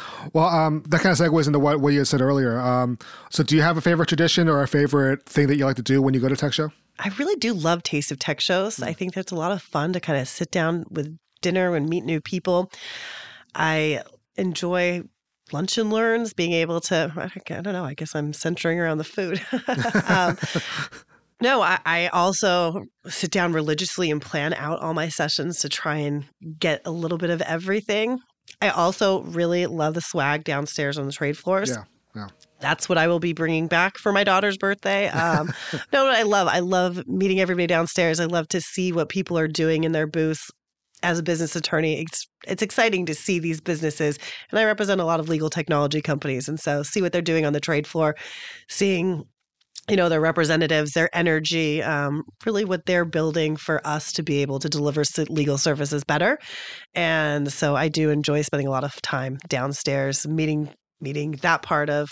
well, 0.32 0.46
um, 0.46 0.82
that 0.88 1.00
kind 1.00 1.12
of 1.12 1.18
segues 1.18 1.46
into 1.46 1.58
what, 1.58 1.80
what 1.80 1.92
you 1.92 2.04
said 2.04 2.20
earlier. 2.20 2.58
Um, 2.58 2.98
so, 3.30 3.42
do 3.42 3.54
you 3.54 3.62
have 3.62 3.76
a 3.76 3.80
favorite 3.80 4.08
tradition 4.08 4.48
or 4.48 4.62
a 4.62 4.68
favorite 4.68 5.24
thing 5.24 5.46
that 5.48 5.56
you 5.56 5.64
like 5.64 5.76
to 5.76 5.82
do 5.82 6.02
when 6.02 6.14
you 6.14 6.20
go 6.20 6.28
to 6.28 6.36
tech 6.36 6.52
show? 6.52 6.70
I 6.98 7.08
really 7.18 7.36
do 7.36 7.52
love 7.52 7.82
Taste 7.82 8.12
of 8.12 8.18
Tech 8.18 8.40
shows. 8.40 8.76
Mm. 8.76 8.86
I 8.86 8.92
think 8.92 9.14
that's 9.14 9.32
a 9.32 9.36
lot 9.36 9.52
of 9.52 9.62
fun 9.62 9.92
to 9.92 10.00
kind 10.00 10.20
of 10.20 10.28
sit 10.28 10.50
down 10.50 10.84
with 10.90 11.16
dinner 11.40 11.74
and 11.74 11.88
meet 11.88 12.04
new 12.04 12.20
people. 12.20 12.70
I 13.54 14.02
enjoy 14.36 15.02
lunch 15.52 15.78
and 15.78 15.90
learns, 15.90 16.32
being 16.32 16.52
able 16.52 16.80
to, 16.80 17.12
I 17.16 17.60
don't 17.60 17.72
know, 17.72 17.84
I 17.84 17.94
guess 17.94 18.14
I'm 18.14 18.32
centering 18.32 18.80
around 18.80 18.98
the 18.98 19.04
food. 19.04 19.40
um, 20.08 20.38
no, 21.42 21.60
I, 21.60 21.78
I, 21.84 22.06
also 22.08 22.84
sit 23.08 23.32
down 23.32 23.52
religiously 23.52 24.10
and 24.10 24.22
plan 24.22 24.54
out 24.54 24.80
all 24.80 24.94
my 24.94 25.08
sessions 25.08 25.58
to 25.58 25.68
try 25.68 25.96
and 25.96 26.24
get 26.58 26.80
a 26.84 26.92
little 26.92 27.18
bit 27.18 27.30
of 27.30 27.42
everything. 27.42 28.20
I 28.60 28.70
also 28.70 29.22
really 29.22 29.66
love 29.66 29.94
the 29.94 30.00
swag 30.00 30.44
downstairs 30.44 30.98
on 30.98 31.06
the 31.06 31.12
trade 31.12 31.36
floors. 31.36 31.70
Yeah, 31.70 31.84
yeah. 32.14 32.28
That's 32.60 32.88
what 32.88 32.96
I 32.96 33.08
will 33.08 33.18
be 33.18 33.32
bringing 33.32 33.66
back 33.66 33.98
for 33.98 34.12
my 34.12 34.22
daughter's 34.22 34.56
birthday. 34.56 35.08
Um, 35.08 35.52
no, 35.92 36.06
I 36.06 36.22
love. 36.22 36.46
I 36.46 36.60
love 36.60 37.06
meeting 37.08 37.40
everybody 37.40 37.66
downstairs. 37.66 38.20
I 38.20 38.26
love 38.26 38.46
to 38.48 38.60
see 38.60 38.92
what 38.92 39.08
people 39.08 39.36
are 39.36 39.48
doing 39.48 39.82
in 39.82 39.92
their 39.92 40.06
booths. 40.06 40.48
As 41.04 41.18
a 41.18 41.22
business 41.24 41.56
attorney, 41.56 42.00
it's 42.02 42.28
it's 42.46 42.62
exciting 42.62 43.06
to 43.06 43.14
see 43.14 43.40
these 43.40 43.60
businesses, 43.60 44.20
and 44.52 44.60
I 44.60 44.64
represent 44.64 45.00
a 45.00 45.04
lot 45.04 45.18
of 45.18 45.28
legal 45.28 45.50
technology 45.50 46.00
companies, 46.00 46.46
and 46.46 46.60
so 46.60 46.84
see 46.84 47.02
what 47.02 47.12
they're 47.12 47.20
doing 47.20 47.44
on 47.44 47.52
the 47.52 47.58
trade 47.58 47.88
floor, 47.88 48.14
seeing 48.68 49.24
you 49.88 49.96
know 49.96 50.08
their 50.08 50.20
representatives 50.20 50.92
their 50.92 51.14
energy 51.14 51.82
um, 51.82 52.22
really 52.46 52.64
what 52.64 52.86
they're 52.86 53.04
building 53.04 53.56
for 53.56 53.84
us 53.86 54.12
to 54.12 54.22
be 54.22 54.40
able 54.42 54.58
to 54.60 54.68
deliver 54.68 55.02
legal 55.28 55.58
services 55.58 56.04
better. 56.04 56.38
And 56.94 57.52
so 57.52 57.74
i 57.76 57.88
do 57.88 58.10
enjoy 58.10 58.42
spending 58.42 58.68
a 58.68 58.70
lot 58.70 58.84
of 58.84 59.00
time 59.02 59.38
downstairs 59.48 60.26
meeting 60.26 60.70
meeting 61.00 61.32
that 61.42 61.62
part 61.62 61.90
of 61.90 62.10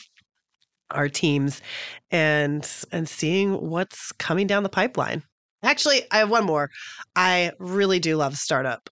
our 0.90 1.09
teams 1.09 1.62
and 2.11 2.68
and 2.90 3.09
seeing 3.09 3.52
what's 3.70 4.12
coming 4.12 4.46
down 4.46 4.62
the 4.64 4.68
pipeline. 4.68 5.22
Actually 5.62 6.02
i 6.11 6.18
have 6.18 6.30
one 6.30 6.44
more. 6.44 6.70
I 7.16 7.52
really 7.59 8.00
do 8.00 8.16
love 8.16 8.37
startup 8.37 8.90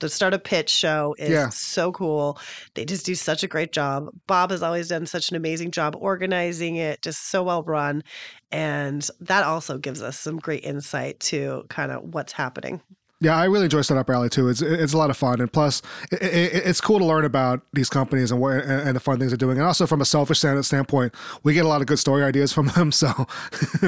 the 0.00 0.08
startup 0.08 0.44
pitch 0.44 0.70
show 0.70 1.14
is 1.18 1.30
yeah. 1.30 1.48
so 1.48 1.92
cool. 1.92 2.38
They 2.74 2.84
just 2.84 3.06
do 3.06 3.14
such 3.14 3.42
a 3.42 3.48
great 3.48 3.72
job. 3.72 4.10
Bob 4.26 4.50
has 4.50 4.62
always 4.62 4.88
done 4.88 5.06
such 5.06 5.30
an 5.30 5.36
amazing 5.36 5.70
job 5.70 5.96
organizing 5.98 6.76
it, 6.76 7.02
just 7.02 7.28
so 7.30 7.42
well 7.42 7.62
run. 7.62 8.02
And 8.50 9.08
that 9.20 9.44
also 9.44 9.78
gives 9.78 10.02
us 10.02 10.18
some 10.18 10.38
great 10.38 10.64
insight 10.64 11.20
to 11.20 11.64
kind 11.68 11.92
of 11.92 12.14
what's 12.14 12.32
happening. 12.32 12.80
Yeah, 13.20 13.36
I 13.36 13.46
really 13.46 13.64
enjoy 13.64 13.80
Startup 13.80 14.08
Alley 14.08 14.28
too. 14.28 14.48
It's 14.48 14.62
it's 14.62 14.92
a 14.92 14.98
lot 14.98 15.10
of 15.10 15.16
fun, 15.16 15.40
and 15.40 15.52
plus, 15.52 15.82
it, 16.12 16.22
it, 16.22 16.66
it's 16.66 16.80
cool 16.80 17.00
to 17.00 17.04
learn 17.04 17.24
about 17.24 17.62
these 17.72 17.90
companies 17.90 18.30
and 18.30 18.40
what 18.40 18.62
and 18.64 18.94
the 18.94 19.00
fun 19.00 19.18
things 19.18 19.32
they're 19.32 19.36
doing. 19.36 19.58
And 19.58 19.66
also, 19.66 19.88
from 19.88 20.00
a 20.00 20.04
selfish 20.04 20.38
standpoint, 20.38 21.12
we 21.42 21.52
get 21.52 21.64
a 21.64 21.68
lot 21.68 21.80
of 21.80 21.88
good 21.88 21.98
story 21.98 22.22
ideas 22.22 22.52
from 22.52 22.68
them. 22.68 22.92
So, 22.98 23.26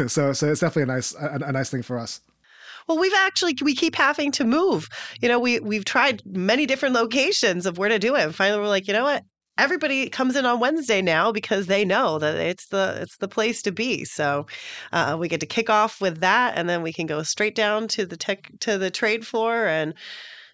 so 0.08 0.32
so 0.32 0.50
it's 0.50 0.60
definitely 0.60 0.82
a 0.82 0.86
nice 0.86 1.14
a, 1.14 1.38
a 1.46 1.52
nice 1.52 1.70
thing 1.70 1.82
for 1.82 1.98
us. 1.98 2.20
Well, 2.90 2.98
we've 2.98 3.14
actually 3.14 3.56
we 3.62 3.76
keep 3.76 3.94
having 3.94 4.32
to 4.32 4.44
move. 4.44 4.88
You 5.22 5.28
know, 5.28 5.38
we 5.38 5.60
we've 5.60 5.84
tried 5.84 6.22
many 6.26 6.66
different 6.66 6.96
locations 6.96 7.64
of 7.64 7.78
where 7.78 7.88
to 7.88 8.00
do 8.00 8.16
it. 8.16 8.22
And 8.24 8.34
finally, 8.34 8.60
we're 8.60 8.66
like, 8.66 8.88
you 8.88 8.92
know 8.92 9.04
what? 9.04 9.22
Everybody 9.56 10.08
comes 10.08 10.34
in 10.34 10.44
on 10.44 10.58
Wednesday 10.58 11.00
now 11.00 11.30
because 11.30 11.66
they 11.66 11.84
know 11.84 12.18
that 12.18 12.34
it's 12.34 12.66
the 12.66 12.98
it's 13.00 13.16
the 13.18 13.28
place 13.28 13.62
to 13.62 13.70
be. 13.70 14.04
So 14.04 14.46
uh, 14.92 15.16
we 15.20 15.28
get 15.28 15.38
to 15.38 15.46
kick 15.46 15.70
off 15.70 16.00
with 16.00 16.18
that, 16.18 16.58
and 16.58 16.68
then 16.68 16.82
we 16.82 16.92
can 16.92 17.06
go 17.06 17.22
straight 17.22 17.54
down 17.54 17.86
to 17.88 18.06
the 18.06 18.16
tech 18.16 18.50
to 18.58 18.76
the 18.76 18.90
trade 18.90 19.24
floor 19.24 19.66
and 19.66 19.94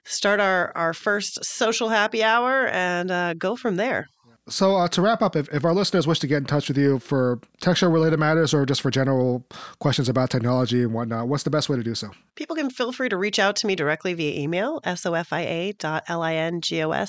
start 0.05 0.39
our 0.39 0.77
our 0.77 0.93
first 0.93 1.43
social 1.43 1.89
happy 1.89 2.23
hour 2.23 2.67
and 2.67 3.11
uh, 3.11 3.33
go 3.33 3.57
from 3.57 3.77
there. 3.77 4.09
So 4.49 4.77
uh, 4.77 4.87
to 4.89 5.03
wrap 5.03 5.23
up, 5.23 5.35
if, 5.35 5.53
if 5.53 5.65
our 5.65 5.75
listeners 5.75 6.07
wish 6.07 6.21
to 6.21 6.29
get 6.29 6.37
in 6.37 6.45
touch 6.45 6.69
with 6.69 6.79
you 6.79 7.01
for 7.01 7.41
tech 7.61 7.77
show 7.77 7.91
related 7.91 8.21
matters 8.21 8.55
or 8.55 8.65
just 8.65 8.81
for 8.81 8.93
general 8.93 9.45
questions 9.81 10.09
about 10.09 10.31
technology 10.31 10.83
and 10.83 10.95
whatnot, 10.95 11.27
what's 11.27 11.43
the 11.43 11.51
best 11.51 11.69
way 11.69 11.77
to 11.77 11.83
do 11.83 11.97
so? 11.97 12.11
People 12.37 12.55
can 12.55 12.71
feel 12.71 12.93
free 12.93 13.09
to 13.09 13.17
reach 13.17 13.41
out 13.41 13.57
to 13.57 13.67
me 13.67 13.75
directly 13.75 14.15
via 14.15 14.41
email, 14.41 14.81
sofia.lingos 14.85 15.77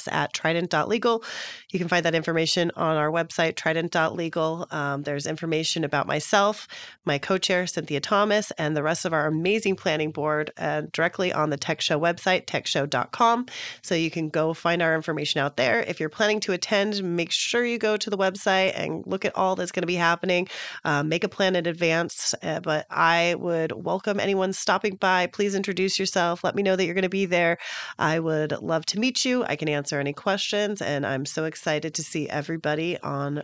at 0.07 0.33
trident.legal. 0.33 1.23
You 1.71 1.77
can 1.77 1.87
find 1.87 2.03
that 2.05 2.15
information 2.15 2.71
on 2.75 2.97
our 2.97 3.11
website, 3.11 3.55
trident.legal. 3.55 4.67
Um, 4.71 5.03
there's 5.03 5.27
information 5.27 5.83
about 5.83 6.07
myself, 6.07 6.67
my 7.05 7.19
co-chair, 7.19 7.67
Cynthia 7.67 7.99
Thomas, 7.99 8.49
and 8.57 8.75
the 8.75 8.81
rest 8.81 9.05
of 9.05 9.13
our 9.13 9.27
amazing 9.27 9.75
planning 9.75 10.09
board 10.11 10.49
uh, 10.57 10.83
directly 10.91 11.31
on 11.31 11.51
the 11.51 11.57
Tech 11.57 11.81
Show 11.81 11.99
website, 11.99 12.45
techshow.com. 12.45 13.45
So 13.83 13.93
you 13.93 14.09
can 14.09 14.29
go 14.29 14.55
find 14.55 14.81
our 14.81 14.95
information 14.95 15.39
out 15.39 15.55
there. 15.57 15.81
If 15.81 15.99
you're 15.99 16.09
planning 16.09 16.39
to 16.39 16.53
attend, 16.53 17.03
make 17.03 17.26
make 17.27 17.33
sure 17.33 17.65
you 17.65 17.77
go 17.77 17.97
to 17.97 18.09
the 18.09 18.17
website 18.17 18.71
and 18.73 19.03
look 19.05 19.25
at 19.25 19.35
all 19.35 19.57
that's 19.57 19.73
going 19.73 19.81
to 19.81 19.87
be 19.87 19.95
happening. 19.95 20.47
Um, 20.85 21.09
make 21.09 21.25
a 21.25 21.27
plan 21.27 21.57
in 21.57 21.65
advance. 21.65 22.33
Uh, 22.41 22.61
but 22.61 22.85
I 22.89 23.35
would 23.37 23.73
welcome 23.73 24.17
anyone 24.17 24.53
stopping 24.53 24.95
by. 24.95 25.27
Please 25.27 25.53
introduce 25.53 25.99
yourself. 25.99 26.41
Let 26.41 26.55
me 26.55 26.63
know 26.63 26.77
that 26.77 26.85
you're 26.85 26.93
going 26.93 27.01
to 27.01 27.09
be 27.09 27.25
there. 27.25 27.57
I 27.99 28.21
would 28.21 28.53
love 28.61 28.85
to 28.87 28.99
meet 28.99 29.25
you. 29.25 29.43
I 29.43 29.57
can 29.57 29.67
answer 29.67 29.99
any 29.99 30.13
questions. 30.13 30.81
And 30.81 31.05
I'm 31.05 31.25
so 31.25 31.43
excited 31.43 31.93
to 31.95 32.01
see 32.01 32.29
everybody 32.29 32.97
on 32.99 33.43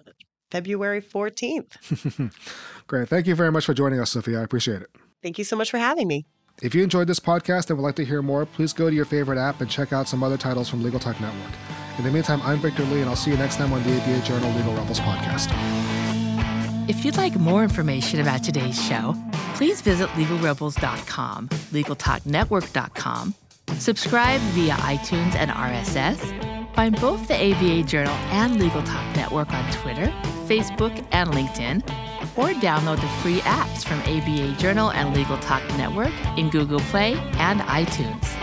February 0.50 1.02
14th. 1.02 2.32
Great. 2.88 3.10
Thank 3.10 3.28
you 3.28 3.36
very 3.36 3.52
much 3.52 3.66
for 3.66 3.74
joining 3.74 4.00
us, 4.00 4.12
Sofia. 4.12 4.40
I 4.40 4.44
appreciate 4.44 4.82
it. 4.82 4.92
Thank 5.22 5.38
you 5.38 5.44
so 5.44 5.58
much 5.58 5.70
for 5.70 5.78
having 5.78 6.08
me. 6.08 6.26
If 6.62 6.74
you 6.74 6.84
enjoyed 6.84 7.08
this 7.08 7.20
podcast 7.20 7.70
and 7.70 7.78
would 7.78 7.84
like 7.84 7.98
to 7.98 8.06
hear 8.06 8.22
more, 8.22 8.46
please 8.46 8.72
go 8.72 8.90
to 8.90 8.96
your 8.96 9.04
favorite 9.04 9.40
app 9.40 9.60
and 9.60 9.70
check 9.70 9.92
out 9.92 10.08
some 10.08 10.24
other 10.24 10.38
titles 10.38 10.70
from 10.70 10.84
Legal 10.84 11.02
Talk 11.02 11.20
Network. 11.20 11.52
In 11.98 12.04
the 12.04 12.12
meantime, 12.12 12.42
I'm 12.42 12.58
Victor 12.58 12.84
Li, 12.86 13.02
and 13.02 13.10
I'll 13.10 13.16
see 13.16 13.32
you 13.32 13.38
next 13.38 13.58
time 13.58 13.72
on 13.72 13.84
the 13.84 14.02
ABA 14.02 14.26
Journal 14.26 14.52
Legal 14.54 14.74
Rebels 14.74 15.00
podcast. 15.00 15.50
If 16.90 17.06
you'd 17.06 17.18
like 17.18 17.36
more 17.36 17.64
information 17.64 18.20
about 18.20 18.44
today's 18.44 18.82
show, 18.84 19.16
please 19.56 19.82
visit 19.82 20.10
legalrebels.com, 20.10 21.50
legaltalknetwork.com, 21.50 23.36
subscribe 23.78 24.42
via 24.42 24.74
iTunes 24.74 25.36
and 25.36 25.52
RSS, 25.52 26.76
find 26.76 27.00
both 27.00 27.28
the 27.28 27.36
ABA 27.36 27.84
Journal 27.84 28.16
and 28.32 28.60
Legal 28.60 28.82
Talk 28.84 29.16
Network 29.16 29.54
on 29.54 29.72
Twitter, 29.72 30.08
Facebook, 30.48 31.06
and 31.12 31.30
LinkedIn 31.30 31.84
or 32.36 32.50
download 32.60 33.00
the 33.00 33.08
free 33.22 33.40
apps 33.42 33.86
from 33.86 34.00
ABA 34.02 34.58
Journal 34.60 34.92
and 34.92 35.16
Legal 35.16 35.38
Talk 35.38 35.64
Network 35.78 36.14
in 36.38 36.50
Google 36.50 36.80
Play 36.80 37.14
and 37.38 37.62
iTunes. 37.62 38.43